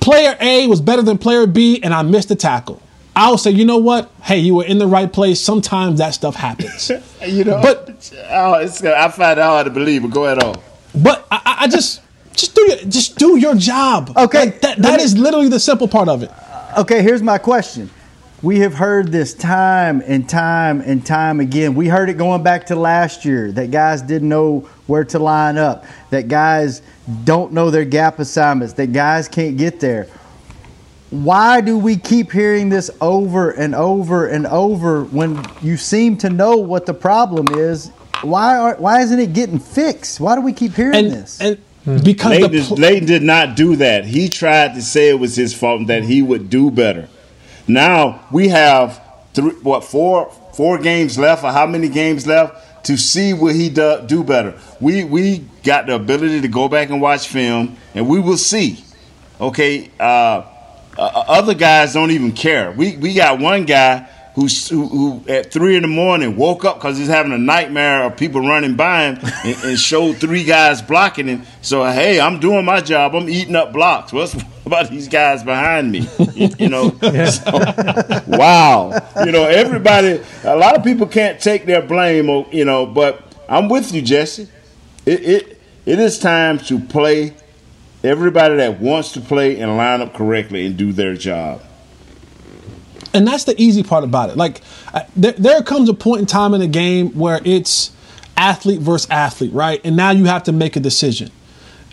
player 0.00 0.36
A 0.40 0.66
was 0.66 0.80
better 0.80 1.02
than 1.02 1.18
player 1.18 1.46
B," 1.46 1.80
and 1.82 1.92
I 1.92 2.02
missed 2.02 2.28
the 2.28 2.36
tackle, 2.36 2.80
I'll 3.16 3.38
say, 3.38 3.50
"You 3.50 3.64
know 3.64 3.78
what? 3.78 4.10
Hey, 4.22 4.38
you 4.38 4.54
were 4.56 4.64
in 4.64 4.78
the 4.78 4.86
right 4.86 5.12
place. 5.12 5.40
Sometimes 5.40 5.98
that 5.98 6.14
stuff 6.14 6.34
happens." 6.36 6.90
You 7.26 7.42
know, 7.44 7.60
But- 7.62 8.12
oh, 8.30 8.54
it's, 8.54 8.84
I 8.84 9.08
find 9.08 9.38
it 9.38 9.42
hard 9.42 9.64
to 9.64 9.70
believe. 9.70 10.02
But 10.02 10.10
go 10.10 10.26
ahead 10.26 10.42
on. 10.42 10.56
But 10.94 11.26
I, 11.30 11.40
I- 11.44 11.56
I 11.64 11.68
just 11.68 12.02
just 12.36 12.54
do 12.54 12.62
your 12.68 12.76
just 12.88 13.16
do 13.18 13.38
your 13.38 13.54
job. 13.54 14.12
Okay, 14.16 14.38
Like, 14.46 14.60
that 14.60 14.78
let 14.78 14.82
that 14.82 14.96
me- 14.98 15.04
is 15.04 15.16
literally 15.16 15.48
the 15.48 15.58
simple 15.60 15.88
part 15.88 16.08
of 16.08 16.22
it. 16.22 16.30
Okay, 16.78 17.02
here's 17.02 17.22
my 17.22 17.38
question. 17.38 17.88
We 18.44 18.58
have 18.58 18.74
heard 18.74 19.10
this 19.10 19.32
time 19.32 20.02
and 20.04 20.28
time 20.28 20.82
and 20.82 21.04
time 21.04 21.40
again. 21.40 21.74
We 21.74 21.88
heard 21.88 22.10
it 22.10 22.18
going 22.18 22.42
back 22.42 22.66
to 22.66 22.76
last 22.76 23.24
year 23.24 23.50
that 23.52 23.70
guys 23.70 24.02
didn't 24.02 24.28
know 24.28 24.68
where 24.86 25.02
to 25.06 25.18
line 25.18 25.56
up, 25.56 25.86
that 26.10 26.28
guys 26.28 26.82
don't 27.24 27.54
know 27.54 27.70
their 27.70 27.86
gap 27.86 28.18
assignments, 28.18 28.74
that 28.74 28.88
guys 28.88 29.28
can't 29.28 29.56
get 29.56 29.80
there. 29.80 30.08
Why 31.08 31.62
do 31.62 31.78
we 31.78 31.96
keep 31.96 32.32
hearing 32.32 32.68
this 32.68 32.90
over 33.00 33.52
and 33.52 33.74
over 33.74 34.26
and 34.26 34.46
over 34.46 35.04
when 35.04 35.42
you 35.62 35.78
seem 35.78 36.18
to 36.18 36.28
know 36.28 36.58
what 36.58 36.84
the 36.84 36.92
problem 36.92 37.46
is? 37.58 37.88
Why 38.20 38.58
are, 38.58 38.74
why 38.76 39.00
isn't 39.00 39.20
it 39.20 39.32
getting 39.32 39.58
fixed? 39.58 40.20
Why 40.20 40.34
do 40.34 40.42
we 40.42 40.52
keep 40.52 40.74
hearing 40.74 40.96
And 40.96 41.10
this? 41.12 41.40
and 41.40 41.56
hmm. 41.84 41.96
because 42.04 42.38
Leighton, 42.40 42.52
the 42.52 42.62
pl- 42.66 42.76
Leighton 42.76 43.06
did 43.06 43.22
not 43.22 43.56
do 43.56 43.76
that. 43.76 44.04
He 44.04 44.28
tried 44.28 44.74
to 44.74 44.82
say 44.82 45.08
it 45.08 45.18
was 45.18 45.34
his 45.34 45.54
fault 45.54 45.80
and 45.80 45.88
that 45.88 46.04
he 46.04 46.20
would 46.20 46.50
do 46.50 46.70
better. 46.70 47.08
Now 47.66 48.26
we 48.30 48.48
have 48.48 49.02
three, 49.32 49.52
what 49.62 49.84
four 49.84 50.30
four 50.54 50.78
games 50.78 51.18
left, 51.18 51.44
or 51.44 51.52
how 51.52 51.66
many 51.66 51.88
games 51.88 52.26
left 52.26 52.84
to 52.86 52.96
see 52.96 53.32
what 53.32 53.54
he 53.54 53.70
do, 53.70 54.02
do 54.06 54.22
better. 54.22 54.58
We 54.80 55.04
we 55.04 55.44
got 55.62 55.86
the 55.86 55.94
ability 55.94 56.42
to 56.42 56.48
go 56.48 56.68
back 56.68 56.90
and 56.90 57.00
watch 57.00 57.28
film, 57.28 57.76
and 57.94 58.08
we 58.08 58.20
will 58.20 58.36
see. 58.36 58.84
Okay, 59.40 59.90
uh, 59.98 60.44
uh, 60.96 61.24
other 61.28 61.54
guys 61.54 61.94
don't 61.94 62.10
even 62.10 62.32
care. 62.32 62.72
We 62.72 62.96
we 62.96 63.14
got 63.14 63.40
one 63.40 63.64
guy 63.64 64.08
who, 64.34 64.48
who 64.48 65.24
at 65.28 65.52
three 65.52 65.76
in 65.76 65.82
the 65.82 65.88
morning 65.88 66.36
woke 66.36 66.64
up 66.64 66.76
because 66.76 66.98
he's 66.98 67.08
having 67.08 67.32
a 67.32 67.38
nightmare 67.38 68.02
of 68.04 68.16
people 68.16 68.40
running 68.40 68.74
by 68.74 69.04
him 69.04 69.18
and, 69.44 69.64
and 69.64 69.78
showed 69.78 70.16
three 70.16 70.44
guys 70.44 70.82
blocking 70.82 71.26
him. 71.28 71.42
So 71.62 71.84
hey, 71.84 72.20
I'm 72.20 72.40
doing 72.40 72.64
my 72.64 72.80
job. 72.80 73.14
I'm 73.14 73.28
eating 73.28 73.54
up 73.54 73.72
blocks. 73.72 74.12
What's 74.12 74.34
about 74.66 74.90
these 74.90 75.08
guys 75.08 75.44
behind 75.44 75.92
me? 75.92 76.08
You, 76.34 76.48
you 76.58 76.68
know. 76.68 76.90
So, 77.24 77.50
wow. 78.26 79.08
You 79.24 79.32
know 79.32 79.44
everybody. 79.44 80.20
A 80.42 80.56
lot 80.56 80.76
of 80.76 80.84
people 80.84 81.06
can't 81.06 81.40
take 81.40 81.64
their 81.64 81.80
blame. 81.80 82.28
Oh, 82.28 82.46
you 82.50 82.64
know, 82.64 82.86
but 82.86 83.22
I'm 83.48 83.68
with 83.68 83.92
you, 83.94 84.02
Jesse. 84.02 84.48
It 85.06 85.22
it 85.22 85.60
it 85.86 85.98
is 85.98 86.18
time 86.18 86.58
to 86.60 86.78
play 86.78 87.34
everybody 88.02 88.56
that 88.56 88.80
wants 88.80 89.12
to 89.12 89.20
play 89.20 89.58
and 89.60 89.76
line 89.76 90.00
up 90.00 90.12
correctly 90.12 90.66
and 90.66 90.76
do 90.76 90.92
their 90.92 91.14
job. 91.14 91.62
And 93.14 93.26
that's 93.26 93.44
the 93.44 93.60
easy 93.60 93.82
part 93.82 94.04
about 94.04 94.30
it. 94.30 94.36
Like 94.36 94.60
uh, 94.92 95.02
there, 95.16 95.32
there 95.32 95.62
comes 95.62 95.88
a 95.88 95.94
point 95.94 96.20
in 96.20 96.26
time 96.26 96.52
in 96.52 96.60
a 96.60 96.66
game 96.66 97.10
where 97.10 97.40
it's 97.44 97.92
athlete 98.36 98.80
versus 98.80 99.08
athlete, 99.10 99.52
right? 99.52 99.80
And 99.84 99.96
now 99.96 100.10
you 100.10 100.24
have 100.26 100.42
to 100.44 100.52
make 100.52 100.76
a 100.76 100.80
decision. 100.80 101.30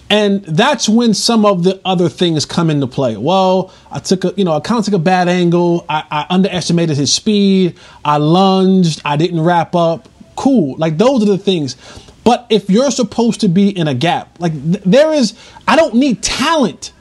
And 0.10 0.44
that's 0.44 0.90
when 0.90 1.14
some 1.14 1.46
of 1.46 1.64
the 1.64 1.80
other 1.86 2.10
things 2.10 2.46
come 2.46 2.70
into 2.70 2.86
play. 2.86 3.16
Well, 3.16 3.74
I 3.90 4.00
took 4.00 4.26
a, 4.26 4.34
you 4.36 4.44
know, 4.44 4.52
I 4.52 4.60
kind 4.60 4.80
of 4.80 4.84
took 4.84 4.94
a 4.94 5.00
bad 5.00 5.30
angle. 5.30 5.86
I, 5.88 6.04
I 6.12 6.26
underestimated 6.30 6.98
his 6.98 7.14
speed. 7.14 7.78
I 8.04 8.18
lunged. 8.18 9.02
I 9.06 9.16
didn't 9.16 9.40
wrap 9.40 9.74
up. 9.74 10.10
Cool. 10.36 10.76
Like 10.78 10.98
those 10.98 11.24
are 11.24 11.28
the 11.28 11.38
things. 11.38 11.78
But 12.26 12.46
if 12.50 12.70
you're 12.70 12.92
supposed 12.92 13.40
to 13.42 13.48
be 13.48 13.70
in 13.70 13.88
a 13.88 13.94
gap, 13.94 14.38
like 14.40 14.52
th- 14.52 14.84
there 14.84 15.14
is, 15.14 15.34
I 15.66 15.78
don't 15.78 15.96
need 15.96 16.22
talent. 16.22 16.92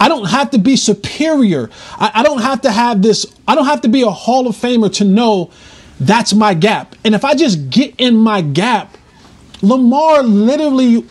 I 0.00 0.08
don't 0.08 0.24
have 0.24 0.50
to 0.52 0.58
be 0.58 0.76
superior. 0.76 1.68
I, 1.92 2.10
I 2.14 2.22
don't 2.22 2.40
have 2.40 2.62
to 2.62 2.72
have 2.72 3.02
this, 3.02 3.26
I 3.46 3.54
don't 3.54 3.66
have 3.66 3.82
to 3.82 3.88
be 3.88 4.00
a 4.02 4.10
Hall 4.10 4.48
of 4.48 4.56
Famer 4.56 4.92
to 4.94 5.04
know 5.04 5.50
that's 6.00 6.32
my 6.32 6.54
gap. 6.54 6.96
And 7.04 7.14
if 7.14 7.24
I 7.24 7.34
just 7.34 7.68
get 7.68 7.94
in 7.98 8.16
my 8.16 8.40
gap, 8.40 8.96
Lamar 9.60 10.22
literally 10.22 11.06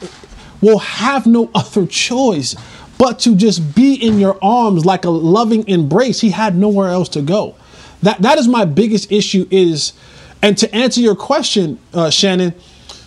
will 0.61 0.79
have 0.79 1.27
no 1.27 1.51
other 1.55 1.85
choice 1.85 2.55
but 2.97 3.19
to 3.19 3.35
just 3.35 3.75
be 3.75 3.93
in 3.93 4.19
your 4.19 4.37
arms 4.41 4.85
like 4.85 5.05
a 5.05 5.09
loving 5.09 5.65
embrace. 5.69 6.19
He 6.19 6.31
had 6.31 6.57
nowhere 6.57 6.89
else 6.89 7.07
to 7.09 7.21
go. 7.21 7.55
That 8.01 8.21
that 8.23 8.37
is 8.37 8.47
my 8.47 8.65
biggest 8.65 9.11
issue 9.11 9.47
is, 9.51 9.93
and 10.41 10.57
to 10.57 10.73
answer 10.75 10.99
your 10.99 11.15
question, 11.15 11.79
uh, 11.93 12.09
Shannon, 12.09 12.53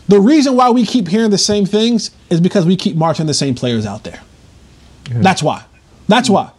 the 0.09 0.21
reason 0.21 0.57
why 0.57 0.71
we 0.71 0.87
keep 0.87 1.09
hearing 1.09 1.31
the 1.31 1.39
same 1.39 1.67
things 1.67 2.11
is 2.31 2.41
because 2.41 2.65
we 2.67 2.77
keep 2.77 2.97
marching 2.97 3.27
the 3.27 3.35
same 3.35 3.55
players 3.55 3.85
out 3.85 4.05
there. 4.05 4.21
That's 5.11 5.43
why. 5.43 5.65
That's 6.09 6.29
why. 6.29 6.51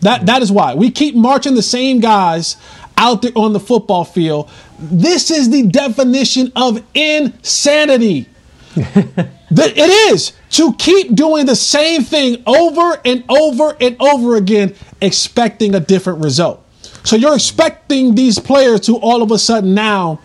That 0.00 0.26
that 0.26 0.42
is 0.42 0.52
why 0.52 0.74
we 0.74 0.90
keep 0.90 1.14
marching 1.14 1.54
the 1.54 1.62
same 1.62 2.00
guys 2.00 2.56
out 2.96 3.22
there 3.22 3.32
on 3.34 3.52
the 3.52 3.60
football 3.60 4.04
field. 4.04 4.50
This 4.78 5.30
is 5.30 5.50
the 5.50 5.62
definition 5.62 6.52
of 6.54 6.82
insanity. 6.94 8.28
It 9.56 10.12
is 10.12 10.32
to 10.50 10.74
keep 10.74 11.14
doing 11.14 11.46
the 11.46 11.54
same 11.54 12.02
thing 12.02 12.42
over 12.46 13.00
and 13.04 13.22
over 13.28 13.76
and 13.80 13.96
over 14.00 14.36
again 14.36 14.74
expecting 15.00 15.74
a 15.74 15.80
different 15.80 16.24
result. 16.24 16.64
So 17.04 17.16
you're 17.16 17.34
expecting 17.34 18.14
these 18.14 18.38
players 18.38 18.80
to 18.82 18.96
all 18.96 19.22
of 19.22 19.30
a 19.30 19.38
sudden 19.38 19.74
now 19.74 20.20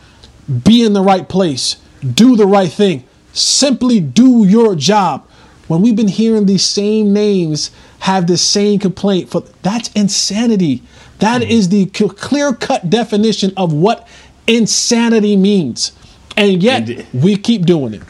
be 0.64 0.84
in 0.84 0.94
the 0.94 1.02
right 1.02 1.28
place, 1.28 1.76
do 2.02 2.36
the 2.36 2.48
right 2.48 2.72
thing, 2.72 3.06
simply 3.34 4.00
do 4.00 4.46
your 4.46 4.76
job. 4.76 5.28
When 5.68 5.82
we've 5.82 5.96
been 5.96 6.08
hearing 6.08 6.48
these 6.48 6.66
same 6.66 7.14
names 7.14 7.70
have 8.00 8.28
the 8.28 8.38
same 8.38 8.80
complaint 8.80 9.30
for 9.30 9.44
that's 9.62 9.90
insanity. 9.94 10.82
That 11.20 11.42
mm-hmm. 11.42 11.52
is 11.52 11.70
the 11.70 11.86
clear 11.88 12.54
cut 12.54 12.90
definition 12.90 13.52
of 13.58 13.74
what 13.74 14.08
insanity 14.48 15.36
means. 15.36 15.92
And 16.38 16.64
yet 16.64 17.06
we 17.14 17.36
keep 17.36 17.66
doing 17.66 17.96
it. 17.96 18.04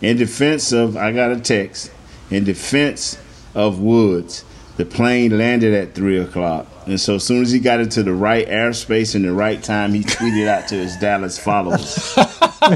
In 0.00 0.16
defense 0.16 0.72
of, 0.72 0.96
I 0.96 1.12
got 1.12 1.32
a 1.32 1.40
text. 1.40 1.90
In 2.30 2.44
defense 2.44 3.18
of 3.54 3.80
Woods, 3.80 4.44
the 4.76 4.84
plane 4.84 5.36
landed 5.36 5.74
at 5.74 5.94
three 5.94 6.18
o'clock. 6.18 6.66
And 6.86 7.00
so 7.00 7.16
as 7.16 7.24
soon 7.24 7.42
as 7.42 7.52
he 7.52 7.60
got 7.60 7.80
into 7.80 8.02
the 8.02 8.12
right 8.12 8.46
airspace 8.48 9.14
and 9.14 9.24
the 9.24 9.32
right 9.32 9.62
time, 9.62 9.92
he 9.92 10.02
tweeted 10.02 10.48
out 10.48 10.68
to 10.68 10.74
his 10.74 10.96
Dallas 10.96 11.38
followers. 11.38 12.16
okay, 12.64 12.74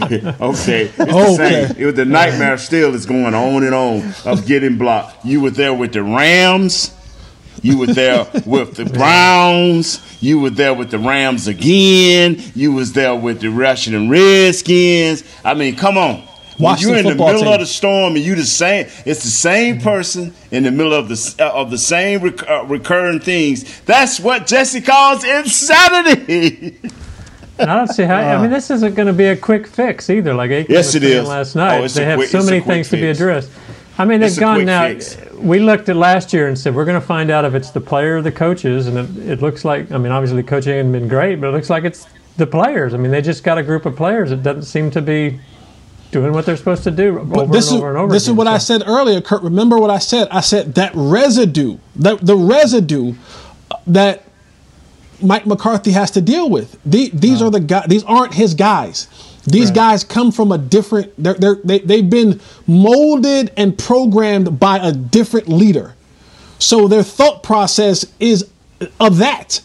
it's 0.00 0.98
the 0.98 1.34
same. 1.36 1.76
It 1.76 1.86
was 1.86 1.94
the 1.94 2.04
nightmare 2.04 2.58
still 2.58 2.94
is 2.94 3.06
going 3.06 3.34
on 3.34 3.62
and 3.62 3.74
on 3.74 4.14
of 4.24 4.46
getting 4.46 4.78
blocked. 4.78 5.24
You 5.24 5.40
were 5.40 5.50
there 5.50 5.74
with 5.74 5.92
the 5.92 6.02
Rams. 6.02 6.94
You 7.62 7.78
were 7.78 7.86
there 7.86 8.26
with 8.46 8.76
the 8.76 8.84
Browns. 8.84 10.00
You 10.20 10.40
were 10.40 10.50
there 10.50 10.74
with 10.74 10.90
the 10.90 10.98
Rams 10.98 11.48
again. 11.48 12.40
You 12.54 12.72
was 12.72 12.92
there 12.92 13.14
with 13.14 13.40
the 13.40 13.48
Russian 13.48 13.94
and 13.94 14.10
Redskins. 14.10 15.24
I 15.44 15.54
mean, 15.54 15.76
come 15.76 15.98
on. 15.98 16.27
Washington 16.58 16.88
you're 16.90 16.98
in 17.12 17.16
the 17.18 17.24
middle 17.24 17.40
team. 17.42 17.52
of 17.52 17.60
the 17.60 17.66
storm 17.66 18.16
and 18.16 18.24
you 18.24 18.34
the 18.34 18.44
same. 18.44 18.86
It's 19.04 19.22
the 19.22 19.30
same 19.30 19.80
person 19.80 20.34
in 20.50 20.64
the 20.64 20.70
middle 20.70 20.92
of 20.94 21.08
the 21.08 21.34
uh, 21.38 21.52
of 21.52 21.70
the 21.70 21.78
same 21.78 22.20
rec- 22.22 22.48
uh, 22.48 22.64
recurring 22.66 23.20
things. 23.20 23.80
That's 23.82 24.18
what 24.20 24.46
Jesse 24.46 24.80
calls 24.80 25.24
insanity. 25.24 26.78
And 27.58 27.70
I 27.70 27.76
don't 27.76 27.88
see 27.88 28.02
how. 28.04 28.16
I 28.16 28.40
mean, 28.40 28.50
this 28.50 28.70
isn't 28.70 28.94
going 28.94 29.06
to 29.08 29.12
be 29.12 29.26
a 29.26 29.36
quick 29.36 29.66
fix 29.66 30.10
either. 30.10 30.34
Like 30.34 30.50
Aikman 30.50 30.68
Yes, 30.68 30.86
was 30.86 30.94
it 30.96 31.02
saying 31.02 31.26
last 31.26 31.56
Oh, 31.56 31.60
night, 31.60 31.90
a 31.90 31.94
they 31.94 32.04
have 32.04 32.18
quick- 32.18 32.28
so 32.30 32.42
many 32.42 32.60
things 32.60 32.88
to 32.90 32.96
be 32.96 33.06
addressed. 33.08 33.50
I 34.00 34.04
mean, 34.04 34.20
they've 34.20 34.28
It's 34.28 34.38
gone 34.38 34.64
now. 34.64 34.86
fix. 34.86 35.16
We 35.34 35.58
looked 35.58 35.88
at 35.88 35.96
last 35.96 36.32
year 36.32 36.46
and 36.46 36.56
said 36.56 36.72
we're 36.74 36.84
going 36.84 37.00
to 37.00 37.06
find 37.06 37.30
out 37.32 37.44
if 37.44 37.54
it's 37.54 37.70
the 37.70 37.80
player 37.80 38.18
or 38.18 38.22
the 38.22 38.30
coaches, 38.30 38.86
and 38.86 38.96
it, 38.96 39.28
it 39.30 39.42
looks 39.42 39.64
like. 39.64 39.90
I 39.90 39.98
mean, 39.98 40.12
obviously 40.12 40.42
coaching 40.44 40.72
hasn't 40.74 40.92
been 40.92 41.08
great, 41.08 41.40
but 41.40 41.48
it 41.48 41.52
looks 41.52 41.68
like 41.70 41.82
it's 41.84 42.06
the 42.36 42.46
players. 42.46 42.94
I 42.94 42.96
mean, 42.96 43.10
they 43.10 43.20
just 43.22 43.42
got 43.42 43.58
a 43.58 43.62
group 43.64 43.86
of 43.86 43.96
players 43.96 44.30
that 44.30 44.44
doesn't 44.44 44.62
seem 44.64 44.90
to 44.92 45.02
be 45.02 45.40
doing 46.10 46.32
what 46.32 46.46
they're 46.46 46.56
supposed 46.56 46.84
to 46.84 46.90
do 46.90 47.22
But 47.24 47.40
over 47.42 47.52
this 47.52 47.68
and 47.68 47.76
is 47.76 47.82
over 47.82 47.88
and 47.88 47.98
over 47.98 48.12
this 48.12 48.22
is 48.22 48.28
again. 48.28 48.36
what 48.36 48.46
I 48.46 48.58
said 48.58 48.82
earlier, 48.86 49.20
Kurt. 49.20 49.42
Remember 49.42 49.78
what 49.78 49.90
I 49.90 49.98
said? 49.98 50.28
I 50.30 50.40
said 50.40 50.74
that 50.74 50.92
residue, 50.94 51.78
the 51.94 52.16
the 52.16 52.36
residue 52.36 53.14
uh, 53.70 53.76
that 53.86 54.24
Mike 55.20 55.46
McCarthy 55.46 55.92
has 55.92 56.10
to 56.12 56.20
deal 56.20 56.48
with. 56.48 56.78
The, 56.84 57.10
these 57.12 57.42
are 57.42 57.46
uh-huh. 57.46 57.50
the 57.50 57.60
guys. 57.60 57.86
These 57.88 58.04
aren't 58.04 58.34
his 58.34 58.54
guys. 58.54 59.08
These 59.46 59.70
guys 59.70 60.04
come 60.04 60.30
from 60.30 60.52
a 60.52 60.58
different. 60.58 61.12
They're, 61.16 61.34
they're, 61.34 61.56
they 61.64 61.78
they've 61.78 62.08
been 62.08 62.40
molded 62.66 63.50
and 63.56 63.76
programmed 63.78 64.60
by 64.60 64.78
a 64.78 64.92
different 64.92 65.48
leader, 65.48 65.94
so 66.58 66.86
their 66.86 67.02
thought 67.02 67.42
process 67.42 68.04
is 68.20 68.48
uh, 68.80 68.86
of 69.00 69.18
that. 69.18 69.62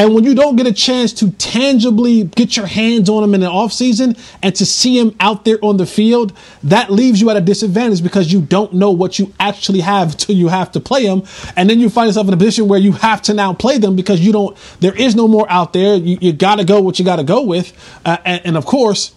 And 0.00 0.14
when 0.14 0.24
you 0.24 0.34
don't 0.34 0.56
get 0.56 0.66
a 0.66 0.72
chance 0.72 1.12
to 1.12 1.30
tangibly 1.32 2.24
get 2.24 2.56
your 2.56 2.64
hands 2.64 3.10
on 3.10 3.22
him 3.22 3.34
in 3.34 3.42
the 3.42 3.48
offseason 3.48 4.18
and 4.42 4.54
to 4.54 4.64
see 4.64 4.98
him 4.98 5.14
out 5.20 5.44
there 5.44 5.58
on 5.60 5.76
the 5.76 5.84
field, 5.84 6.32
that 6.62 6.90
leaves 6.90 7.20
you 7.20 7.28
at 7.28 7.36
a 7.36 7.40
disadvantage 7.42 8.02
because 8.02 8.32
you 8.32 8.40
don't 8.40 8.72
know 8.72 8.92
what 8.92 9.18
you 9.18 9.34
actually 9.38 9.80
have 9.80 10.16
till 10.16 10.34
you 10.34 10.48
have 10.48 10.72
to 10.72 10.80
play 10.80 11.04
him. 11.04 11.22
And 11.54 11.68
then 11.68 11.80
you 11.80 11.90
find 11.90 12.08
yourself 12.08 12.28
in 12.28 12.32
a 12.32 12.38
position 12.38 12.66
where 12.66 12.78
you 12.78 12.92
have 12.92 13.20
to 13.22 13.34
now 13.34 13.52
play 13.52 13.76
them 13.76 13.94
because 13.94 14.20
you 14.20 14.32
don't, 14.32 14.56
there 14.80 14.96
is 14.96 15.14
no 15.14 15.28
more 15.28 15.44
out 15.50 15.74
there. 15.74 15.96
You, 15.96 16.16
you 16.18 16.32
got 16.32 16.56
to 16.56 16.64
go 16.64 16.80
what 16.80 16.98
you 16.98 17.04
got 17.04 17.16
to 17.16 17.24
go 17.24 17.42
with. 17.42 17.70
Uh, 18.02 18.16
and, 18.24 18.40
and 18.46 18.56
of 18.56 18.64
course, 18.64 19.14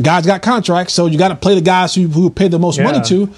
guys 0.00 0.24
got 0.24 0.40
contracts, 0.40 0.94
so 0.94 1.04
you 1.04 1.18
got 1.18 1.28
to 1.28 1.36
play 1.36 1.56
the 1.56 1.60
guys 1.60 1.94
who, 1.94 2.08
who 2.08 2.30
pay 2.30 2.48
the 2.48 2.58
most 2.58 2.80
money 2.80 3.02
to. 3.02 3.30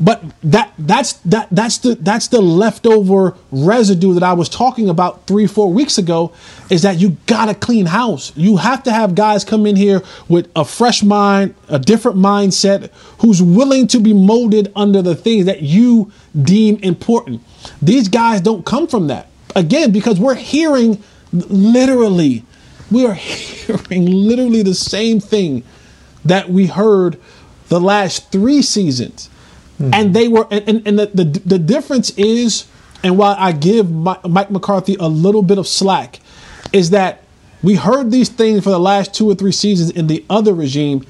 But 0.00 0.24
that 0.42 0.72
that's 0.76 1.12
that 1.24 1.48
that's 1.52 1.78
the 1.78 1.94
that's 1.94 2.26
the 2.26 2.40
leftover 2.40 3.36
residue 3.52 4.14
that 4.14 4.24
I 4.24 4.32
was 4.32 4.48
talking 4.48 4.88
about 4.88 5.26
three 5.28 5.46
four 5.46 5.72
weeks 5.72 5.98
ago. 5.98 6.32
Is 6.68 6.82
that 6.82 6.98
you 6.98 7.16
got 7.26 7.46
to 7.46 7.54
clean 7.54 7.86
house? 7.86 8.32
You 8.34 8.56
have 8.56 8.82
to 8.84 8.92
have 8.92 9.14
guys 9.14 9.44
come 9.44 9.66
in 9.66 9.76
here 9.76 10.02
with 10.28 10.50
a 10.56 10.64
fresh 10.64 11.04
mind, 11.04 11.54
a 11.68 11.78
different 11.78 12.18
mindset, 12.18 12.90
who's 13.20 13.40
willing 13.40 13.86
to 13.88 14.00
be 14.00 14.12
molded 14.12 14.72
under 14.74 15.00
the 15.00 15.14
things 15.14 15.46
that 15.46 15.62
you 15.62 16.10
deem 16.42 16.78
important. 16.82 17.42
These 17.80 18.08
guys 18.08 18.40
don't 18.40 18.66
come 18.66 18.88
from 18.88 19.06
that 19.06 19.28
again 19.54 19.92
because 19.92 20.18
we're 20.18 20.34
hearing 20.34 21.00
literally, 21.32 22.44
we 22.90 23.06
are 23.06 23.14
hearing 23.14 24.06
literally 24.06 24.62
the 24.62 24.74
same 24.74 25.20
thing 25.20 25.62
that 26.24 26.48
we 26.48 26.66
heard 26.66 27.20
the 27.68 27.80
last 27.80 28.32
three 28.32 28.62
seasons. 28.62 29.30
Mm-hmm. 29.78 29.94
And 29.94 30.14
they 30.14 30.28
were, 30.28 30.46
and, 30.50 30.68
and, 30.68 30.86
and 30.86 30.98
the, 30.98 31.06
the, 31.06 31.24
the 31.24 31.58
difference 31.58 32.10
is, 32.16 32.66
and 33.02 33.18
while 33.18 33.36
I 33.38 33.52
give 33.52 33.90
Mi- 33.90 34.16
Mike 34.28 34.50
McCarthy 34.50 34.96
a 35.00 35.08
little 35.08 35.42
bit 35.42 35.58
of 35.58 35.66
slack, 35.66 36.20
is 36.72 36.90
that 36.90 37.22
we 37.62 37.74
heard 37.74 38.10
these 38.10 38.28
things 38.28 38.62
for 38.62 38.70
the 38.70 38.78
last 38.78 39.14
two 39.14 39.28
or 39.28 39.34
three 39.34 39.52
seasons 39.52 39.90
in 39.90 40.06
the 40.06 40.24
other 40.30 40.54
regime, 40.54 41.06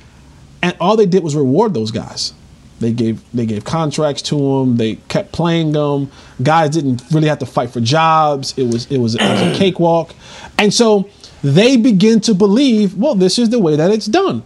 and 0.62 0.76
all 0.80 0.96
they 0.96 1.06
did 1.06 1.22
was 1.22 1.34
reward 1.34 1.74
those 1.74 1.90
guys. 1.90 2.32
They 2.80 2.92
gave 2.92 3.22
they 3.32 3.46
gave 3.46 3.64
contracts 3.64 4.20
to 4.22 4.36
them. 4.36 4.76
They 4.76 4.96
kept 5.08 5.32
playing 5.32 5.72
them. 5.72 6.10
Guys 6.42 6.70
didn't 6.70 7.02
really 7.12 7.28
have 7.28 7.38
to 7.38 7.46
fight 7.46 7.70
for 7.70 7.80
jobs. 7.80 8.52
It 8.56 8.64
was 8.64 8.90
it 8.90 8.98
was, 8.98 9.14
it 9.14 9.22
was 9.22 9.40
a 9.40 9.54
cakewalk, 9.58 10.14
and 10.58 10.72
so 10.74 11.08
they 11.42 11.76
begin 11.76 12.20
to 12.20 12.34
believe, 12.34 12.96
well, 12.96 13.14
this 13.14 13.38
is 13.38 13.50
the 13.50 13.58
way 13.58 13.76
that 13.76 13.90
it's 13.90 14.06
done. 14.06 14.42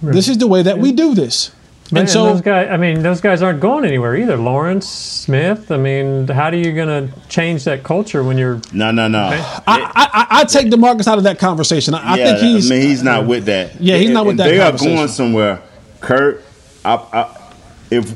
This 0.00 0.28
is 0.28 0.38
the 0.38 0.46
way 0.46 0.62
that 0.62 0.78
we 0.78 0.92
do 0.92 1.14
this. 1.14 1.50
But- 1.90 2.00
And 2.00 2.10
so 2.10 2.26
those 2.26 2.42
guys, 2.42 2.68
I 2.70 2.76
mean, 2.76 3.02
those 3.02 3.20
guys 3.22 3.40
aren't 3.40 3.60
going 3.60 3.84
anywhere 3.86 4.14
either. 4.14 4.36
Lawrence 4.36 4.86
Smith. 4.86 5.70
I 5.70 5.78
mean, 5.78 6.28
how 6.28 6.48
are 6.48 6.54
you 6.54 6.72
going 6.72 7.08
to 7.08 7.20
change 7.28 7.64
that 7.64 7.82
culture 7.82 8.22
when 8.22 8.36
you're? 8.36 8.60
No, 8.72 8.90
no, 8.90 9.08
no. 9.08 9.30
I, 9.30 9.60
I, 9.66 10.26
I 10.40 10.44
take 10.44 10.66
Demarcus 10.68 11.06
out 11.06 11.16
of 11.16 11.24
that 11.24 11.38
conversation. 11.38 11.94
I, 11.94 12.14
I 12.14 12.16
yeah, 12.16 12.24
think 12.26 12.38
he's. 12.40 12.70
I 12.70 12.74
mean, 12.74 12.82
he's 12.82 13.02
not 13.02 13.26
with 13.26 13.46
that. 13.46 13.80
Yeah, 13.80 13.96
he's 13.96 14.10
not 14.10 14.26
with 14.26 14.32
And 14.32 14.40
that 14.40 14.48
They 14.48 14.60
are 14.60 14.76
going 14.76 15.08
somewhere. 15.08 15.62
Kurt, 16.00 16.44
I, 16.84 16.94
I, 16.94 17.52
if 17.90 18.14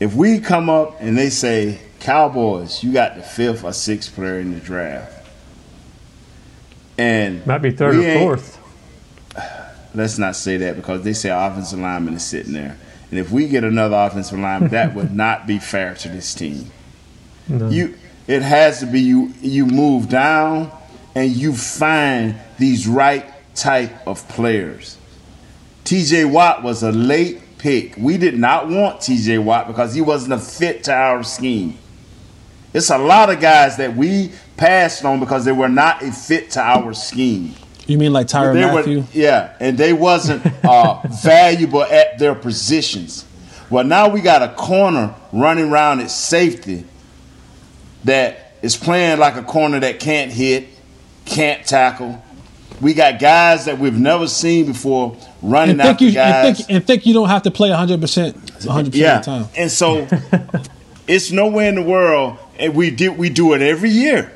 if 0.00 0.14
we 0.14 0.38
come 0.38 0.70
up 0.70 0.96
and 1.00 1.18
they 1.18 1.30
say 1.30 1.80
Cowboys, 2.00 2.84
you 2.84 2.92
got 2.92 3.16
the 3.16 3.22
fifth 3.22 3.64
or 3.64 3.72
sixth 3.72 4.14
player 4.14 4.38
in 4.38 4.52
the 4.52 4.60
draft, 4.60 5.26
and 6.96 7.44
Might 7.46 7.58
be 7.58 7.70
third 7.70 7.96
or 7.96 8.18
fourth. 8.20 8.57
Let's 9.98 10.16
not 10.16 10.36
say 10.36 10.58
that 10.58 10.76
because 10.76 11.02
they 11.02 11.12
say 11.12 11.30
our 11.30 11.50
offensive 11.50 11.80
lineman 11.80 12.14
is 12.14 12.24
sitting 12.24 12.52
there, 12.52 12.78
and 13.10 13.18
if 13.18 13.32
we 13.32 13.48
get 13.48 13.64
another 13.64 13.96
offensive 13.96 14.38
lineman, 14.38 14.70
that 14.70 14.94
would 14.94 15.12
not 15.12 15.46
be 15.46 15.58
fair 15.58 15.94
to 15.96 16.08
this 16.08 16.34
team. 16.34 16.70
No. 17.48 17.68
You, 17.68 17.96
it 18.28 18.42
has 18.42 18.78
to 18.78 18.86
be 18.86 19.00
you. 19.00 19.32
You 19.40 19.66
move 19.66 20.08
down 20.08 20.70
and 21.16 21.32
you 21.32 21.52
find 21.52 22.36
these 22.60 22.86
right 22.86 23.26
type 23.56 24.06
of 24.06 24.26
players. 24.28 24.96
T.J. 25.82 26.26
Watt 26.26 26.62
was 26.62 26.84
a 26.84 26.92
late 26.92 27.40
pick. 27.58 27.96
We 27.96 28.18
did 28.18 28.38
not 28.38 28.68
want 28.68 29.00
T.J. 29.00 29.38
Watt 29.38 29.66
because 29.66 29.94
he 29.94 30.00
wasn't 30.00 30.34
a 30.34 30.38
fit 30.38 30.84
to 30.84 30.94
our 30.94 31.24
scheme. 31.24 31.76
It's 32.72 32.90
a 32.90 32.98
lot 32.98 33.30
of 33.30 33.40
guys 33.40 33.78
that 33.78 33.96
we 33.96 34.30
passed 34.56 35.04
on 35.04 35.18
because 35.18 35.44
they 35.44 35.50
were 35.50 35.68
not 35.68 36.02
a 36.02 36.12
fit 36.12 36.52
to 36.52 36.60
our 36.60 36.94
scheme. 36.94 37.56
You 37.88 37.98
mean 37.98 38.12
like 38.12 38.26
Tyrann 38.28 38.54
They 38.54 38.64
were- 38.66 38.72
Mathieu? 38.74 39.04
yeah, 39.12 39.54
and 39.60 39.76
they 39.76 39.92
wasn't 39.92 40.44
uh, 40.64 41.00
valuable 41.22 41.82
at 41.82 42.18
their 42.18 42.34
positions. 42.34 43.24
Well, 43.70 43.84
now 43.84 44.08
we 44.08 44.20
got 44.20 44.42
a 44.42 44.48
corner 44.54 45.14
running 45.32 45.70
around 45.70 46.00
at 46.00 46.10
safety 46.10 46.84
that 48.04 48.52
is 48.62 48.76
playing 48.76 49.18
like 49.18 49.36
a 49.36 49.42
corner 49.42 49.80
that 49.80 50.00
can't 50.00 50.30
hit, 50.32 50.68
can't 51.24 51.66
tackle. 51.66 52.22
We 52.80 52.94
got 52.94 53.18
guys 53.18 53.64
that 53.64 53.78
we've 53.78 53.98
never 53.98 54.28
seen 54.28 54.66
before 54.66 55.16
running 55.42 55.80
and 55.80 55.80
think 55.80 55.92
after 55.94 56.04
you 56.04 56.12
guys. 56.12 56.46
and 56.46 56.56
think, 56.56 56.70
and 56.70 56.86
think 56.86 57.06
you 57.06 57.14
don't 57.14 57.28
have 57.28 57.42
to 57.42 57.50
play 57.50 57.70
100 57.70 58.00
percent 58.00 58.36
100 58.36 58.92
percent 58.92 58.94
yeah, 58.94 59.18
of 59.18 59.24
the 59.24 59.30
time. 59.30 59.48
and 59.56 59.70
so 59.70 60.06
it's 61.08 61.32
nowhere 61.32 61.68
in 61.68 61.74
the 61.74 61.82
world, 61.82 62.38
and 62.58 62.74
we 62.74 62.90
do 62.90 63.12
we 63.12 63.30
do 63.30 63.52
it 63.54 63.62
every 63.62 63.90
year. 63.90 64.32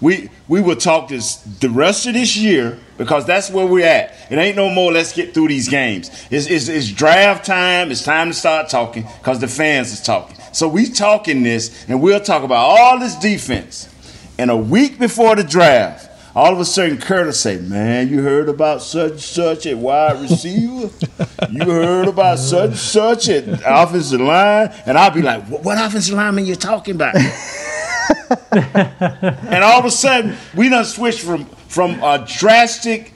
We 0.00 0.28
we 0.46 0.60
will 0.60 0.76
talk 0.76 1.08
this 1.08 1.36
the 1.36 1.70
rest 1.70 2.06
of 2.06 2.14
this 2.14 2.36
year 2.36 2.78
because 2.98 3.26
that's 3.26 3.50
where 3.50 3.66
we're 3.66 3.86
at. 3.86 4.14
It 4.30 4.36
ain't 4.36 4.56
no 4.56 4.68
more. 4.70 4.92
Let's 4.92 5.12
get 5.12 5.32
through 5.32 5.48
these 5.48 5.68
games. 5.68 6.10
It's, 6.30 6.46
it's, 6.46 6.68
it's 6.68 6.90
draft 6.90 7.46
time. 7.46 7.90
It's 7.90 8.04
time 8.04 8.28
to 8.28 8.34
start 8.34 8.68
talking 8.68 9.04
because 9.18 9.40
the 9.40 9.48
fans 9.48 9.92
is 9.92 10.02
talking. 10.02 10.36
So 10.52 10.68
we 10.68 10.88
talking 10.88 11.42
this, 11.42 11.88
and 11.88 12.00
we'll 12.00 12.20
talk 12.20 12.42
about 12.42 12.64
all 12.64 12.98
this 12.98 13.16
defense. 13.16 13.88
And 14.38 14.50
a 14.50 14.56
week 14.56 14.98
before 14.98 15.34
the 15.34 15.44
draft, 15.44 16.10
all 16.36 16.52
of 16.52 16.58
a 16.58 16.64
sudden 16.64 16.98
Curtis 16.98 17.40
say, 17.40 17.58
"Man, 17.58 18.08
you 18.08 18.22
heard 18.22 18.48
about 18.48 18.82
such 18.82 19.12
and 19.12 19.20
such 19.20 19.66
at 19.66 19.78
wide 19.78 20.20
receiver? 20.20 20.90
you 21.50 21.64
heard 21.64 22.08
about 22.08 22.38
such 22.40 22.70
and 22.70 22.78
such 22.78 23.28
at 23.28 23.44
offensive 23.64 24.20
line?" 24.20 24.72
And 24.86 24.98
I'll 24.98 25.12
be 25.12 25.22
like, 25.22 25.44
"What, 25.46 25.78
offensive 25.78 26.14
lineman 26.14 26.46
you 26.46 26.56
talking 26.56 26.96
about?" 26.96 27.14
And 28.52 29.64
all 29.64 29.78
of 29.78 29.84
a 29.84 29.90
sudden, 29.90 30.36
we 30.54 30.68
done 30.68 30.84
switched 30.84 31.20
from 31.20 31.46
from 31.68 32.02
a 32.02 32.24
drastic 32.26 33.12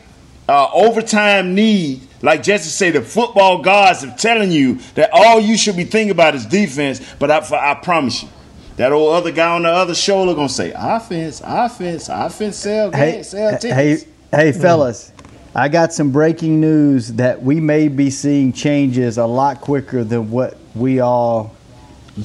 uh, 0.49 0.69
overtime 0.73 1.55
need, 1.55 2.01
like 2.23 2.43
Jesse 2.43 2.71
said, 2.71 2.95
the 2.95 3.03
football 3.03 3.63
gods 3.63 4.05
are 4.05 4.17
telling 4.17 4.51
you 4.51 4.77
that 4.95 5.11
all 5.13 5.41
you 5.41 5.57
should 5.57 5.77
be 5.77 5.85
thinking 5.85 6.11
about 6.11 6.35
is 6.35 6.47
defense. 6.47 7.01
But 7.19 7.31
I, 7.31 7.73
I 7.73 7.75
promise 7.75 8.23
you, 8.23 8.29
that 8.77 8.93
old 8.93 9.15
other 9.15 9.31
guy 9.31 9.55
on 9.55 9.63
the 9.63 9.69
other 9.69 9.95
shoulder 9.95 10.35
gonna 10.35 10.49
say 10.49 10.73
offense, 10.75 11.43
offense, 11.45 12.09
offense, 12.09 12.57
sell 12.57 12.91
Hey, 12.91 13.13
games, 13.13 13.29
sell 13.29 13.51
hey, 13.51 13.59
tickets. 13.59 14.07
hey, 14.31 14.53
fellas! 14.53 15.13
I 15.55 15.69
got 15.69 15.93
some 15.93 16.13
breaking 16.13 16.61
news 16.61 17.13
that 17.15 17.43
we 17.43 17.61
may 17.61 17.89
be 17.89 18.11
seeing 18.11 18.53
changes 18.53 19.19
a 19.19 19.27
lot 19.27 19.61
quicker 19.61 20.05
than 20.05 20.31
what 20.31 20.57
we 20.75 21.01
all 21.01 21.55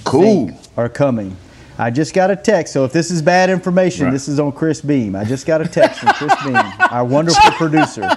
cool 0.04 0.52
are 0.78 0.90
coming. 0.90 1.36
I 1.78 1.90
just 1.90 2.14
got 2.14 2.30
a 2.30 2.36
text. 2.36 2.74
So 2.74 2.86
if 2.86 2.92
this 2.94 3.10
is 3.12 3.22
bad 3.22 3.50
information, 3.50 4.06
Right. 4.06 4.12
this 4.14 4.28
is 4.28 4.40
on 4.40 4.52
Chris 4.52 4.80
Beam. 4.82 5.16
I 5.16 5.24
just 5.24 5.46
got 5.46 5.62
a 5.62 5.68
text 5.68 6.00
from 6.02 6.10
Chris 6.14 6.34
Beam, 6.44 6.56
our 6.92 7.04
wonderful 7.04 7.52
producer. 7.52 8.08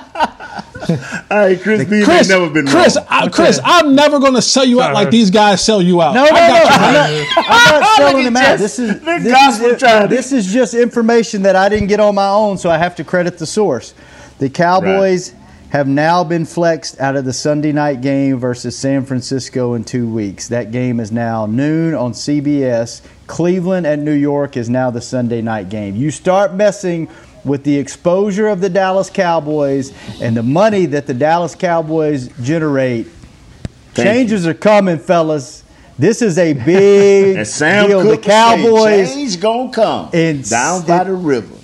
Hey, 1.30 1.58
Chris 1.62 1.84
Beam 1.88 2.04
Chris, 2.04 2.28
never 2.28 2.48
been 2.50 2.66
Chris, 2.66 2.96
wrong. 2.96 3.06
I, 3.08 3.28
Chris, 3.28 3.58
I'm 3.64 3.94
never 3.94 4.20
gonna 4.20 4.42
sell 4.42 4.64
you 4.64 4.80
out 4.80 4.94
like 4.94 5.10
these 5.10 5.30
guys 5.30 5.64
sell 5.64 5.80
you 5.82 6.00
out. 6.02 6.14
No, 6.14 6.24
no, 6.24 6.30
no. 6.30 6.36
I 6.36 6.48
got 6.48 6.62
you, 6.64 6.76
I'm 6.76 6.92
not, 6.94 7.46
I'm 7.48 7.80
not 7.80 7.88
selling 7.96 8.14
Look 8.16 8.24
them 8.24 8.36
out. 8.36 8.58
this. 8.58 8.76
This 8.76 8.78
is 8.78 9.00
this, 9.02 9.60
is, 9.60 9.80
trying 9.80 10.08
this 10.08 10.32
is 10.32 10.46
just 10.52 10.74
information 10.74 11.42
that 11.42 11.56
I 11.56 11.68
didn't 11.68 11.88
get 11.88 11.98
on 11.98 12.14
my 12.14 12.28
own, 12.28 12.58
so 12.58 12.70
I 12.70 12.78
have 12.78 12.94
to 12.96 13.04
credit 13.04 13.38
the 13.38 13.46
source. 13.46 13.94
The 14.38 14.48
Cowboys 14.50 15.34
have 15.70 15.88
now 15.88 16.22
been 16.22 16.44
flexed 16.44 17.00
out 17.00 17.16
of 17.16 17.24
the 17.24 17.32
Sunday 17.32 17.72
night 17.72 18.00
game 18.00 18.38
versus 18.38 18.76
San 18.78 19.04
Francisco 19.04 19.74
in 19.74 19.84
two 19.84 20.08
weeks. 20.08 20.48
That 20.48 20.70
game 20.70 21.00
is 21.00 21.10
now 21.10 21.46
noon 21.46 21.94
on 21.94 22.12
CBS. 22.12 23.02
Cleveland 23.26 23.86
and 23.86 24.04
New 24.04 24.12
York 24.12 24.56
is 24.56 24.70
now 24.70 24.90
the 24.90 25.00
Sunday 25.00 25.42
night 25.42 25.68
game. 25.68 25.96
You 25.96 26.10
start 26.10 26.54
messing 26.54 27.08
with 27.44 27.64
the 27.64 27.76
exposure 27.76 28.48
of 28.48 28.60
the 28.60 28.68
Dallas 28.68 29.10
Cowboys 29.10 29.92
and 30.20 30.36
the 30.36 30.42
money 30.42 30.86
that 30.86 31.06
the 31.06 31.14
Dallas 31.14 31.54
Cowboys 31.54 32.28
generate. 32.42 33.06
Thank 33.94 34.08
Changes 34.08 34.46
are 34.46 34.54
coming, 34.54 34.98
fellas. 34.98 35.64
This 35.98 36.20
is 36.22 36.38
a 36.38 36.52
big 36.52 37.34
deal. 37.58 38.02
Cook 38.02 38.20
the 38.22 38.22
Cowboys 38.22 39.14
change 39.14 39.40
gonna 39.40 39.72
come 39.72 40.10
and 40.12 40.48
down 40.48 40.86
by 40.86 41.04
the 41.04 41.14
river. 41.14 41.55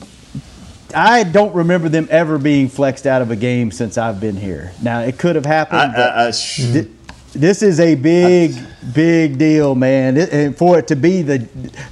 I 0.94 1.24
don't 1.24 1.54
remember 1.54 1.88
them 1.88 2.08
ever 2.10 2.38
being 2.38 2.68
flexed 2.68 3.06
out 3.06 3.22
of 3.22 3.30
a 3.30 3.36
game 3.36 3.70
since 3.70 3.96
I've 3.98 4.20
been 4.20 4.36
here. 4.36 4.72
Now 4.82 5.00
it 5.00 5.18
could 5.18 5.36
have 5.36 5.46
happened. 5.46 5.80
I- 5.80 5.86
but 5.96 6.12
I- 6.16 6.26
I 6.28 6.30
sh- 6.30 6.60
thi- 6.72 6.88
this 7.34 7.62
is 7.62 7.80
a 7.80 7.94
big, 7.94 8.54
big 8.92 9.38
deal, 9.38 9.74
man. 9.74 10.16
It- 10.16 10.32
and 10.32 10.56
for 10.56 10.78
it 10.78 10.86
to 10.88 10.96
be 10.96 11.22
the 11.22 11.46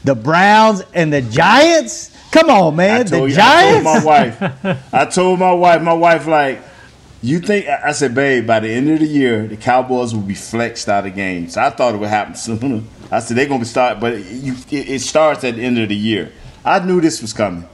the 0.04 0.14
Browns 0.14 0.82
and 0.94 1.12
the 1.12 1.22
Giants, 1.22 2.10
come 2.30 2.50
on, 2.50 2.74
I 2.74 2.76
man, 2.76 3.06
the 3.06 3.18
you, 3.18 3.24
I 3.24 3.30
Giants. 3.30 3.84
told 3.84 3.96
my 3.96 4.04
wife. 4.04 4.84
I 4.92 5.04
told 5.06 5.38
my 5.38 5.52
wife. 5.52 5.82
My 5.82 5.92
wife 5.94 6.26
like, 6.26 6.60
you 7.22 7.38
think? 7.40 7.66
I 7.68 7.88
I 7.88 7.92
said, 7.92 8.14
babe, 8.14 8.46
by 8.46 8.60
the 8.60 8.68
end 8.70 8.90
of 8.90 8.98
the 9.00 9.06
year, 9.06 9.46
the 9.46 9.56
Cowboys 9.56 10.14
will 10.14 10.22
be 10.22 10.34
flexed 10.34 10.88
out 10.88 11.06
of 11.06 11.14
games. 11.14 11.56
I 11.56 11.70
thought 11.70 11.94
it 11.94 11.98
would 11.98 12.08
happen 12.10 12.34
sooner. 12.34 12.82
I 13.10 13.20
said 13.20 13.36
they're 13.36 13.46
gonna 13.46 13.60
be 13.60 13.64
start, 13.64 13.98
but 13.98 14.18
you, 14.24 14.54
it, 14.70 14.88
it 14.88 15.00
starts 15.00 15.42
at 15.44 15.56
the 15.56 15.62
end 15.62 15.78
of 15.78 15.88
the 15.88 15.96
year. 15.96 16.32
I 16.64 16.78
knew 16.80 17.00
this 17.00 17.22
was 17.22 17.32
coming, 17.32 17.64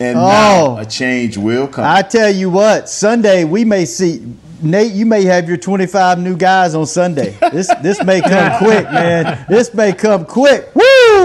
and 0.00 0.18
Oh. 0.18 0.22
now 0.26 0.78
a 0.78 0.86
change 0.86 1.36
will 1.36 1.66
come. 1.68 1.84
I 1.84 2.02
tell 2.02 2.30
you 2.30 2.50
what, 2.50 2.88
Sunday 2.88 3.44
we 3.44 3.64
may 3.64 3.84
see 3.84 4.22
Nate. 4.60 4.92
You 4.92 5.06
may 5.06 5.22
have 5.24 5.46
your 5.48 5.56
25 5.56 6.18
new 6.18 6.36
guys 6.36 6.74
on 6.74 6.86
Sunday. 6.86 7.36
This 7.52 7.68
this 7.82 8.02
may 8.02 8.20
come 8.20 8.58
quick, 8.58 8.84
man. 8.90 9.44
This 9.48 9.72
may 9.72 9.92
come 9.92 10.24
quick. 10.24 10.74
Woo! 10.74 10.82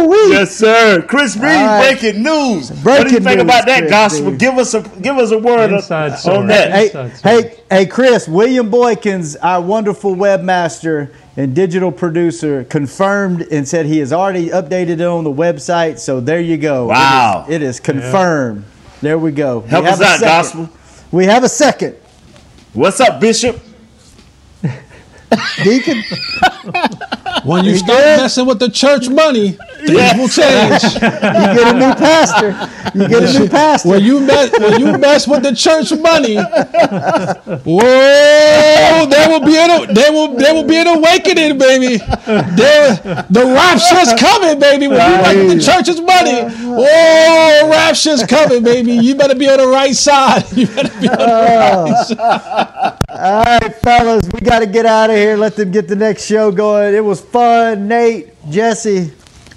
wee. 0.07 0.31
Yes, 0.31 0.55
sir. 0.55 1.01
Chris 1.07 1.35
Reed, 1.35 1.45
All 1.45 1.65
right. 1.65 1.99
breaking 1.99 2.21
news. 2.23 2.69
what 2.83 3.07
do 3.07 3.13
you 3.13 3.19
think 3.19 3.37
news, 3.37 3.43
about 3.45 3.65
that 3.65 3.79
Chris 3.79 3.89
gospel? 3.91 4.31
Reed. 4.31 4.39
Give 4.39 4.57
us 4.57 4.73
a 4.75 4.81
give 5.01 5.17
us 5.17 5.31
a 5.31 5.37
word 5.39 5.71
Inside 5.71 6.11
on 6.11 6.17
source. 6.17 6.47
that. 6.49 6.71
Hey, 6.71 7.09
hey, 7.23 7.59
hey, 7.71 7.85
Chris, 7.87 8.27
William 8.27 8.69
Boykins, 8.71 9.35
our 9.41 9.61
wonderful 9.61 10.15
webmaster 10.15 11.11
and 11.35 11.55
digital 11.55 11.91
producer, 11.91 12.63
confirmed 12.63 13.41
and 13.51 13.67
said 13.67 13.85
he 13.85 13.99
has 13.99 14.13
already 14.13 14.49
updated 14.49 14.99
it 14.99 15.01
on 15.01 15.23
the 15.23 15.31
website. 15.31 15.99
So 15.99 16.19
there 16.19 16.39
you 16.39 16.57
go. 16.57 16.87
Wow. 16.87 17.45
It 17.49 17.61
is, 17.61 17.79
confirmed. 17.79 18.65
There 19.01 19.17
we 19.17 19.31
go. 19.31 19.61
Help 19.61 19.85
have 19.85 19.99
us 19.99 20.01
out, 20.01 20.19
gospel. 20.21 20.69
We 21.11 21.25
have 21.25 21.43
a 21.43 21.49
second. 21.49 21.95
What's 22.73 22.99
up, 22.99 23.19
Bishop? 23.19 23.59
Deacon, 25.63 26.03
When 27.45 27.65
you 27.65 27.77
start 27.77 27.99
messing 28.17 28.45
with 28.45 28.59
the 28.59 28.69
church 28.69 29.09
money, 29.09 29.51
things 29.51 29.91
Yeah. 29.91 30.17
will 30.17 30.29
change. 30.29 30.83
you 30.93 30.99
get 30.99 31.67
a 31.67 31.73
new 31.73 31.93
pastor. 31.95 32.69
You 32.93 33.07
get 33.07 33.23
a 33.23 33.39
new 33.39 33.49
pastor. 33.49 33.89
when 33.89 34.03
you 34.03 34.19
mess 34.19 34.51
when 34.59 34.79
you 34.79 34.97
mess 34.97 35.27
with 35.27 35.43
the 35.43 35.55
church 35.55 35.91
money, 35.99 36.35
whoa, 37.65 39.05
there 39.09 39.29
will 39.29 39.45
be 39.45 39.57
an 39.57 39.93
there 39.93 40.11
will 40.11 40.35
there 40.35 40.53
will 40.53 40.63
be 40.63 40.77
an 40.77 40.87
awakening, 40.87 41.57
baby. 41.57 41.97
There, 41.97 42.95
the 43.29 43.43
rapture's 43.45 44.13
coming, 44.19 44.59
baby. 44.59 44.87
When 44.87 45.11
you 45.11 45.17
mess 45.17 45.35
with 45.35 45.57
the 45.57 45.63
church's 45.63 46.01
money, 46.01 46.39
oh, 46.65 47.69
rapture's 47.69 48.23
coming, 48.23 48.63
baby. 48.63 48.93
You 48.93 49.15
better 49.15 49.35
be 49.35 49.49
on 49.49 49.57
the 49.57 49.67
right 49.67 49.95
side. 49.95 50.45
You 50.53 50.67
better 50.67 51.01
be 51.01 51.09
on 51.09 51.17
the 51.17 51.25
right 51.25 51.93
oh. 51.97 52.03
side. 52.03 52.99
All 53.09 53.43
right, 53.43 53.75
fellas, 53.81 54.27
we 54.33 54.41
got 54.41 54.59
to 54.59 54.65
get 54.65 54.85
out 54.85 55.09
of 55.09 55.15
here. 55.15 55.37
Let 55.37 55.55
them 55.55 55.71
get 55.71 55.87
the 55.87 55.95
next 55.95 56.25
show 56.25 56.51
going. 56.51 56.93
It 56.93 57.03
was 57.03 57.22
fun. 57.23 57.87
Nate, 57.87 58.29
Jesse, 58.49 59.11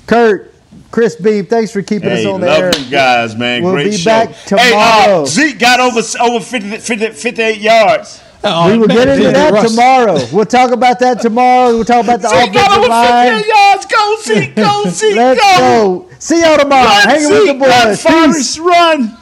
Kurt, 0.07 0.55
Chris 0.91 1.17
Beam, 1.17 1.47
thanks 1.47 1.73
for 1.73 1.83
keeping 1.83 2.09
us 2.11 2.21
Hey, 2.21 2.27
on 2.27 2.41
the 2.41 2.47
love 2.47 2.63
air. 2.63 2.79
you 2.79 2.91
guys, 2.91 3.35
man. 3.37 3.63
We'll 3.63 3.73
Great 3.73 3.91
be 3.91 3.97
show. 3.97 4.11
back 4.11 4.29
Hey, 4.31 4.71
tomorrow. 4.71 5.23
uh, 5.23 5.27
Zeke 5.27 5.59
got 5.59 5.81
over 5.81 6.01
over 6.23 6.45
50, 6.45 6.79
50 6.79 7.09
58 7.11 7.59
yards. 7.61 8.23
Oh, 8.45 8.71
we 8.71 8.79
will 8.79 8.87
man, 8.87 8.97
get 8.97 9.09
into 9.09 9.21
David 9.23 9.35
that 9.37 9.53
Russ. 9.53 9.71
tomorrow. 9.71 10.19
We'll 10.33 10.45
talk 10.47 10.71
about 10.71 11.01
that 11.01 11.21
tomorrow. 11.21 11.71
We'll 11.75 11.85
talk 11.85 12.05
about 12.05 12.21
the 12.23 12.29
Zeke 12.29 12.53
got 12.53 12.67
offensive 12.71 12.79
over 12.79 12.89
line. 12.89 13.33
58 13.43 13.55
yards. 13.57 13.87
Go, 13.87 14.17
Zeke. 14.23 14.55
Go, 14.55 14.85
Zeke. 14.91 15.17
Let's 15.17 15.41
go. 15.41 16.09
See 16.21 16.41
y'all 16.43 16.59
tomorrow. 16.59 16.85
Run, 16.87 17.09
Hanging 17.09 17.29
with 17.31 17.39
the 17.41 17.47
Zeke. 17.47 17.61
Run, 17.61 17.87
boys. 17.89 18.03
Forrest, 18.03 18.37
Peace. 18.37 18.59
run. 18.59 19.17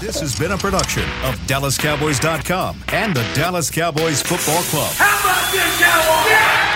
This 0.00 0.20
has 0.20 0.38
been 0.38 0.52
a 0.52 0.56
production 0.58 1.02
of 1.24 1.34
DallasCowboys.com 1.46 2.84
and 2.92 3.14
the 3.14 3.22
Dallas 3.34 3.68
Cowboys 3.70 4.22
Football 4.22 4.62
Club. 4.64 4.92
How 4.94 5.20
about 5.20 5.52
this, 5.52 5.78
Cowboys? 5.80 6.30
Yeah! 6.30 6.69